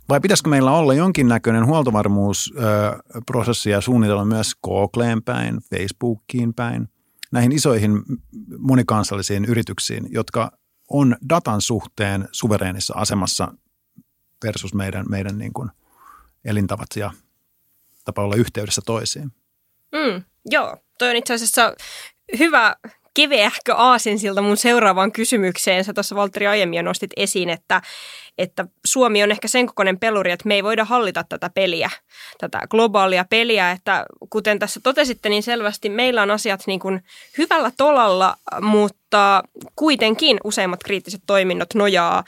Vai 0.10 0.20
pitäisikö 0.20 0.50
meillä 0.50 0.72
olla 0.72 0.94
jonkinnäköinen 0.94 1.66
huoltovarmuusprosessi 1.66 3.70
ja 3.70 3.82
suunnitella 3.82 4.26
myös 4.26 4.56
Googleen 4.64 5.24
päin, 5.24 5.60
Facebookiin 5.70 6.54
päin, 6.54 6.90
näihin 7.32 7.52
isoihin 7.52 8.04
monikansallisiin 8.58 9.46
yrityksiin, 9.46 10.08
jotka 10.10 10.52
on 10.90 11.16
datan 11.30 11.62
suhteen 11.62 12.28
suvereenissa 12.32 12.94
asemassa 12.98 13.54
versus 14.44 14.74
meidän, 14.74 15.06
meidän 15.10 15.38
niin 15.38 15.54
kuin 15.54 15.70
elintavat 16.46 16.88
ja 16.96 17.12
tapa 18.06 18.24
olla 18.24 18.36
yhteydessä 18.36 18.82
toisiin? 18.86 19.32
Mm, 19.96 20.24
joo, 20.50 20.78
toi 20.98 21.10
on 21.10 21.16
itse 21.16 21.34
asiassa 21.34 21.74
hyvä 22.40 22.76
keveähkö 23.14 23.76
aasinsilta 23.76 24.42
mun 24.42 24.58
seuraavaan 24.58 25.12
kysymykseen. 25.12 25.84
Sä 25.84 25.94
tuossa 25.94 26.16
Valtteri 26.16 26.48
aiemmin 26.48 26.86
nostit 26.86 27.12
esiin, 27.18 27.50
että, 27.50 27.82
että 28.38 28.66
Suomi 28.86 29.24
on 29.24 29.32
ehkä 29.32 29.48
sen 29.48 29.68
kokoinen 29.68 30.00
peluri, 30.00 30.32
että 30.32 30.48
me 30.48 30.56
ei 30.56 30.64
voida 30.64 30.86
hallita 30.86 31.24
tätä 31.30 31.50
peliä, 31.50 31.90
tätä 32.38 32.62
globaalia 32.70 33.26
peliä. 33.30 33.72
Että 33.72 34.06
kuten 34.30 34.60
tässä 34.60 34.80
totesitte, 34.84 35.30
niin 35.30 35.44
selvästi 35.44 35.90
meillä 35.90 36.22
on 36.22 36.32
asiat 36.32 36.64
niin 36.68 36.80
kuin 36.80 37.04
hyvällä 37.38 37.72
tolalla, 37.78 38.38
mutta 38.62 39.44
kuitenkin 39.76 40.38
useimmat 40.44 40.84
kriittiset 40.84 41.22
toiminnot 41.28 41.74
nojaa 41.74 42.24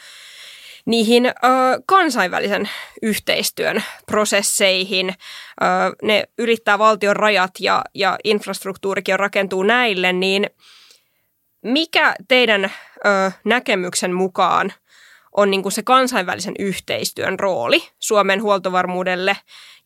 niihin 0.88 1.26
ö, 1.26 1.32
kansainvälisen 1.86 2.70
yhteistyön 3.02 3.84
prosesseihin. 4.06 5.10
Ö, 5.10 5.16
ne 6.04 6.24
ylittää 6.38 6.80
valtion 6.80 7.16
rajat 7.16 7.52
ja, 7.60 7.82
ja 7.94 8.18
infrastruktuurikin 8.24 9.20
rakentuu 9.20 9.64
näille, 9.64 10.14
niin 10.14 10.50
mikä 11.64 12.16
teidän 12.28 12.66
ö, 12.66 12.70
näkemyksen 13.46 14.14
mukaan 14.14 14.74
on 15.38 15.52
niin 15.52 15.62
kuin 15.62 15.72
se 15.72 15.84
kansainvälisen 15.84 16.54
yhteistyön 16.60 17.40
rooli 17.40 17.84
Suomen 18.00 18.42
huoltovarmuudelle 18.42 19.38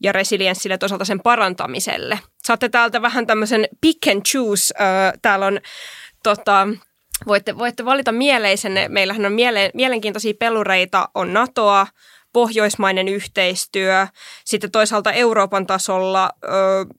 ja 0.03 0.11
resilienssille, 0.11 0.77
toisaalta 0.77 1.05
sen 1.05 1.19
parantamiselle? 1.19 2.19
Saatte 2.43 2.69
täältä 2.69 3.01
vähän 3.01 3.27
tämmöisen 3.27 3.67
pick 3.81 4.07
and 4.07 4.21
choose. 4.21 4.73
Ö, 4.79 5.17
täällä 5.21 5.45
on 5.45 5.59
tota, 6.23 6.67
voitte, 7.27 7.57
voitte 7.57 7.85
valita 7.85 8.11
mieleisenne. 8.11 8.87
Meillähän 8.89 9.25
on 9.25 9.33
miele, 9.33 9.71
mielenkiintoisia 9.73 10.33
pelureita, 10.39 11.09
on 11.15 11.33
NATOa, 11.33 11.87
pohjoismainen 12.33 13.07
yhteistyö. 13.07 14.07
Sitten 14.45 14.71
toisaalta 14.71 15.11
Euroopan 15.11 15.67
tasolla 15.67 16.29
ö, 16.43 16.47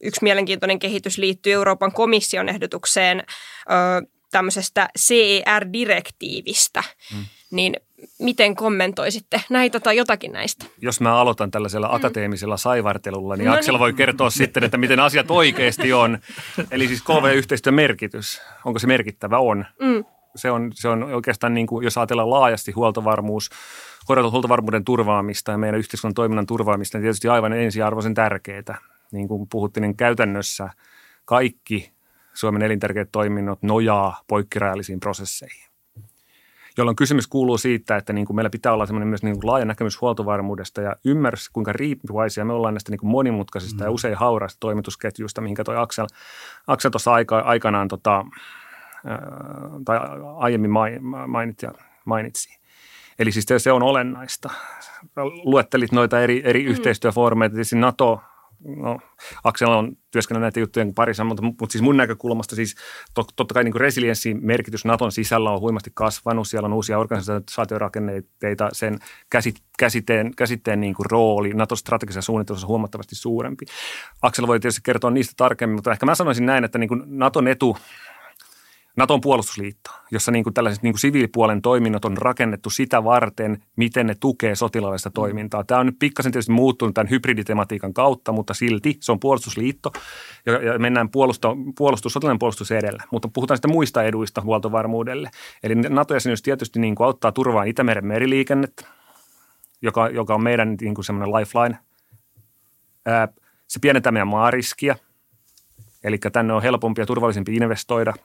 yksi 0.03 0.21
mielenkiintoinen 0.23 0.79
kehitys 0.79 1.19
liittyy 1.19 1.53
Euroopan 1.53 1.93
komission 1.93 2.49
ehdotukseen 2.49 3.21
ö, 3.21 4.07
tämmöisestä 4.31 4.89
CER-direktiivistä. 4.99 6.83
Hmm. 7.13 7.25
Niin 7.51 7.77
miten 8.19 8.57
kommentoisitte 8.57 9.41
näitä 9.51 9.81
tai 9.81 9.97
jotakin 9.97 10.33
näistä? 10.33 10.65
Jos 10.81 11.01
mä 11.01 11.17
aloitan 11.17 11.51
tällaisella 11.51 11.89
mm. 11.89 11.95
akateemisella 11.95 12.57
saivartelulla, 12.57 13.37
niin 13.37 13.47
no 13.47 13.55
Aksel 13.55 13.75
niin. 13.75 13.81
voi 13.81 13.93
kertoa 13.93 14.31
sitten, 14.31 14.65
että 14.65 14.79
miten 14.79 15.01
asiat 15.01 15.31
oikeasti 15.31 15.93
on. 15.93 16.19
Eli 16.71 16.89
siis 16.89 17.03
KV-yhteistyön 17.03 17.75
merkitys, 17.75 18.41
onko 18.65 18.79
se 18.79 18.87
merkittävä? 18.87 19.39
On. 19.39 19.67
Mm. 19.81 20.05
Se 20.37 20.51
on, 20.51 20.71
se 20.75 20.89
on 20.89 21.03
oikeastaan, 21.03 21.55
niin 21.55 21.67
kuin, 21.67 21.85
jos 21.85 21.99
ajatellaan 21.99 22.31
laajasti 22.31 22.73
huoltovarmuus, 22.73 23.51
huoltovarmuuden 24.09 24.85
turvaamista 24.85 25.51
ja 25.51 25.59
meidän 25.59 25.79
yhteiskunnan 25.79 26.15
toiminnan 26.15 26.47
turvaamista, 26.47 26.99
niin 26.99 27.03
tietysti 27.03 27.29
aivan 27.29 27.53
ensiarvoisen 27.53 28.15
tärkeää. 28.15 28.79
Niin 29.13 29.29
kuin 29.29 29.49
puhuttiin, 29.49 29.83
niin 29.83 29.97
käytännössä 29.97 30.71
kaikki 31.25 31.93
Suomen 32.35 32.63
elintärkeät 32.63 33.09
toiminnot 33.13 33.63
nojaa 33.63 34.21
poikkirajallisiin 34.29 35.01
prosesseihin 35.01 35.73
jolloin 36.77 36.97
kysymys 36.97 37.27
kuuluu 37.27 37.59
siitä, 37.59 37.97
että 37.97 38.13
niin 38.13 38.27
kuin 38.27 38.37
meillä 38.37 38.51
pitää 38.51 38.73
olla 38.73 38.87
semmoinen 38.87 39.09
myös 39.09 39.23
niin 39.23 39.41
kuin 39.41 39.47
laaja 39.47 39.65
näkemys 39.65 40.01
huoltovarmuudesta 40.01 40.81
ja 40.81 40.97
ymmärrys, 41.05 41.49
kuinka 41.49 41.73
riippuvaisia 41.73 42.45
me 42.45 42.53
ollaan 42.53 42.75
näistä 42.75 42.93
niin 42.93 43.01
kuin 43.01 43.11
monimutkaisista 43.11 43.85
mm. 43.85 43.85
ja 43.85 43.91
usein 43.91 44.15
hauraista 44.15 44.61
toimitusketjuista, 44.61 45.41
mihinkä 45.41 45.65
toi 45.65 45.77
Aksel, 45.77 46.07
Aksel 46.67 46.91
tuossa 46.91 47.13
aika, 47.13 47.39
aikanaan 47.39 47.89
tota, 47.89 48.25
tai 49.85 49.99
aiemmin 50.37 50.71
mainitsi, 51.27 51.67
mainitsi. 52.05 52.61
Eli 53.19 53.33
siis 53.33 53.47
se 53.59 53.73
on 53.73 53.83
olennaista. 53.83 54.51
Luettelit 55.45 55.93
noita 55.93 56.21
eri, 56.21 56.43
eri 56.45 56.63
mm. 56.63 56.71
yhteistyöfoorumeita, 56.71 57.55
tietysti 57.55 57.77
NATO– 57.77 58.21
no, 58.65 58.99
Aksel 59.45 59.71
on 59.71 59.97
työskennellyt 60.11 60.45
näitä 60.45 60.61
juttujen 60.61 60.95
parissa, 60.95 61.25
mutta, 61.25 61.43
mutta 61.43 61.73
siis 61.73 61.83
mun 61.83 61.97
näkökulmasta 61.97 62.57
siis 62.57 62.75
to, 63.15 63.25
totta 63.37 63.55
kai 63.55 63.65
niin 63.65 63.75
resilienssin 63.75 64.39
merkitys 64.43 64.85
Naton 64.85 65.13
sisällä 65.13 65.51
on 65.51 65.61
huimasti 65.61 65.91
kasvanut. 65.95 66.49
Siellä 66.49 66.67
on 66.67 66.73
uusia 66.73 66.99
organisaatiorakenneita, 66.99 68.69
sen 68.73 68.99
käsit, 69.31 69.57
käsitteen, 69.79 70.37
käsitteen 70.37 70.81
niin 70.81 70.95
kuin 70.95 71.07
rooli 71.11 71.53
Naton 71.55 71.79
strategisessa 71.79 72.27
suunnittelussa 72.27 72.67
on 72.67 72.69
huomattavasti 72.69 73.15
suurempi. 73.15 73.67
Aksel 74.23 74.47
voi 74.47 74.61
tietysti 74.61 74.81
kertoa 74.85 75.11
niistä 75.11 75.35
tarkemmin, 75.37 75.75
mutta 75.75 75.93
ehkä 75.93 76.07
mä 76.07 76.15
sanoisin 76.15 76.47
näin, 76.47 76.65
että 76.65 76.79
niin 76.79 76.89
kuin 76.89 77.03
Naton 77.07 77.49
etu– 77.49 77.77
Naton 78.97 79.21
puolustusliitto, 79.21 79.91
jossa 80.11 80.33
niin 80.33 80.45
kuin 80.45 80.55
tällaiset 80.55 80.83
niin 80.83 80.93
kuin 80.93 81.01
siviilipuolen 81.01 81.63
toiminnot 81.63 82.05
on 82.05 82.17
rakennettu 82.17 82.71
sitä 82.71 83.05
varten, 83.05 83.63
miten 83.77 84.07
ne 84.07 84.15
tukee 84.21 84.55
sotilaallista 84.55 85.09
mm. 85.09 85.13
toimintaa. 85.13 85.65
Tämä 85.65 85.81
on 85.81 85.87
nyt 85.87 85.99
pikkasen 85.99 86.33
tietysti 86.33 86.53
muuttunut 86.53 86.95
tämän 86.95 87.11
hybriditematiikan 87.11 87.95
kautta, 87.95 88.33
mutta 88.33 88.55
silti 88.55 88.97
se 89.01 89.13
on 89.13 89.21
puolustusliitto 89.21 89.93
ja, 90.47 90.53
ja 90.53 90.79
mennään 90.79 91.09
puolustus, 91.09 91.51
puolustus, 91.79 92.13
sotilainen 92.13 92.39
puolustus 92.39 92.71
edellä. 92.71 93.03
Mutta 93.13 93.29
puhutaan 93.29 93.59
sitten 93.59 93.73
muista 93.73 94.03
eduista 94.03 94.41
huoltovarmuudelle. 94.41 95.31
Eli 95.63 95.75
NATO-jäsenyys 95.75 96.43
tietysti 96.43 96.81
niin 96.81 96.95
kuin 96.95 97.05
auttaa 97.05 97.33
turvaan 97.33 97.69
Itämeren 97.69 98.07
meriliikennettä, 98.07 98.87
joka, 99.83 100.09
joka 100.09 100.35
on 100.35 100.43
meidän 100.43 100.77
niin 100.81 100.95
kuin 100.95 101.05
semmoinen 101.05 101.35
lifeline. 101.35 101.79
Ää, 103.07 103.29
se 103.69 103.79
pienentää 103.81 104.13
meidän 104.13 104.29
maariskiä, 104.29 104.97
eli 106.05 106.19
tänne 106.19 106.53
on 106.53 106.63
helpompi 106.63 107.01
ja 107.01 107.07
turvallisempi 107.07 107.57
investoida– 107.57 108.15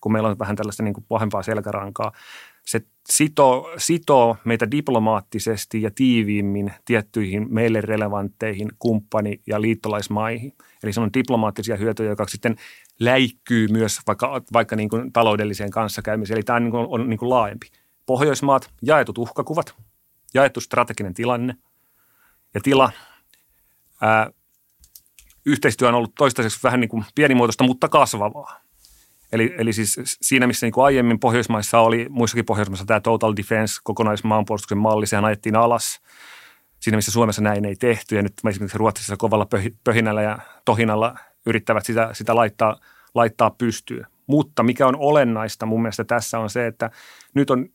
kun 0.00 0.12
meillä 0.12 0.28
on 0.28 0.38
vähän 0.38 0.56
tällaista 0.56 0.82
niin 0.82 0.94
kuin 0.94 1.04
pahempaa 1.08 1.42
selkärankaa. 1.42 2.12
se 2.66 2.80
sitoo, 3.08 3.74
sitoo 3.78 4.36
meitä 4.44 4.70
diplomaattisesti 4.70 5.82
ja 5.82 5.90
tiiviimmin 5.94 6.72
tiettyihin 6.84 7.46
meille 7.50 7.80
relevantteihin 7.80 8.68
kumppani- 8.78 9.40
ja 9.46 9.60
liittolaismaihin. 9.60 10.52
Eli 10.82 10.92
se 10.92 11.00
on 11.00 11.10
diplomaattisia 11.14 11.76
hyötyjä, 11.76 12.10
joka 12.10 12.26
sitten 12.26 12.56
läikkyy 13.00 13.68
myös 13.68 14.00
vaikka, 14.06 14.42
vaikka 14.52 14.76
niin 14.76 14.88
kuin 14.88 15.12
taloudelliseen 15.12 15.70
kanssakäymiseen. 15.70 16.36
Eli 16.36 16.42
tämä 16.42 16.56
on, 16.56 16.62
niin 16.62 16.74
on 16.74 17.08
niin 17.08 17.18
kuin 17.18 17.30
laajempi. 17.30 17.66
Pohjoismaat, 18.06 18.70
jaetut 18.82 19.18
uhkakuvat, 19.18 19.74
jaettu 20.34 20.60
strateginen 20.60 21.14
tilanne 21.14 21.56
ja 22.54 22.60
tila. 22.60 22.92
Ää, 24.00 24.30
yhteistyö 25.46 25.88
on 25.88 25.94
ollut 25.94 26.14
toistaiseksi 26.14 26.60
vähän 26.62 26.80
niin 26.80 26.88
kuin 26.88 27.04
pienimuotoista, 27.14 27.64
mutta 27.64 27.88
kasvavaa. 27.88 28.67
Eli, 29.32 29.54
eli 29.58 29.72
siis 29.72 30.00
siinä, 30.04 30.46
missä 30.46 30.66
niin 30.66 30.72
kuin 30.72 30.84
aiemmin 30.84 31.20
Pohjoismaissa 31.20 31.80
oli, 31.80 32.06
muissakin 32.10 32.44
Pohjoismaissa 32.44 32.86
tämä 32.86 33.00
Total 33.00 33.34
Defense, 33.36 33.74
kokonaismaanpuolustuksen 33.84 34.78
malli, 34.78 35.06
sehän 35.06 35.24
ajettiin 35.24 35.56
alas. 35.56 36.00
Siinä, 36.80 36.96
missä 36.96 37.12
Suomessa 37.12 37.42
näin 37.42 37.64
ei 37.64 37.76
tehty 37.76 38.16
ja 38.16 38.22
nyt 38.22 38.32
esimerkiksi 38.48 38.78
Ruotsissa 38.78 39.16
kovalla 39.16 39.46
pöhinällä 39.84 40.22
ja 40.22 40.38
tohinalla 40.64 41.14
yrittävät 41.46 41.86
sitä, 41.86 42.10
sitä 42.12 42.34
laittaa, 42.34 42.76
laittaa 43.14 43.50
pystyyn. 43.50 44.06
Mutta 44.26 44.62
mikä 44.62 44.86
on 44.86 44.96
olennaista 44.96 45.66
mun 45.66 45.82
mielestä 45.82 46.04
tässä 46.04 46.38
on 46.38 46.50
se, 46.50 46.66
että 46.66 46.90
nyt 47.34 47.50
on 47.50 47.68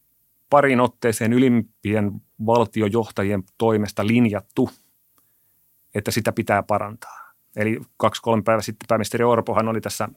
parin 0.49 0.80
otteeseen 0.80 1.34
ylimpien 1.34 2.12
valtiojohtajien 2.45 3.43
toimesta 3.58 4.08
linjattu, 4.08 4.70
että 5.95 6.12
sitä 6.12 6.32
pitää 6.32 6.64
parantaa. 6.64 7.34
Eli 7.56 7.82
kaksi-kolme 7.97 8.43
päivää 8.43 8.62
sitten 8.62 8.88
pääministeri 8.88 9.24
Orpohan 9.24 9.68
oli 9.68 9.82
tässä 9.82 10.10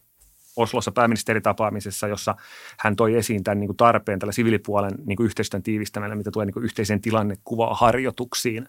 Oslossa 0.56 0.92
pääministeritapaamisessa, 0.92 2.08
jossa 2.08 2.34
hän 2.78 2.96
toi 2.96 3.14
esiin 3.14 3.44
tämän 3.44 3.60
niin 3.60 3.68
kuin 3.68 3.76
tarpeen 3.76 4.18
tällä 4.18 4.32
siviilipuolen 4.32 4.92
niin 5.06 5.16
kuin 5.16 5.24
yhteistyön 5.24 5.62
tiivistämällä, 5.62 6.16
mitä 6.16 6.30
tulee 6.30 6.46
niin 6.46 6.54
kuin 6.54 6.64
yhteiseen 6.64 7.00
tilannekuvaan 7.00 7.76
harjoituksiin, 7.76 8.68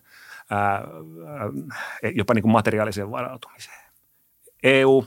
ää, 0.50 0.82
jopa 2.16 2.34
niin 2.34 2.44
kuin 2.44 2.52
materiaaliseen 2.52 3.12
varautumiseen. 3.12 3.78
EU, 4.64 5.06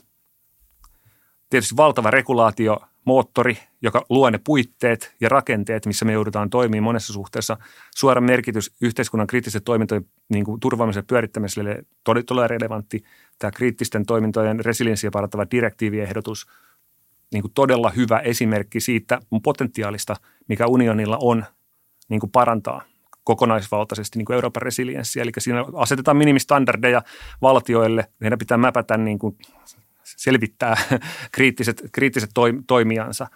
tietysti 1.51 1.77
valtava 1.77 2.11
regulaatio, 2.11 2.81
moottori, 3.05 3.59
joka 3.83 4.05
luo 4.09 4.31
ne 4.31 4.41
puitteet 4.45 5.15
ja 5.21 5.29
rakenteet, 5.29 5.87
missä 5.87 6.05
me 6.05 6.13
joudutaan 6.13 6.51
toimimaan 6.51 6.85
monessa 6.85 7.13
suhteessa. 7.13 7.57
Suora 7.97 8.21
merkitys 8.21 8.73
yhteiskunnan 8.81 9.27
kriittisten 9.27 9.63
toimintojen 9.63 10.05
niin 10.29 10.45
kuin 10.45 10.61
turvaamisen 10.61 11.07
pyörittämiselle 11.07 11.83
todella 12.05 12.49
relevantti. 12.49 13.03
Tämä 13.39 13.51
kriittisten 13.51 14.07
toimintojen 14.07 14.65
resilienssiä 14.65 15.11
parantava 15.11 15.47
direktiiviehdotus– 15.51 16.47
niin 17.33 17.43
kuin 17.43 17.53
todella 17.55 17.91
hyvä 17.91 18.19
esimerkki 18.19 18.81
siitä 18.81 19.21
potentiaalista, 19.43 20.17
mikä 20.49 20.67
unionilla 20.67 21.19
on 21.21 21.45
niin 22.09 22.21
kuin 22.21 22.31
parantaa 22.31 22.83
kokonaisvaltaisesti 23.25 24.19
niin 24.19 24.27
kuin 24.27 24.35
Euroopan 24.35 24.63
resilienssiä. 24.63 25.23
Eli 25.23 25.33
siinä 25.39 25.65
asetetaan 25.75 26.17
minimistandardeja 26.17 27.03
valtioille, 27.43 28.07
heidän 28.21 28.39
pitää 28.39 28.59
mäpätä 28.59 28.97
niin 28.97 29.19
kuin 29.19 29.39
selvittää 30.05 30.77
kriittiset, 31.33 31.83
kriittiset 31.93 32.31
toimijansa 32.67 33.27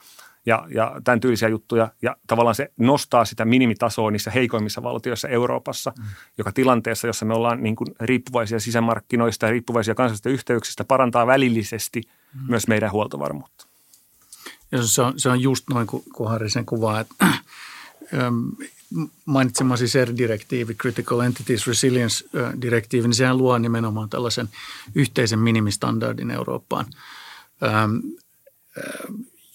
ja, 0.47 0.67
ja 0.75 1.01
tämän 1.05 1.21
tyylisiä 1.21 1.49
juttuja. 1.49 1.89
Ja 2.03 2.17
tavallaan 2.27 2.55
se 2.55 2.73
nostaa 2.77 3.25
sitä 3.25 3.45
minimitasoa 3.45 4.11
niissä 4.11 4.31
heikoimmissa 4.31 4.83
valtioissa 4.83 5.29
Euroopassa, 5.29 5.93
mm. 5.99 6.05
joka 6.39 6.53
tilanteessa, 6.53 7.07
jossa 7.07 7.25
me 7.25 7.35
ollaan 7.35 7.63
niin 7.63 7.77
kuin 7.77 7.89
riippuvaisia 8.01 8.61
sisämarkkinoista 8.61 9.47
ja 9.47 9.53
riippuvaisia 9.53 9.95
kansallisista 9.95 10.29
yhteyksistä, 10.29 10.85
parantaa 10.85 11.27
välillisesti 11.27 12.01
mm. 12.35 12.41
myös 12.49 12.69
meidän 12.69 12.93
huoltovarmuutta. 12.93 13.74
Ja 14.75 14.83
se 14.83 15.03
on, 15.03 15.13
se 15.17 15.29
on 15.29 15.41
just 15.41 15.65
noin 15.71 15.87
kuin, 15.87 16.03
kuin 16.15 16.29
Harri 16.29 16.51
sen 16.51 16.67
kuvaa, 16.67 17.01
että 17.01 17.27
mainitsemasi 19.25 19.85
CER-direktiivi, 19.85 20.75
Critical 20.75 21.21
Entities 21.21 21.67
Resilience-direktiivi, 21.67 23.09
niin 23.09 23.15
sehän 23.15 23.39
luo 23.39 23.59
nimenomaan 23.59 24.11
tällaisen 24.11 24.49
yhteisen 24.95 25.39
minimistandardin 25.39 26.31
Eurooppaan, 26.31 26.87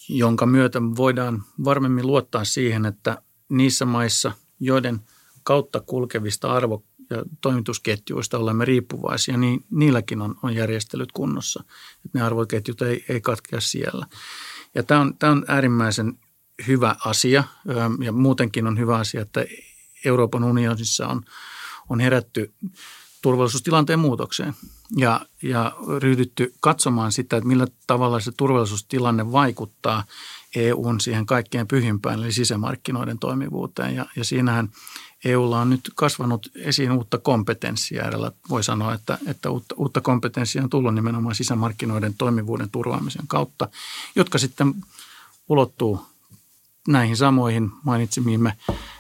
jonka 0.10 0.46
myötä 0.46 0.82
voidaan 0.82 1.44
varmemmin 1.64 2.08
luottaa 2.08 2.46
siihen, 2.46 2.86
että 2.86 3.22
niissä 3.50 3.86
maissa, 3.86 4.32
joiden 4.60 5.00
kautta 5.44 5.80
kulkevista 5.80 6.54
arvo- 6.54 6.84
ja 7.10 7.24
toimitusketjuista 7.42 8.38
olemme 8.38 8.66
riippuvaisia, 8.66 9.38
niin 9.38 9.66
niilläkin 9.72 10.22
on, 10.22 10.36
on 10.44 10.56
järjestelyt 10.56 11.12
kunnossa. 11.12 11.64
Että 12.06 12.20
ne 12.20 12.26
arvoketjut 12.26 12.82
ei, 12.82 13.06
ei 13.10 13.22
katkea 13.22 13.62
siellä. 13.62 14.06
Ja 14.76 14.84
tämä 14.84 15.02
on, 15.02 15.18
tämä 15.18 15.32
on 15.32 15.46
äärimmäisen 15.48 16.20
hyvä 16.68 16.96
asia 17.06 17.44
ja 18.04 18.12
muutenkin 18.12 18.68
on 18.68 18.80
hyvä 18.80 18.98
asia, 18.98 19.22
että 19.22 19.46
Euroopan 20.06 20.44
unionissa 20.44 21.08
on, 21.08 21.22
on 21.90 22.00
herätty 22.00 22.54
turvallisuustilanteen 23.22 24.00
muutokseen 24.00 24.54
ja, 24.98 25.22
ja 25.44 25.76
ryhdytty 26.02 26.54
katsomaan 26.60 27.12
sitä, 27.12 27.38
että 27.38 27.48
millä 27.48 27.68
tavalla 27.88 28.20
se 28.20 28.32
turvallisuustilanne 28.38 29.32
vaikuttaa 29.32 30.04
EUn 30.56 31.00
siihen 31.02 31.26
kaikkein 31.26 31.68
pyhimpään, 31.68 32.20
eli 32.20 32.32
sisämarkkinoiden 32.32 33.20
toimivuuteen. 33.20 33.96
Ja, 33.96 34.06
ja 34.16 34.24
siinähän 34.24 34.70
EUlla 35.26 35.62
on 35.62 35.70
nyt 35.70 35.92
kasvanut 35.96 36.52
esiin 36.56 36.92
uutta 36.92 37.18
kompetenssia. 37.18 38.08
Edellä 38.08 38.32
voi 38.50 38.64
sanoa, 38.64 38.94
että, 38.94 39.18
että 39.28 39.50
uutta, 39.50 39.76
uutta 39.78 40.02
kompetenssia 40.02 40.64
on 40.64 40.70
tullut 40.70 40.96
nimenomaan 40.96 41.36
sisämarkkinoiden 41.36 42.14
toimivuuden 42.14 42.70
turvaamisen 42.70 43.28
kautta, 43.28 43.70
jotka 44.16 44.38
sitten 44.38 44.76
ulottuu 45.50 46.06
näihin 46.88 47.18
samoihin 47.18 47.72
mainitsemiimme 47.84 48.58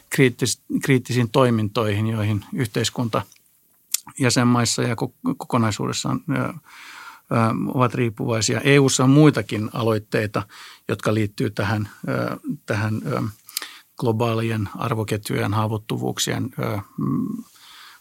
kriittis, 0.09 0.61
kriittisiin 0.84 1.30
toimintoihin, 1.30 2.07
joihin 2.07 2.45
yhteiskunta 2.53 3.22
jäsenmaissa 4.20 4.82
ja 4.82 4.95
kokonaisuudessaan 5.38 6.20
ovat 7.74 7.93
riippuvaisia. 7.93 8.61
EUssa 8.61 9.03
on 9.03 9.09
muitakin 9.09 9.70
aloitteita, 9.74 10.43
jotka 10.88 11.13
liittyy 11.13 11.49
tähän, 11.49 11.89
tähän 12.65 13.01
globaalien 14.00 14.70
arvoketjujen 14.76 15.54
haavoittuvuuksien 15.54 16.50
mm, 16.97 17.43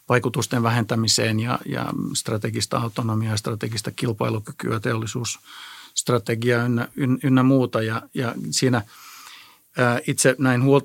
vaikutusten 0.09 0.63
vähentämiseen 0.63 1.41
ja, 1.41 1.59
ja 1.67 1.87
strategista 2.15 2.79
autonomiaa, 2.79 3.37
strategista 3.37 3.91
kilpailukykyä, 3.91 4.81
teollisuusstrategiaa 4.81 6.65
ynnä, 6.65 6.89
ynnä 7.25 7.43
muuta. 7.43 7.83
Ja, 7.83 8.03
ja 8.15 8.35
siinä 8.51 8.83
itse 10.07 10.35
näin 10.39 10.63
huol, 10.63 10.81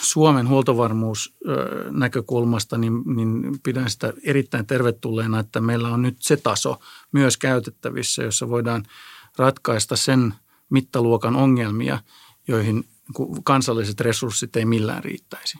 Suomen 0.00 0.48
huoltovarmuusnäkökulmasta, 0.48 2.78
niin, 2.78 3.02
niin 3.16 3.60
pidän 3.62 3.90
sitä 3.90 4.12
erittäin 4.22 4.66
tervetulleena, 4.66 5.38
että 5.38 5.60
meillä 5.60 5.88
on 5.88 6.02
nyt 6.02 6.16
se 6.20 6.36
taso 6.36 6.80
myös 7.12 7.36
käytettävissä, 7.36 8.22
jossa 8.22 8.48
voidaan 8.48 8.84
ratkaista 9.38 9.96
sen 9.96 10.34
mittaluokan 10.70 11.36
ongelmia, 11.36 11.98
joihin 12.48 12.84
kansalliset 13.44 14.00
resurssit 14.00 14.56
ei 14.56 14.64
millään 14.64 15.04
riittäisi. 15.04 15.58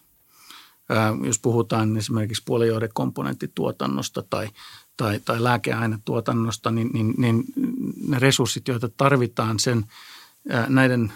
Jos 1.27 1.39
puhutaan 1.39 1.97
esimerkiksi 1.97 2.43
puolijohdekomponenttituotannosta 2.47 4.23
tai, 4.31 4.49
tai, 4.97 5.21
tai 5.25 5.43
lääkeainetuotannosta, 5.43 6.71
niin, 6.71 6.91
niin, 6.93 7.15
niin 7.19 7.45
ne 8.09 8.19
resurssit, 8.19 8.69
joita 8.69 8.89
tarvitaan 8.89 9.59
sen 9.59 9.87
näiden 10.69 11.13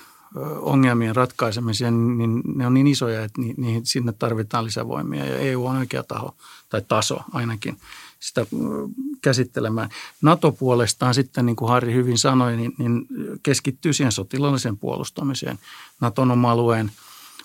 ongelmien 0.60 1.16
ratkaisemiseen, 1.16 2.18
niin 2.18 2.42
ne 2.54 2.66
on 2.66 2.74
niin 2.74 2.86
isoja, 2.86 3.24
että 3.24 3.40
niihin, 3.40 3.86
sinne 3.86 4.12
tarvitaan 4.12 4.64
lisävoimia 4.64 5.24
ja 5.24 5.36
EU 5.36 5.66
on 5.66 5.76
oikea 5.76 6.02
taho 6.02 6.36
tai 6.68 6.82
taso 6.88 7.20
ainakin 7.32 7.76
sitä 8.20 8.46
käsittelemään. 9.22 9.88
NATO 10.22 10.52
puolestaan 10.52 11.14
sitten, 11.14 11.46
niin 11.46 11.56
kuin 11.56 11.68
Harri 11.68 11.94
hyvin 11.94 12.18
sanoi, 12.18 12.56
niin, 12.56 12.74
niin 12.78 13.06
keskittyy 13.42 13.92
siihen 13.92 14.12
sotilaalliseen 14.12 14.78
puolustamiseen, 14.78 15.58
Naton 16.00 16.30
oma 16.30 16.50
alueen, 16.50 16.92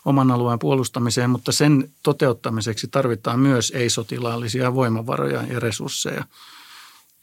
oman 0.05 0.31
alueen 0.31 0.59
puolustamiseen, 0.59 1.29
mutta 1.29 1.51
sen 1.51 1.91
toteuttamiseksi 2.03 2.87
tarvitaan 2.87 3.39
myös 3.39 3.71
ei-sotilaallisia 3.75 4.73
voimavaroja 4.73 5.43
ja 5.43 5.59
resursseja, 5.59 6.25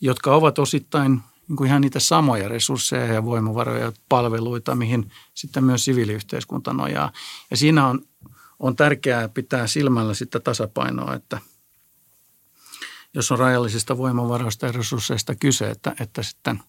jotka 0.01 0.35
ovat 0.35 0.59
osittain 0.59 1.21
niin 1.49 1.57
kuin 1.57 1.69
ihan 1.69 1.81
niitä 1.81 2.01
samoja 2.01 2.49
resursseja 2.49 3.07
ja 3.15 3.25
voimavaroja, 3.25 3.93
palveluita, 4.09 4.75
mihin 4.75 5.11
sitten 5.35 5.65
myös 5.65 5.85
siviiliyhteiskunta 5.85 6.73
nojaa. 6.73 7.13
Ja 7.51 7.57
siinä 7.57 7.87
on, 7.87 8.03
on 8.59 8.77
tärkeää 8.77 9.29
pitää 9.29 9.67
silmällä 9.67 10.15
sitä 10.15 10.41
tasapainoa, 10.41 11.15
että– 11.15 11.39
jos 13.15 13.33
on 13.33 13.39
rajallisista 13.39 13.99
voimavaroista 13.99 14.67
ja 14.67 14.73
resursseista 14.73 15.35
kyse, 15.35 15.71
että, 15.71 15.97
että 16.01 16.23
sitten 16.23 16.63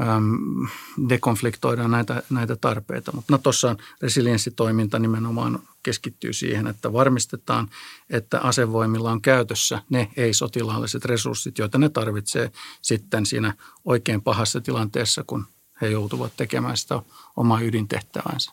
äm, 0.00 0.68
dekonfliktoidaan 1.08 1.90
näitä, 1.90 2.22
näitä 2.30 2.56
tarpeita. 2.56 3.12
Mutta 3.14 3.32
Natossa 3.32 3.76
resilienssitoiminta 4.02 4.98
nimenomaan 4.98 5.58
keskittyy 5.82 6.32
siihen, 6.32 6.66
että 6.66 6.92
varmistetaan, 6.92 7.68
että 8.10 8.40
asevoimilla 8.40 9.12
on 9.12 9.22
käytössä 9.22 9.82
ne 9.90 10.10
ei-sotilaalliset 10.16 11.04
resurssit, 11.04 11.58
joita 11.58 11.78
ne 11.78 11.88
tarvitsee 11.88 12.52
sitten 12.82 13.26
siinä 13.26 13.54
oikein 13.84 14.22
pahassa 14.22 14.60
tilanteessa, 14.60 15.24
kun 15.26 15.46
he 15.80 15.88
joutuvat 15.88 16.32
tekemään 16.36 16.76
sitä 16.76 17.02
omaa 17.36 17.60
ydintehtävänsä. 17.60 18.52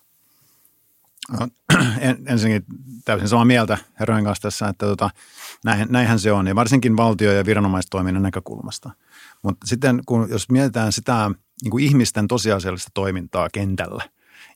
No, 1.40 1.48
ensinnäkin 2.26 2.66
täysin 3.06 3.28
samaa 3.28 3.46
mieltä 3.46 3.78
herrojen 4.00 4.24
kanssa 4.24 4.42
tässä, 4.42 4.68
että 4.68 4.86
tota, 4.86 5.10
näin, 5.66 5.88
näinhän 5.90 6.20
se 6.20 6.32
on, 6.32 6.48
ja 6.48 6.56
varsinkin 6.56 6.98
valtio- 6.98 7.32
ja 7.32 7.46
viranomaistoiminnan 7.46 8.24
näkökulmasta. 8.24 8.90
Mutta 9.44 9.68
sitten 9.68 10.02
kun, 10.06 10.28
jos 10.30 10.50
mietitään 10.50 10.92
sitä 10.92 11.32
niin 11.64 11.72
kuin 11.72 11.84
ihmisten 11.84 12.28
tosiasiallista 12.28 12.92
toimintaa 12.94 13.50
kentällä 13.54 14.04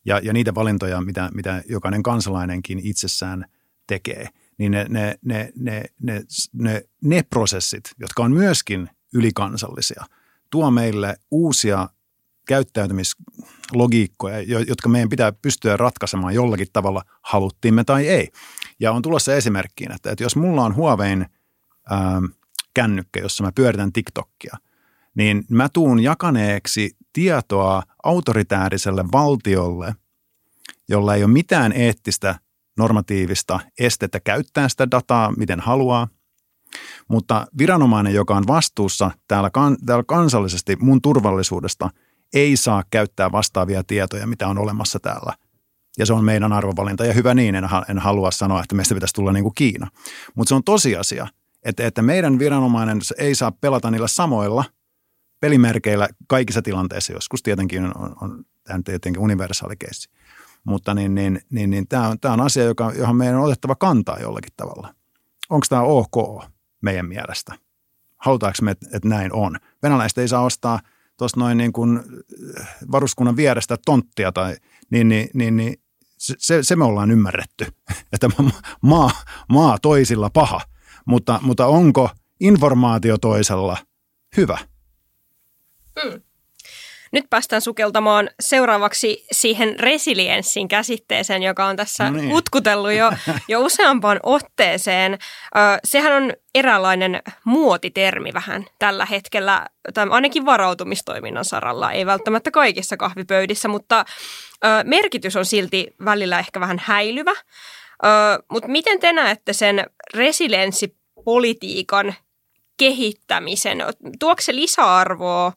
ja, 0.06 0.20
ja 0.24 0.34
niitä 0.34 0.56
valintoja, 0.56 1.02
mitä, 1.02 1.30
mitä 1.34 1.64
jokainen 1.70 2.04
kansalainenkin 2.04 2.80
itsessään 2.84 3.46
tekee, 3.88 4.28
niin 4.58 4.72
ne, 4.72 4.86
ne, 4.90 5.20
ne, 5.26 5.52
ne, 5.56 5.84
ne, 6.02 6.24
ne, 6.54 6.84
ne 7.02 7.24
prosessit, 7.24 7.92
jotka 8.00 8.24
on 8.24 8.32
myöskin 8.32 8.90
ylikansallisia, 9.14 10.04
tuo 10.50 10.72
meille 10.72 11.16
uusia 11.32 11.90
käyttäytymislogiikkoja, 12.48 14.42
jotka 14.68 14.90
meidän 14.90 15.10
pitää 15.10 15.32
pystyä 15.32 15.78
ratkaisemaan 15.78 16.34
jollakin 16.34 16.68
tavalla, 16.74 17.02
haluttiimme 17.22 17.84
tai 17.84 18.08
ei. 18.08 18.30
Ja 18.80 18.92
on 18.92 19.02
tulossa 19.02 19.36
esimerkkiin, 19.36 19.92
että, 19.92 20.12
että 20.12 20.24
jos 20.24 20.36
mulla 20.36 20.64
on 20.64 20.76
Huawein 20.76 21.26
ää, 21.90 22.22
kännykkä, 22.74 23.20
jossa 23.20 23.44
mä 23.44 23.52
pyöritän 23.56 23.94
TikTokia, 23.94 24.58
niin 25.16 25.44
mä 25.50 25.70
tuun 25.70 26.00
jakaneeksi 26.00 26.98
tietoa 27.14 27.84
autoritääriselle 28.04 29.06
valtiolle, 29.12 29.96
jolla 30.90 31.16
ei 31.16 31.24
ole 31.24 31.32
mitään 31.32 31.72
eettistä 31.72 32.40
normatiivista 32.78 33.60
estettä 33.80 34.20
käyttää 34.20 34.70
sitä 34.70 34.92
dataa, 34.92 35.34
miten 35.38 35.60
haluaa. 35.60 36.08
Mutta 37.08 37.48
viranomainen, 37.58 38.14
joka 38.14 38.36
on 38.36 38.48
vastuussa 38.48 39.12
täällä, 39.28 39.50
täällä 39.86 40.04
kansallisesti 40.08 40.76
mun 40.76 41.02
turvallisuudesta, 41.02 41.90
ei 42.34 42.58
saa 42.58 42.84
käyttää 42.92 43.32
vastaavia 43.32 43.84
tietoja, 43.84 44.28
mitä 44.28 44.48
on 44.48 44.58
olemassa 44.58 45.00
täällä. 45.00 45.34
Ja 45.98 46.06
se 46.06 46.14
on 46.14 46.24
meidän 46.24 46.54
arvovalinta. 46.54 47.06
Ja 47.06 47.14
hyvä 47.14 47.34
niin, 47.34 47.56
en, 47.56 47.64
en 47.90 48.00
halua 48.00 48.32
sanoa, 48.32 48.62
että 48.64 48.76
meistä 48.76 48.94
pitäisi 48.94 49.14
tulla 49.14 49.34
niin 49.34 49.44
kuin 49.44 49.56
Kiina. 49.56 49.88
Mutta 50.36 50.50
se 50.50 50.56
on 50.56 50.64
tosiasia, 50.64 51.28
että, 51.64 51.88
että 51.88 52.02
meidän 52.02 52.40
viranomainen 52.40 53.00
ei 53.18 53.36
saa 53.36 53.52
pelata 53.52 53.92
niillä 53.92 54.08
samoilla 54.08 54.64
pelimerkeillä 55.40 56.08
kaikissa 56.28 56.62
tilanteissa. 56.62 57.14
Joskus 57.14 57.44
tietenkin 57.44 57.84
on, 57.84 58.16
on 58.22 58.46
tämä 58.64 58.80
tietenkin 58.86 59.22
universaali 59.22 59.76
keissi. 59.76 60.10
Mutta 60.64 60.94
niin, 60.94 61.16
niin, 61.16 61.42
niin, 61.50 61.70
niin 61.70 61.88
tämä, 61.88 62.08
on, 62.08 62.20
tämä 62.20 62.34
on 62.34 62.42
asia, 62.42 62.64
joka, 62.64 62.94
johon 62.98 63.16
meidän 63.16 63.36
on 63.36 63.46
otettava 63.46 63.76
kantaa 63.76 64.20
jollakin 64.20 64.54
tavalla. 64.58 64.94
Onko 65.50 65.66
tämä 65.70 65.82
ok 65.82 66.44
meidän 66.82 67.06
mielestä? 67.06 67.56
Halutaanko 68.18 68.58
me, 68.62 68.72
että, 68.72 69.10
näin 69.10 69.34
on? 69.34 69.58
Venäläiset 69.84 70.18
ei 70.18 70.28
saa 70.28 70.42
ostaa– 70.42 70.80
tuossa 71.18 71.40
noin 71.40 71.58
niin 71.58 71.74
kuin 71.74 72.00
äh, 72.60 72.76
varuskunnan 72.92 73.36
vierestä 73.36 73.78
tonttia 73.86 74.32
tai 74.32 74.56
niin, 74.92 75.10
niin, 75.10 75.30
niin, 75.34 75.58
niin 75.58 75.76
se, 76.18 76.64
se 76.64 76.76
me 76.76 76.86
ollaan 76.86 77.12
ymmärretty, 77.12 77.66
että 78.14 78.30
maa, 78.82 79.12
maa 79.50 79.78
toisilla 79.80 80.30
paha, 80.30 80.62
mutta, 81.06 81.40
mutta 81.42 81.68
onko 81.68 82.10
informaatio 82.40 83.18
toisella 83.18 83.78
hyvä? 84.38 84.58
Mm. 86.04 86.22
Nyt 87.14 87.26
päästään 87.30 87.62
sukeltamaan 87.62 88.30
seuraavaksi 88.40 89.26
siihen 89.32 89.80
resilienssin 89.80 90.68
käsitteeseen, 90.68 91.44
joka 91.44 91.66
on 91.66 91.76
tässä 91.76 92.10
no 92.10 92.18
niin. 92.18 92.34
utkutellut 92.34 92.94
jo, 92.94 93.12
jo 93.48 93.62
useampaan 93.62 94.20
otteeseen. 94.24 95.18
Sehän 95.84 96.24
on 96.24 96.34
eräänlainen 96.56 97.22
muotitermi 97.44 98.34
vähän 98.34 98.66
tällä 98.80 99.06
hetkellä, 99.06 99.66
tai 99.94 100.08
ainakin 100.10 100.46
varautumistoiminnan 100.46 101.46
saralla, 101.46 101.92
ei 101.92 102.06
välttämättä 102.06 102.52
kaikissa 102.52 102.98
kahvipöydissä, 102.98 103.68
mutta 103.68 104.06
merkitys 104.84 105.36
on 105.36 105.46
silti 105.46 105.96
välillä 106.06 106.40
ehkä 106.40 106.60
vähän 106.60 106.82
häilyvä. 106.86 107.34
Mutta 108.52 108.68
miten 108.68 109.00
te 109.00 109.14
näette 109.14 109.54
sen 109.54 109.86
resilienssipolitiikan 110.14 112.14
kehittämisen? 112.78 113.84
Tuoko 114.20 114.42
se 114.42 114.56
lisäarvoa 114.56 115.54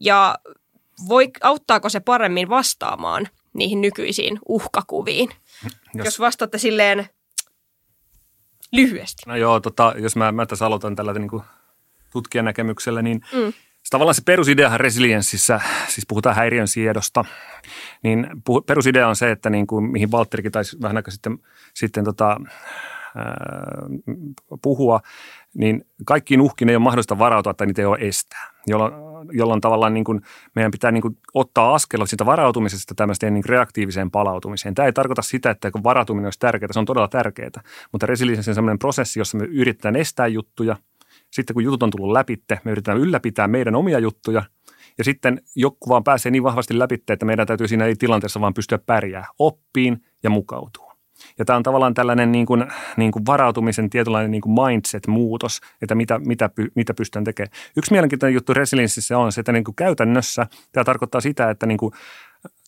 ja 0.00 0.34
voi, 1.08 1.30
auttaako 1.42 1.88
se 1.88 2.00
paremmin 2.00 2.48
vastaamaan 2.48 3.28
niihin 3.52 3.80
nykyisiin 3.80 4.38
uhkakuviin? 4.48 5.30
Jos, 5.94 6.04
jos 6.04 6.20
vastaatte 6.20 6.58
silleen 6.58 7.08
lyhyesti. 8.72 9.22
No 9.26 9.36
joo, 9.36 9.60
tota, 9.60 9.94
jos 9.98 10.16
mä, 10.16 10.32
mä 10.32 10.46
tässä 10.46 10.66
aloitan 10.66 10.96
tällä 10.96 11.12
niin 11.12 11.42
tutkijan 12.10 12.44
näkemyksellä, 12.44 13.02
niin 13.02 13.20
mm. 13.32 13.52
tavallaan 13.90 14.14
se 14.14 14.22
perusideahan 14.26 14.80
resilienssissä, 14.80 15.60
siis 15.88 16.06
puhutaan 16.08 16.36
häiriön 16.36 16.68
siedosta, 16.68 17.24
niin 18.02 18.26
perusidea 18.66 19.08
on 19.08 19.16
se, 19.16 19.30
että 19.30 19.50
niin 19.50 19.66
kuin, 19.66 19.84
mihin 19.84 20.10
Valtterikin 20.10 20.52
taisi 20.52 20.76
vähän 20.82 20.96
aikaa 20.96 21.12
sitten, 21.12 21.38
sitten 21.74 22.04
tota, 22.04 22.40
puhua, 24.62 25.00
niin 25.54 25.84
kaikkiin 26.04 26.40
uhkiin 26.40 26.68
ei 26.68 26.76
ole 26.76 26.82
mahdollista 26.82 27.18
varautua 27.18 27.54
tai 27.54 27.66
niitä 27.66 27.82
ei 27.82 27.86
ole 27.86 27.98
estää, 28.00 28.50
jolloin, 28.66 28.92
jolloin 29.32 29.60
tavallaan 29.60 29.94
niin 29.94 30.04
kuin 30.04 30.20
meidän 30.54 30.70
pitää 30.70 30.92
niin 30.92 31.02
kuin 31.02 31.18
ottaa 31.34 31.74
askel 31.74 32.06
siitä 32.06 32.26
varautumisesta 32.26 32.94
tämmöiseen 32.94 33.34
niin 33.34 33.44
reaktiiviseen 33.44 34.10
palautumiseen. 34.10 34.74
Tämä 34.74 34.86
ei 34.86 34.92
tarkoita 34.92 35.22
sitä, 35.22 35.50
että 35.50 35.70
kun 35.70 35.84
varautuminen 35.84 36.26
olisi 36.26 36.38
tärkeää, 36.38 36.72
se 36.72 36.78
on 36.78 36.84
todella 36.84 37.08
tärkeää, 37.08 37.62
mutta 37.92 38.06
resilienssi 38.06 38.50
on 38.50 38.54
sellainen 38.54 38.78
prosessi, 38.78 39.20
jossa 39.20 39.38
me 39.38 39.44
yritetään 39.44 39.96
estää 39.96 40.26
juttuja. 40.26 40.76
Sitten 41.30 41.54
kun 41.54 41.64
jutut 41.64 41.82
on 41.82 41.90
tullut 41.90 42.12
läpi, 42.12 42.42
me 42.64 42.70
yritetään 42.70 42.98
ylläpitää 42.98 43.48
meidän 43.48 43.74
omia 43.74 43.98
juttuja– 43.98 44.42
ja 44.98 45.04
sitten 45.04 45.40
joku 45.56 45.88
vaan 45.88 46.04
pääsee 46.04 46.32
niin 46.32 46.42
vahvasti 46.42 46.78
läpi, 46.78 47.02
että 47.08 47.26
meidän 47.26 47.46
täytyy 47.46 47.68
siinä 47.68 47.84
tilanteessa 47.98 48.40
vaan 48.40 48.54
pystyä 48.54 48.78
pärjää, 48.78 49.26
oppiin 49.38 50.04
ja 50.22 50.30
mukautuu. 50.30 50.83
Ja 51.38 51.44
tämä 51.44 51.56
on 51.56 51.62
tavallaan 51.62 51.94
tällainen 51.94 52.32
niin 52.32 52.46
kuin, 52.46 52.66
niin 52.96 53.12
kuin 53.12 53.26
varautumisen 53.26 53.90
tietynlainen 53.90 54.30
niin 54.30 54.40
kuin 54.40 54.54
mindset-muutos, 54.66 55.60
että 55.82 55.94
mitä, 55.94 56.18
mitä, 56.18 56.50
mitä 56.74 56.94
pystytään 56.94 57.24
tekemään. 57.24 57.52
Yksi 57.76 57.92
mielenkiintoinen 57.92 58.34
juttu 58.34 58.54
resilienssissä 58.54 59.18
on 59.18 59.32
se, 59.32 59.40
että 59.40 59.52
niin 59.52 59.64
kuin 59.64 59.74
käytännössä 59.74 60.46
tämä 60.72 60.84
tarkoittaa 60.84 61.20
sitä, 61.20 61.50
että 61.50 61.66
niin 61.66 61.78
kuin 61.78 61.92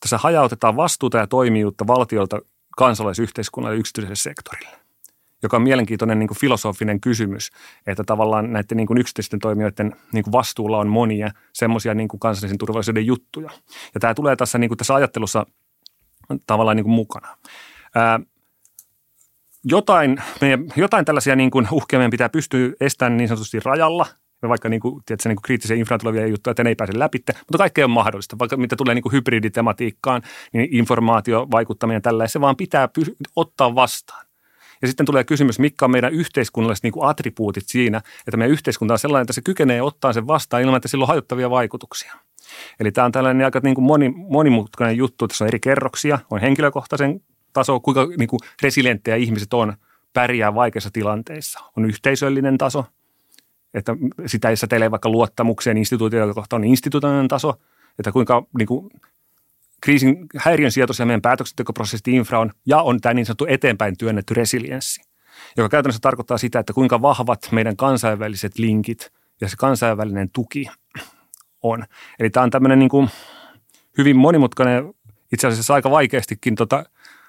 tässä 0.01 0.19
hajautetaan 0.19 0.77
vastuuta 0.77 1.19
ja 1.19 1.27
toimijuutta 1.27 1.87
valtiolta 1.87 2.41
kansalaisyhteiskunnalle 2.77 3.77
ja 3.77 3.81
yksityiselle 3.81 4.17
sektorille 4.17 4.87
joka 5.43 5.57
on 5.57 5.63
mielenkiintoinen 5.63 6.19
niin 6.19 6.29
kuin 6.29 6.39
filosofinen 6.39 7.01
kysymys, 7.01 7.51
että 7.87 8.05
tavallaan 8.05 8.53
näiden 8.53 8.77
niin 8.77 8.87
kuin 8.87 8.99
yksityisten 8.99 9.39
toimijoiden 9.41 9.97
niin 10.13 10.25
kuin 10.25 10.33
vastuulla 10.33 10.79
on 10.79 10.89
monia 10.89 11.31
semmoisia 11.53 11.95
niin 11.95 12.09
kuin 12.09 12.21
kansallisen 12.21 12.59
turvallisuuden 12.59 13.07
juttuja. 13.07 13.51
Ja 13.95 14.01
tämä 14.01 14.15
tulee 14.15 14.37
tässä, 14.37 14.59
niin 14.59 14.69
kuin 14.69 14.79
tässä 14.79 14.95
ajattelussa 14.95 15.47
tavallaan 16.47 16.77
niin 16.77 16.85
kuin 16.85 16.95
mukana. 16.95 17.37
Ää, 17.95 18.21
jotain, 19.67 20.23
meidän, 20.41 20.65
jotain 20.77 21.05
tällaisia 21.05 21.37
niin 21.37 21.51
kuin 21.51 21.69
uhkia 21.71 21.99
meidän 21.99 22.11
pitää 22.11 22.29
pystyä 22.29 22.71
estämään 22.81 23.17
niin 23.17 23.29
sanotusti 23.29 23.61
rajalla, 23.61 24.07
vaikka 24.49 24.69
niin 24.69 24.81
kuin, 24.81 25.03
tiedätkö, 25.07 25.29
niin 25.29 25.37
kuin 25.37 25.43
kriittisiä 25.43 25.77
infraan 25.77 26.01
tulevia 26.01 26.27
juttuja, 26.27 26.51
että 26.51 26.65
ne 26.65 26.71
ei 26.71 26.75
pääse 26.75 26.99
läpi, 26.99 27.19
mutta 27.19 27.59
kaikkea 27.59 27.85
on 27.85 27.91
mahdollista. 27.91 28.39
Vaikka 28.39 28.57
mitä 28.57 28.77
tulee 28.77 28.95
niin 28.95 29.03
kuin 29.03 29.13
hybriditematiikkaan, 29.13 30.23
niin 30.53 30.69
informaatio, 30.71 31.47
vaikuttaminen 31.51 32.03
tällä, 32.03 32.29
se 32.29 32.41
vaan 32.41 32.57
pitää 32.57 32.89
py- 32.99 33.15
ottaa 33.37 33.75
vastaan. 33.75 34.27
Ja 34.83 34.89
sitten 34.89 35.07
tulee 35.07 35.25
kysymys, 35.25 35.59
mitkä 35.59 35.85
on 35.85 35.91
meidän 35.91 36.13
yhteiskunnalliset 36.13 36.83
niin 36.83 36.93
kuin 36.93 37.09
attribuutit 37.09 37.65
siinä, 37.67 37.99
että 37.99 38.37
meidän 38.37 38.53
yhteiskunta 38.53 38.95
on 38.95 38.99
sellainen, 38.99 39.23
että 39.23 39.33
se 39.33 39.43
kykenee 39.43 39.83
ottaa 39.83 40.13
sen 40.13 40.27
vastaan 40.27 40.63
ilman, 40.63 40.77
että 40.77 40.89
sillä 40.89 41.03
on 41.03 41.09
hajottavia 41.09 41.51
vaikutuksia. 41.51 42.13
Eli 42.81 42.93
tämä 42.93 43.05
on 43.05 43.13
tällainen 43.13 43.45
aika 43.45 43.61
niin 43.63 43.75
kuin 43.75 43.85
moni, 43.85 44.09
monimutkainen 44.09 44.97
juttu. 44.97 45.29
Tässä 45.29 45.45
on 45.45 45.49
eri 45.49 45.61
kerroksia, 45.61 46.19
on 46.31 46.41
henkilökohtaisen 46.41 47.21
taso, 47.57 47.81
kuinka 47.81 48.07
niin 48.19 48.29
kuin 48.29 48.41
resilienttejä 48.63 49.17
ihmiset 49.17 49.55
on, 49.55 49.77
pärjää 50.13 50.55
vaikeissa 50.55 50.91
tilanteissa. 50.93 51.61
On 51.77 51.85
yhteisöllinen 51.85 52.59
taso, 52.59 52.85
että 53.75 53.97
sitä 54.27 54.49
ei 54.49 54.57
säteilee 54.57 54.91
vaikka 54.91 55.09
luottamukseen 55.09 55.77
instituutioita 55.77 56.35
kohtaan, 56.35 56.63
on 56.63 56.69
instituutioiden 56.69 57.29
taso, 57.29 57.55
että 57.99 58.13
kuinka 58.13 58.47
niin 58.59 58.69
kuin, 58.69 58.91
kriisin 59.81 60.27
häiriön 60.37 60.73
sijoitus 60.73 60.99
meidän 60.99 61.23
päätöksentekoprosessit 61.23 62.09
infra 62.09 62.41
on, 62.41 62.51
ja 62.67 62.83
on 62.83 63.01
tämä 63.01 63.15
niin 63.15 63.27
sanottu 63.27 63.47
eteenpäin 63.49 63.99
työnnetty 63.99 64.35
resilienssi, 64.35 65.03
joka 65.57 65.69
käytännössä 65.69 66.01
tarkoittaa 66.01 66.39
sitä, 66.39 66.59
että 66.59 66.73
kuinka 66.73 67.03
vahvat 67.03 67.49
meidän 67.53 67.77
kansainväliset 67.77 68.59
linkit 68.59 69.13
ja 69.41 69.49
se 69.49 69.57
kansainvälinen 69.57 70.31
tuki 70.33 70.67
on. 71.63 71.85
Eli 72.19 72.31
tämä 72.31 72.45
on 72.45 72.51
tämmöinen 72.51 72.79
niin 72.79 72.89
kuin 72.89 73.09
hyvin 73.99 74.17
monimutkainen, 74.17 74.95
itse 75.33 75.47
asiassa 75.47 75.75
aika 75.75 75.91
vaikeastikin 75.91 76.55
tota, 76.55 76.85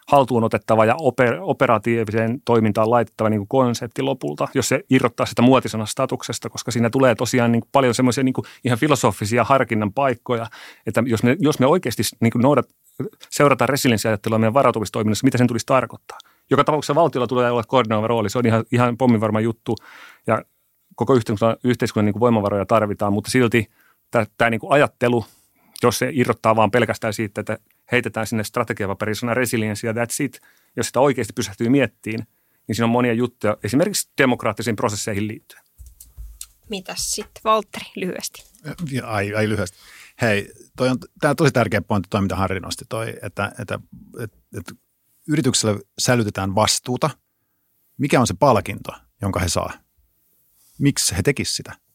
haltuun 0.07 0.43
otettava 0.43 0.85
ja 0.85 0.95
oper, 0.99 1.37
operatiiviseen 1.41 2.41
toimintaan 2.45 2.89
laitettava 2.89 3.29
niin 3.29 3.39
kuin 3.39 3.47
konsepti 3.47 4.01
lopulta, 4.01 4.47
jos 4.53 4.69
se 4.69 4.83
irrottaa 4.89 5.25
sitä 5.25 5.41
muotisanan 5.41 5.87
statuksesta, 5.87 6.49
koska 6.49 6.71
siinä 6.71 6.89
tulee 6.89 7.15
tosiaan 7.15 7.51
niin 7.51 7.61
kuin 7.61 7.69
paljon 7.71 7.93
semmoisia 7.93 8.23
niin 8.23 8.33
ihan 8.65 8.79
filosofisia 8.79 9.43
harkinnan 9.43 9.93
paikkoja, 9.93 10.47
että 10.85 11.03
jos 11.05 11.23
me, 11.23 11.35
jos 11.39 11.59
me 11.59 11.65
oikeasti 11.65 12.03
niin 12.19 12.31
kuin 12.31 12.41
noudat, 12.41 12.65
seurataan 13.29 13.69
resilienssiajattelua 13.69 14.39
meidän 14.39 14.53
varautumistoiminnassa, 14.53 15.25
mitä 15.25 15.37
sen 15.37 15.47
tulisi 15.47 15.65
tarkoittaa. 15.65 16.17
Joka 16.49 16.63
tapauksessa 16.63 16.95
valtiolla 16.95 17.27
tulee 17.27 17.51
olla 17.51 17.63
koordinoiva 17.63 18.07
rooli, 18.07 18.29
se 18.29 18.37
on 18.37 18.45
ihan, 18.45 18.63
ihan 18.71 18.97
pomminvarma 18.97 19.39
juttu 19.39 19.75
ja 20.27 20.43
koko 20.95 21.13
yhteiskunnan, 21.13 21.57
yhteiskunnan 21.63 22.05
niin 22.05 22.13
kuin 22.13 22.21
voimavaroja 22.21 22.65
tarvitaan, 22.65 23.13
mutta 23.13 23.31
silti 23.31 23.67
tämä, 24.11 24.25
tämä 24.37 24.49
niin 24.49 24.59
kuin 24.59 24.73
ajattelu, 24.73 25.25
jos 25.83 25.99
se 25.99 26.09
irrottaa 26.13 26.55
vaan 26.55 26.71
pelkästään 26.71 27.13
siitä, 27.13 27.41
että 27.41 27.57
heitetään 27.91 28.27
sinne 28.27 28.43
strategiapaperiin 28.43 29.15
sana 29.15 29.33
resilience 29.33 29.87
ja 29.87 29.93
that's 29.93 30.23
it. 30.23 30.41
Jos 30.75 30.87
sitä 30.87 30.99
oikeasti 30.99 31.33
pysähtyy 31.33 31.69
miettiin, 31.69 32.27
niin 32.67 32.75
siinä 32.75 32.85
on 32.85 32.89
monia 32.91 33.13
juttuja 33.13 33.57
esimerkiksi 33.63 34.09
demokraattisiin 34.17 34.75
prosesseihin 34.75 35.27
liittyen. 35.27 35.63
Mitäs 36.69 37.11
sitten, 37.11 37.41
Valtteri, 37.43 37.85
lyhyesti? 37.95 38.43
Ai, 39.03 39.33
ai 39.35 39.49
lyhyesti. 39.49 39.77
Hei, 40.21 40.51
toi 40.77 40.89
on, 40.89 40.97
tämä 41.19 41.29
on 41.29 41.35
tosi 41.35 41.51
tärkeä 41.51 41.81
pointti, 41.81 42.09
toi 42.09 42.21
mitä 42.21 42.35
Harri 42.35 42.59
nosti, 42.59 42.85
toi, 42.89 43.13
että, 43.21 43.51
että, 43.59 43.79
että, 44.23 44.37
että 44.57 44.73
yrityksellä 45.27 45.79
sälytetään 45.99 46.55
vastuuta. 46.55 47.09
Mikä 47.97 48.19
on 48.19 48.27
se 48.27 48.33
palkinto, 48.39 48.91
jonka 49.21 49.39
he 49.39 49.49
saa? 49.49 49.73
Miksi 50.79 51.15
he 51.17 51.23
tekisivät 51.23 51.55
sitä? 51.55 51.86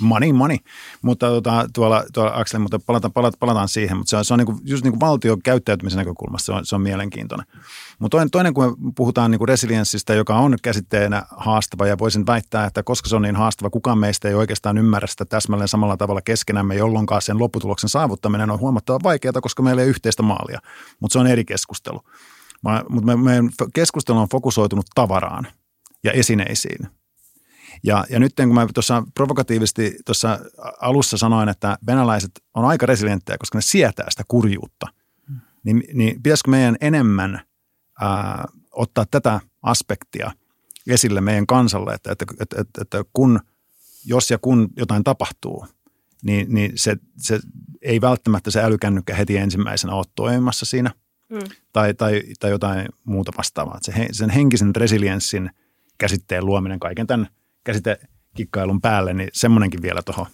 Money, 0.00 0.32
money. 0.32 0.56
Mutta 1.02 1.28
tuota, 1.28 1.66
tuolla, 1.74 2.04
tuolla 2.12 2.32
Axel, 2.34 2.60
mutta 2.60 2.78
palataan, 2.86 3.12
palataan, 3.12 3.38
palataan 3.40 3.68
siihen. 3.68 3.96
Mutta 3.96 4.10
se 4.10 4.16
on, 4.16 4.24
se 4.24 4.34
on 4.34 4.38
niin 4.38 4.46
kuin, 4.46 4.58
just 4.64 4.84
niin 4.84 4.92
kuin 4.92 5.00
valtion 5.00 5.42
käyttäytymisen 5.42 5.98
näkökulmasta 5.98 6.46
se 6.46 6.52
on, 6.52 6.66
se 6.66 6.74
on 6.74 6.80
mielenkiintoinen. 6.80 7.46
Mutta 7.98 8.16
toinen, 8.16 8.30
toinen, 8.30 8.54
kun 8.54 8.64
me 8.64 8.92
puhutaan 8.96 9.30
niin 9.30 9.38
kuin 9.38 9.48
resilienssistä, 9.48 10.14
joka 10.14 10.38
on 10.38 10.56
käsitteenä 10.62 11.22
haastava 11.30 11.86
ja 11.86 11.98
voisin 11.98 12.26
väittää, 12.26 12.66
että 12.66 12.82
koska 12.82 13.08
se 13.08 13.16
on 13.16 13.22
niin 13.22 13.36
haastava, 13.36 13.70
kukaan 13.70 13.98
meistä 13.98 14.28
ei 14.28 14.34
oikeastaan 14.34 14.78
ymmärrä 14.78 15.06
sitä 15.06 15.24
täsmälleen 15.24 15.68
samalla 15.68 15.96
tavalla 15.96 16.22
keskenämme, 16.22 16.74
jolloin 16.74 17.06
sen 17.20 17.38
lopputuloksen 17.38 17.90
saavuttaminen 17.90 18.50
on 18.50 18.60
huomattavan 18.60 19.00
vaikeaa, 19.02 19.32
koska 19.42 19.62
meillä 19.62 19.82
ei 19.82 19.86
ole 19.86 19.90
yhteistä 19.90 20.22
maalia. 20.22 20.60
Mutta 21.00 21.12
se 21.12 21.18
on 21.18 21.26
eri 21.26 21.44
keskustelu. 21.44 22.00
Mutta 22.88 23.06
me, 23.06 23.16
meidän 23.16 23.50
keskustelu 23.74 24.18
on 24.18 24.28
fokusoitunut 24.28 24.86
tavaraan 24.94 25.46
ja 26.04 26.12
esineisiin– 26.12 26.88
ja, 27.82 28.04
ja 28.10 28.20
nyt 28.20 28.32
kun 28.36 28.54
mä 28.54 28.66
tuossa 28.74 29.02
provokatiivisesti 29.14 29.96
tuossa 30.06 30.38
alussa 30.80 31.16
sanoin, 31.16 31.48
että 31.48 31.78
venäläiset 31.86 32.30
on 32.54 32.64
aika 32.64 32.86
resilienttejä, 32.86 33.38
koska 33.38 33.58
ne 33.58 33.62
sietää 33.62 34.06
sitä 34.10 34.22
kurjuutta, 34.28 34.86
niin, 35.64 35.84
niin 35.94 36.22
pitäisikö 36.22 36.50
meidän 36.50 36.76
enemmän 36.80 37.40
ää, 38.00 38.44
ottaa 38.70 39.04
tätä 39.10 39.40
aspektia 39.62 40.32
esille 40.86 41.20
meidän 41.20 41.46
kansalle, 41.46 41.94
että, 41.94 42.12
että, 42.12 42.24
että, 42.40 42.60
että, 42.60 42.82
että 42.82 43.04
kun, 43.12 43.40
jos 44.04 44.30
ja 44.30 44.38
kun 44.38 44.68
jotain 44.76 45.04
tapahtuu, 45.04 45.66
niin, 46.22 46.54
niin 46.54 46.72
se, 46.74 46.96
se 47.16 47.40
ei 47.82 48.00
välttämättä 48.00 48.50
se 48.50 48.62
älykännykkä 48.62 49.14
heti 49.14 49.36
ensimmäisenä 49.36 49.94
ole 49.94 50.04
toimimassa 50.14 50.66
siinä 50.66 50.90
mm. 51.28 51.38
tai, 51.72 51.94
tai, 51.94 52.22
tai 52.40 52.50
jotain 52.50 52.88
muuta 53.04 53.32
vastaavaa. 53.38 53.78
Se, 53.82 54.08
sen 54.12 54.30
henkisen 54.30 54.76
resilienssin 54.76 55.50
käsitteen 55.98 56.46
luominen 56.46 56.80
kaiken 56.80 57.06
tämän– 57.06 57.28
käsitekikkailun 57.64 58.80
päälle, 58.80 59.14
niin 59.14 59.28
semmoinenkin 59.32 59.82
vielä 59.82 60.02
tuohon. 60.02 60.26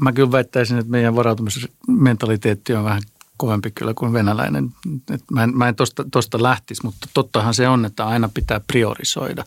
Mä 0.00 0.12
kyllä 0.12 0.32
väittäisin, 0.32 0.78
että 0.78 0.90
meidän 0.90 1.16
varautumismentaliteetti 1.16 2.74
on 2.74 2.84
vähän 2.84 3.02
kovempi 3.40 3.70
kyllä 3.70 3.94
kuin 3.94 4.12
venäläinen. 4.12 4.70
Et 5.10 5.24
mä 5.30 5.44
en, 5.44 5.56
mä 5.56 5.68
en 5.68 5.76
tosta, 5.76 6.04
tosta 6.12 6.42
lähtisi, 6.42 6.84
mutta 6.84 7.06
tottahan 7.14 7.54
se 7.54 7.68
on, 7.68 7.84
että 7.84 8.06
aina 8.06 8.30
pitää 8.34 8.60
priorisoida. 8.60 9.44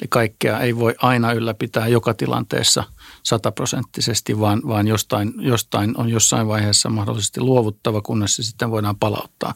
Eli 0.00 0.08
kaikkea 0.08 0.60
ei 0.60 0.76
voi 0.76 0.94
aina 0.98 1.32
ylläpitää 1.32 1.88
joka 1.88 2.14
tilanteessa 2.14 2.84
sataprosenttisesti, 3.22 4.40
vaan, 4.40 4.62
vaan 4.66 4.88
jostain, 4.88 5.32
jostain 5.38 5.96
on 5.96 6.08
jossain 6.08 6.48
vaiheessa 6.48 6.90
mahdollisesti 6.90 7.40
luovuttava, 7.40 8.02
kunnes 8.02 8.36
se 8.36 8.42
sitten 8.42 8.70
voidaan 8.70 8.96
palauttaa. 8.96 9.54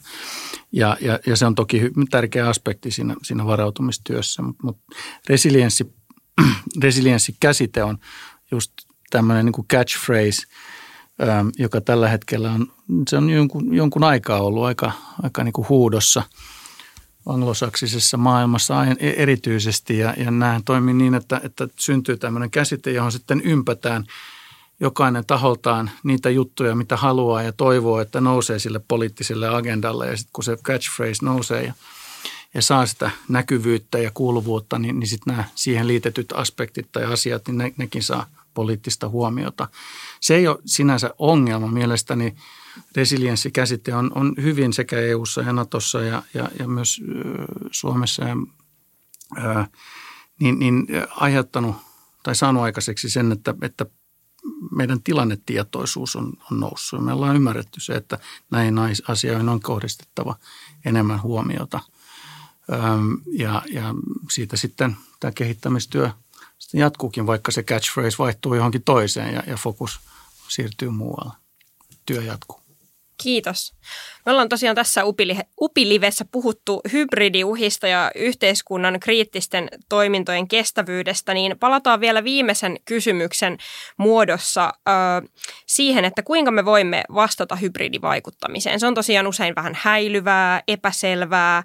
Ja, 0.73 0.97
ja, 1.01 1.19
ja 1.27 1.37
se 1.37 1.47
on 1.47 1.55
toki 1.55 1.91
tärkeä 2.11 2.49
aspekti 2.49 2.91
siinä, 2.91 3.15
siinä 3.23 3.47
varautumistyössä, 3.47 4.43
mutta, 4.43 4.63
mutta 4.63 4.83
resilienssi 5.29 5.95
resilienssikäsite 6.83 7.85
on 7.85 7.99
just 8.51 8.73
tämmöinen 9.11 9.47
niin 9.47 9.67
catchphrase, 9.69 10.43
ähm, 11.23 11.49
joka 11.59 11.81
tällä 11.81 12.09
hetkellä 12.09 12.51
on, 12.51 12.73
se 13.09 13.17
on 13.17 13.31
jonkun, 13.31 13.75
jonkun 13.75 14.05
aikaa 14.05 14.41
ollut 14.41 14.65
aika, 14.65 14.93
aika 15.23 15.45
niin 15.45 15.53
kuin 15.53 15.69
huudossa 15.69 16.23
anglosaksisessa 17.27 18.17
maailmassa 18.17 18.85
e-, 18.85 19.15
erityisesti. 19.17 19.99
Ja, 19.99 20.15
ja 20.17 20.31
nämä 20.31 20.61
toimii 20.65 20.95
niin, 20.95 21.15
että, 21.15 21.41
että 21.45 21.69
syntyy 21.79 22.17
tämmöinen 22.17 22.51
käsite, 22.51 22.91
johon 22.91 23.13
sitten 23.13 23.41
ympätään 23.45 24.05
jokainen 24.81 25.27
taholtaan 25.27 25.91
niitä 26.03 26.31
juttuja, 26.31 26.75
mitä 26.75 26.97
haluaa 26.97 27.43
ja 27.43 27.53
toivoo, 27.53 28.01
että 28.01 28.21
nousee 28.21 28.59
sille 28.59 28.81
poliittiselle 28.89 29.49
agendalle. 29.49 30.07
Ja 30.07 30.17
sitten 30.17 30.33
kun 30.33 30.45
se 30.45 30.57
catchphrase 30.57 31.25
nousee 31.25 31.65
ja– 31.65 31.75
ja 32.55 32.63
saa 32.63 32.87
sitä 32.87 33.11
näkyvyyttä 33.29 33.99
ja 33.99 34.11
kuuluvuutta, 34.15 34.79
niin, 34.79 35.01
niin 35.01 35.09
sitten 35.09 35.37
nämä 35.37 35.45
siihen 35.55 35.89
liitetyt 35.89 36.33
aspektit 36.33 36.93
tai 36.93 37.05
asiat, 37.05 37.47
niin 37.47 37.59
ne, 37.59 37.75
nekin 37.77 38.03
saa 38.03 38.27
poliittista 38.55 39.09
huomiota. 39.09 39.69
Se 40.21 40.35
ei 40.35 40.49
ole 40.49 40.59
sinänsä 40.67 41.15
ongelma. 41.19 41.67
Mielestäni 41.67 42.35
resilienssikäsite 42.97 43.95
on, 43.95 44.11
on 44.15 44.35
hyvin 44.43 44.73
sekä 44.73 45.01
EU:ssa 45.01 45.41
ja 45.41 45.53
Natossa 45.53 46.03
ja, 46.03 46.23
ja, 46.35 46.49
ja 46.59 46.69
myös 46.69 47.01
Suomessa 47.71 48.25
ja, 48.25 48.37
ö, 49.39 49.65
niin, 50.41 50.59
niin 50.59 50.87
aiheuttanut 51.11 51.77
tai 52.23 52.35
saanut 52.35 52.63
aikaiseksi 52.63 53.11
sen, 53.11 53.33
että, 53.33 53.55
että 53.63 53.87
meidän 54.71 55.03
tilannetietoisuus 55.03 56.17
on, 56.17 56.33
on 56.53 56.61
noussut. 56.61 57.05
Me 57.05 57.13
ollaan 57.13 57.37
ymmärretty 57.37 57.81
se, 57.81 57.93
että 57.93 58.19
näihin 58.51 58.75
asioihin 59.09 59.49
on 59.49 59.61
kohdistettava 59.61 60.37
enemmän 60.85 61.23
huomiota– 61.23 61.81
ja, 63.39 63.63
ja 63.73 63.95
siitä 64.31 64.57
sitten 64.57 64.97
tämä 65.21 65.33
kehittämistyö 65.33 66.11
sitten 66.59 66.81
jatkuukin, 66.81 67.27
vaikka 67.27 67.53
se 67.53 67.63
catchphrase 67.63 68.19
vaihtuu 68.19 68.55
johonkin 68.55 68.83
toiseen 68.83 69.35
ja, 69.35 69.43
ja 69.47 69.57
fokus 69.57 70.01
siirtyy 70.49 70.91
muualle. 70.91 71.33
Työ 72.07 72.23
jatkuu. 72.23 72.65
Kiitos. 73.23 73.75
Me 74.27 74.33
ollaan 74.33 74.49
tosiaan 74.49 74.77
tässä 74.77 75.03
Upilivessä 75.61 76.25
puhuttu 76.33 76.81
hybridiuhista 76.93 77.87
ja 77.87 78.11
yhteiskunnan 78.15 79.01
kriittisten 79.01 79.69
toimintojen 79.89 80.49
kestävyydestä, 80.49 81.35
niin 81.35 81.59
palataan 81.59 82.01
vielä 82.01 82.25
viimeisen 82.25 82.77
kysymyksen 82.85 83.59
muodossa 83.97 84.73
siihen, 85.67 86.05
että 86.05 86.23
kuinka 86.23 86.51
me 86.51 86.65
voimme 86.65 87.05
vastata 87.15 87.57
hybridivaikuttamiseen. 87.57 88.81
Se 88.81 88.87
on 88.87 88.95
tosiaan 88.95 89.27
usein 89.27 89.55
vähän 89.55 89.79
häilyvää, 89.81 90.63
epäselvää, 90.69 91.63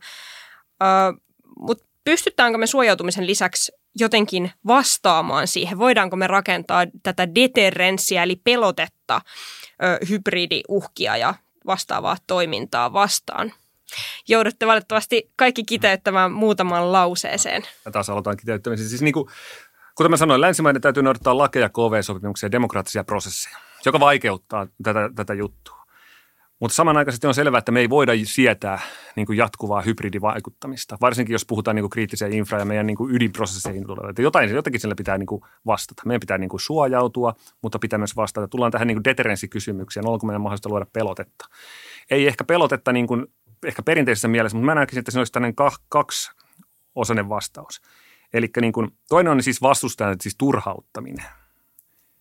mutta 1.60 1.86
pystytäänkö 2.04 2.58
me 2.58 2.68
suojautumisen 2.68 3.28
lisäksi 3.28 3.72
jotenkin 3.96 4.52
vastaamaan 4.68 5.48
siihen? 5.48 5.80
Voidaanko 5.80 6.16
me 6.16 6.28
rakentaa 6.28 6.86
tätä 7.04 7.36
deterrenssiä 7.36 8.24
eli 8.24 8.36
pelotetta 8.36 9.22
hybridiuhkia 10.10 11.18
ja 11.18 11.34
vastaavaa 11.66 12.18
toimintaa 12.28 12.94
vastaan? 12.94 13.54
Joudutte 14.28 14.68
valitettavasti 14.68 15.32
kaikki 15.36 15.64
kiteyttämään 15.64 16.32
muutaman 16.32 16.92
lauseeseen. 16.92 17.64
Ja 17.86 17.92
taas 17.92 18.10
aloitan 18.10 18.38
kiteyttämisen. 18.38 18.90
Siis 18.90 19.02
niin 19.02 19.14
kuin, 19.14 19.30
kuten 19.96 20.12
mä 20.12 20.18
sanoin, 20.18 20.42
länsimainen 20.42 20.82
täytyy 20.82 21.04
noudattaa 21.04 21.38
lakeja, 21.38 21.70
KV-sopimuksia 21.70 22.48
ja 22.48 22.52
demokraattisia 22.52 23.04
prosesseja, 23.04 23.58
joka 23.86 24.00
vaikeuttaa 24.00 24.68
tätä, 24.84 25.10
tätä 25.16 25.34
juttua. 25.34 25.79
Mutta 26.60 26.76
samanaikaisesti 26.76 27.28
on 27.28 27.34
selvää, 27.34 27.60
että 27.60 27.72
me 27.72 27.80
ei 27.80 27.90
voida 27.90 28.12
sietää 28.24 28.80
niin 29.16 29.26
kuin 29.26 29.38
jatkuvaa 29.38 29.82
hybridivaikuttamista, 29.82 30.98
varsinkin 31.02 31.34
jos 31.34 31.46
puhutaan 31.46 31.76
niin 31.76 31.84
kuin 31.84 31.90
kriittiseen 31.90 32.32
infra- 32.32 32.60
ja 32.60 32.66
meidän 32.66 32.88
niin 32.88 32.98
kuin 32.98 33.16
ydinprosesseihin 33.16 33.88
tulee. 33.88 34.14
Jotain, 34.20 34.50
jotakin 34.50 34.80
sillä 34.80 34.96
pitää 34.96 35.18
niin 35.18 35.28
kuin 35.28 35.42
vastata. 35.66 36.02
Meidän 36.06 36.20
pitää 36.20 36.38
niin 36.38 36.50
kuin 36.50 36.60
suojautua, 36.60 37.34
mutta 37.62 37.80
pitää 37.80 38.00
myös 38.00 38.16
vastata. 38.16 38.48
Tullaan 38.48 38.72
tähän 38.72 38.88
niin 38.88 38.96
kuin 38.96 39.04
deterenssikysymykseen, 39.04 40.08
onko 40.08 40.28
meidän 40.28 40.42
mahdollista 40.42 40.70
luoda 40.70 40.86
pelotetta. 40.94 41.46
Ei 42.12 42.28
ehkä 42.28 42.44
pelotetta 42.44 42.92
niin 42.92 43.08
kuin, 43.08 43.28
ehkä 43.66 43.84
perinteisessä 43.84 44.28
mielessä, 44.28 44.58
mutta 44.58 44.66
mä 44.66 44.76
näkisin, 44.76 45.00
että 45.00 45.12
se 45.12 45.20
olisi 45.20 45.32
tämmöinen 45.32 45.56
kaksi 45.90 46.32
osainen 46.96 47.30
vastaus. 47.30 47.82
Eli 48.34 48.50
niin 48.62 48.74
toinen 49.10 49.32
on 49.32 49.44
siis 49.44 49.62
vastustajan, 49.62 50.16
siis 50.22 50.36
turhauttaminen 50.38 51.26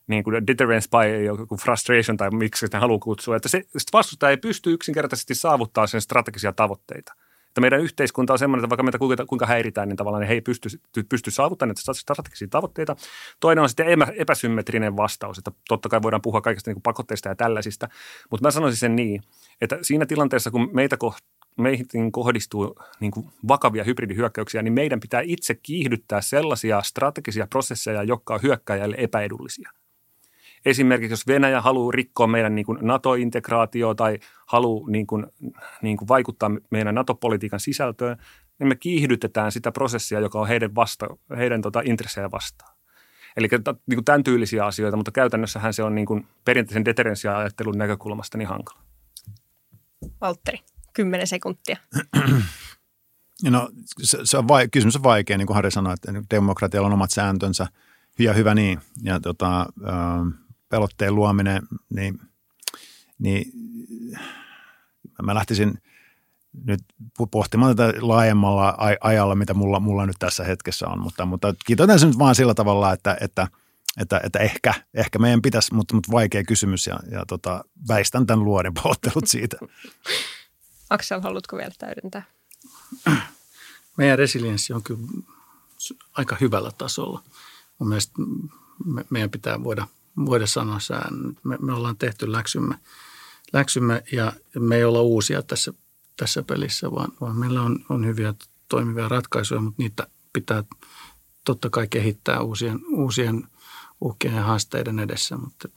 niin 0.09 0.25
kuin 0.25 0.47
deterrence 0.47 0.89
by 0.91 1.25
joku 1.25 1.57
frustration 1.57 2.17
tai 2.17 2.31
miksi 2.31 2.67
sitä 2.67 2.81
haluaa 2.81 2.99
kutsua, 2.99 3.37
että 3.37 3.49
se 3.49 3.63
vastustaja 3.93 4.31
ei 4.31 4.37
pysty 4.37 4.73
yksinkertaisesti 4.73 5.35
saavuttaa 5.35 5.87
sen 5.87 6.01
strategisia 6.01 6.53
tavoitteita. 6.53 7.15
Että 7.49 7.61
meidän 7.61 7.81
yhteiskunta 7.81 8.33
on 8.33 8.39
sellainen, 8.39 8.65
että 8.65 8.71
vaikka 8.71 8.83
meitä 8.83 8.99
kuinka, 8.99 9.27
kuinka 9.27 9.47
häiritään, 9.47 9.89
niin 9.89 9.97
tavallaan 9.97 10.25
he 10.25 10.35
ei 10.35 10.41
pysty, 10.41 10.69
pysty 11.09 11.31
saavuttamaan 11.31 11.75
näitä 11.87 12.01
strategisia 12.01 12.49
tavoitteita. 12.51 12.97
Toinen 13.41 13.63
on 13.63 13.69
sitten 13.69 13.87
epäsymmetrinen 14.17 14.97
vastaus, 14.97 15.39
että 15.39 15.51
totta 15.69 15.89
kai 15.89 16.03
voidaan 16.03 16.23
puhua 16.23 16.41
kaikista 16.41 16.71
niin 16.71 16.83
pakotteista 16.83 17.29
ja 17.29 17.35
tällaisista, 17.35 17.89
mutta 18.31 18.47
mä 18.47 18.51
sanoisin 18.51 18.81
sen 18.81 18.97
niin, 18.97 19.23
että 19.61 19.79
siinä 19.83 20.07
tilanteessa, 20.07 20.51
kun 20.51 20.71
meitä 20.73 20.97
meihin 21.59 22.13
kohdistuu 22.13 22.77
niin 23.01 23.11
kuin 23.11 23.27
vakavia 23.49 23.85
hybridihyökkäyksiä, 23.85 24.63
niin 24.63 24.73
meidän 24.73 25.01
pitää 25.01 25.21
itse 25.25 25.55
kiihdyttää 25.55 26.21
sellaisia 26.21 26.83
strategisia 26.83 27.47
prosesseja, 27.47 28.03
jotka 28.03 28.35
on 28.35 28.43
hyökkäjälle 28.43 28.97
epäedullisia. 28.99 29.71
Esimerkiksi 30.69 31.13
jos 31.13 31.27
Venäjä 31.27 31.61
haluaa 31.61 31.93
rikkoa 31.93 32.27
meidän 32.27 32.55
niin 32.55 32.67
kuin 32.67 32.79
NATO-integraatio 32.83 33.95
tai 33.95 34.19
haluaa 34.47 34.91
niin 34.91 35.07
kuin, 35.07 35.27
niin 35.83 35.97
kuin 35.97 36.09
vaikuttaa 36.09 36.51
meidän 36.71 36.95
NATO-politiikan 36.95 37.61
sisältöön, 37.61 38.17
niin 38.59 38.69
me 38.69 38.77
kiihdytetään 38.77 39.53
sitä 39.53 39.73
prosessia, 39.73 40.21
joka 40.21 40.41
on 40.41 40.49
heidän, 40.49 40.75
vasta, 40.75 41.07
heidän 41.37 41.63
tota, 41.63 41.83
intressejä 41.85 42.31
vastaan. 42.31 42.77
Eli 43.37 43.49
niin 43.87 43.97
kuin 43.97 44.05
tämän 44.05 44.25
tyylisiä 44.25 44.67
asioita, 44.67 44.97
mutta 44.97 45.13
käytännössähän 45.13 45.75
se 45.75 45.83
on 45.83 45.95
niin 45.95 46.07
kuin 46.07 46.27
perinteisen 46.45 46.85
deterrenssiajattelun 46.85 47.79
näkökulmasta 47.79 48.39
niin 48.39 48.49
hankala. 48.49 48.81
Valtteri, 50.21 50.59
kymmenen 50.93 51.27
sekuntia. 51.27 51.77
No, 53.51 53.71
se, 54.03 54.19
se 54.25 54.39
on 54.39 54.49
vai, 54.49 54.69
kysymys 54.69 54.97
on 54.97 55.03
vaikea, 55.03 55.39
niin 55.39 55.47
kuin 55.47 55.55
Harri 55.55 55.71
sanoi, 55.71 55.95
että 55.95 56.13
demokratialla 56.31 56.87
on 56.87 56.93
omat 56.93 57.11
sääntönsä 57.11 57.67
ja 58.19 58.33
hyvä 58.33 58.55
niin. 58.55 58.79
Ja 59.03 59.21
tota, 59.21 59.67
pelotteen 60.69 61.15
luominen, 61.15 61.63
niin, 61.91 62.21
niin 63.19 63.53
mä 65.23 65.35
lähtisin 65.35 65.83
nyt 66.65 66.81
pohtimaan 67.31 67.77
tätä 67.77 67.99
laajemmalla 68.01 68.77
ajalla, 69.01 69.35
mitä 69.35 69.55
mulla, 69.55 69.81
mulla 69.81 70.07
nyt 70.07 70.17
tässä 70.19 70.45
hetkessä 70.45 70.89
on. 70.89 71.01
Mutta, 71.01 71.27
mutta 71.27 71.55
kiitos 71.67 72.05
nyt 72.05 72.19
vaan 72.19 72.35
sillä 72.35 72.55
tavalla, 72.55 72.93
että, 72.93 73.17
että, 73.21 73.49
että, 74.01 74.21
että 74.25 74.39
ehkä, 74.39 74.75
ehkä 74.95 75.19
meidän 75.19 75.43
pitäisi, 75.43 75.75
mutta, 75.75 75.95
mutta 75.95 76.13
vaikea 76.13 76.45
kysymys 76.45 76.87
ja, 76.87 76.99
ja 77.11 77.25
tota, 77.27 77.65
väistän 77.89 78.27
tämän 78.27 78.45
luodin 78.45 78.75
pahoittelut 78.75 79.27
siitä. 79.27 79.57
Aksel, 80.91 81.21
haluatko 81.21 81.57
vielä 81.57 81.75
täydentää? 81.79 82.23
Meidän 83.97 84.19
resilienssi 84.19 84.73
on 84.73 84.83
kyllä 84.83 85.01
aika 86.13 86.37
hyvällä 86.41 86.71
tasolla. 86.79 87.23
Mun 87.79 87.89
mielestä 87.89 88.13
me, 88.85 89.05
meidän 89.11 89.31
pitää 89.31 89.65
voida, 89.65 89.87
voida 90.27 90.47
sanoa 90.47 90.81
sään. 90.81 91.15
Me, 91.45 91.57
me 91.61 91.73
ollaan 91.73 91.99
tehty 91.99 92.33
läksymme, 92.33 92.75
läksymme 93.53 94.03
ja 94.13 94.33
me 94.59 94.77
ei 94.77 94.85
olla 94.85 95.01
uusia 95.01 95.43
tässä, 95.43 95.73
tässä 96.17 96.43
pelissä, 96.43 96.91
vaan, 96.91 97.13
vaan 97.21 97.37
meillä 97.37 97.63
on, 97.63 97.85
on 97.89 98.07
hyviä 98.07 98.35
toimivia 98.69 99.09
ratkaisuja, 99.09 99.61
mutta 99.61 99.83
niitä 99.83 100.07
pitää 100.33 100.65
totta 101.45 101.71
kai 101.71 101.89
kehittää 101.91 102.41
uusien, 102.41 102.81
uusien 102.91 103.49
uhkien 104.01 104.35
ja 104.35 104.43
haasteiden 104.43 104.99
edessä, 104.99 105.37
mutta 105.37 105.69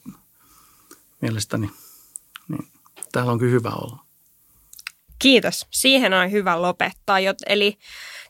mielestäni 1.21 1.71
niin, 2.47 2.67
täällä 3.11 3.31
on 3.31 3.39
kyllä 3.39 3.51
hyvä 3.51 3.69
olla. 3.69 4.05
Kiitos. 5.19 5.67
Siihen 5.71 6.13
on 6.13 6.31
hyvä 6.31 6.61
lopettaa. 6.61 7.17
Eli 7.47 7.77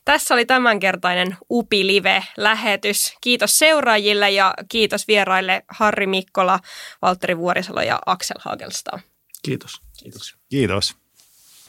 tässä 0.04 0.34
oli 0.34 0.46
tämänkertainen 0.46 1.36
UPI 1.50 1.86
Live-lähetys. 1.86 3.14
Kiitos 3.20 3.58
seuraajille 3.58 4.30
ja 4.30 4.54
kiitos 4.68 5.08
vieraille 5.08 5.62
Harri 5.68 6.06
Mikkola, 6.06 6.58
Valtteri 7.02 7.38
Vuorisalo 7.38 7.80
ja 7.80 8.00
Aksel 8.06 8.36
Hagelstam. 8.40 9.00
Kiitos. 9.42 9.80
Kiitos. 10.02 10.36
Kiitos. 10.48 11.01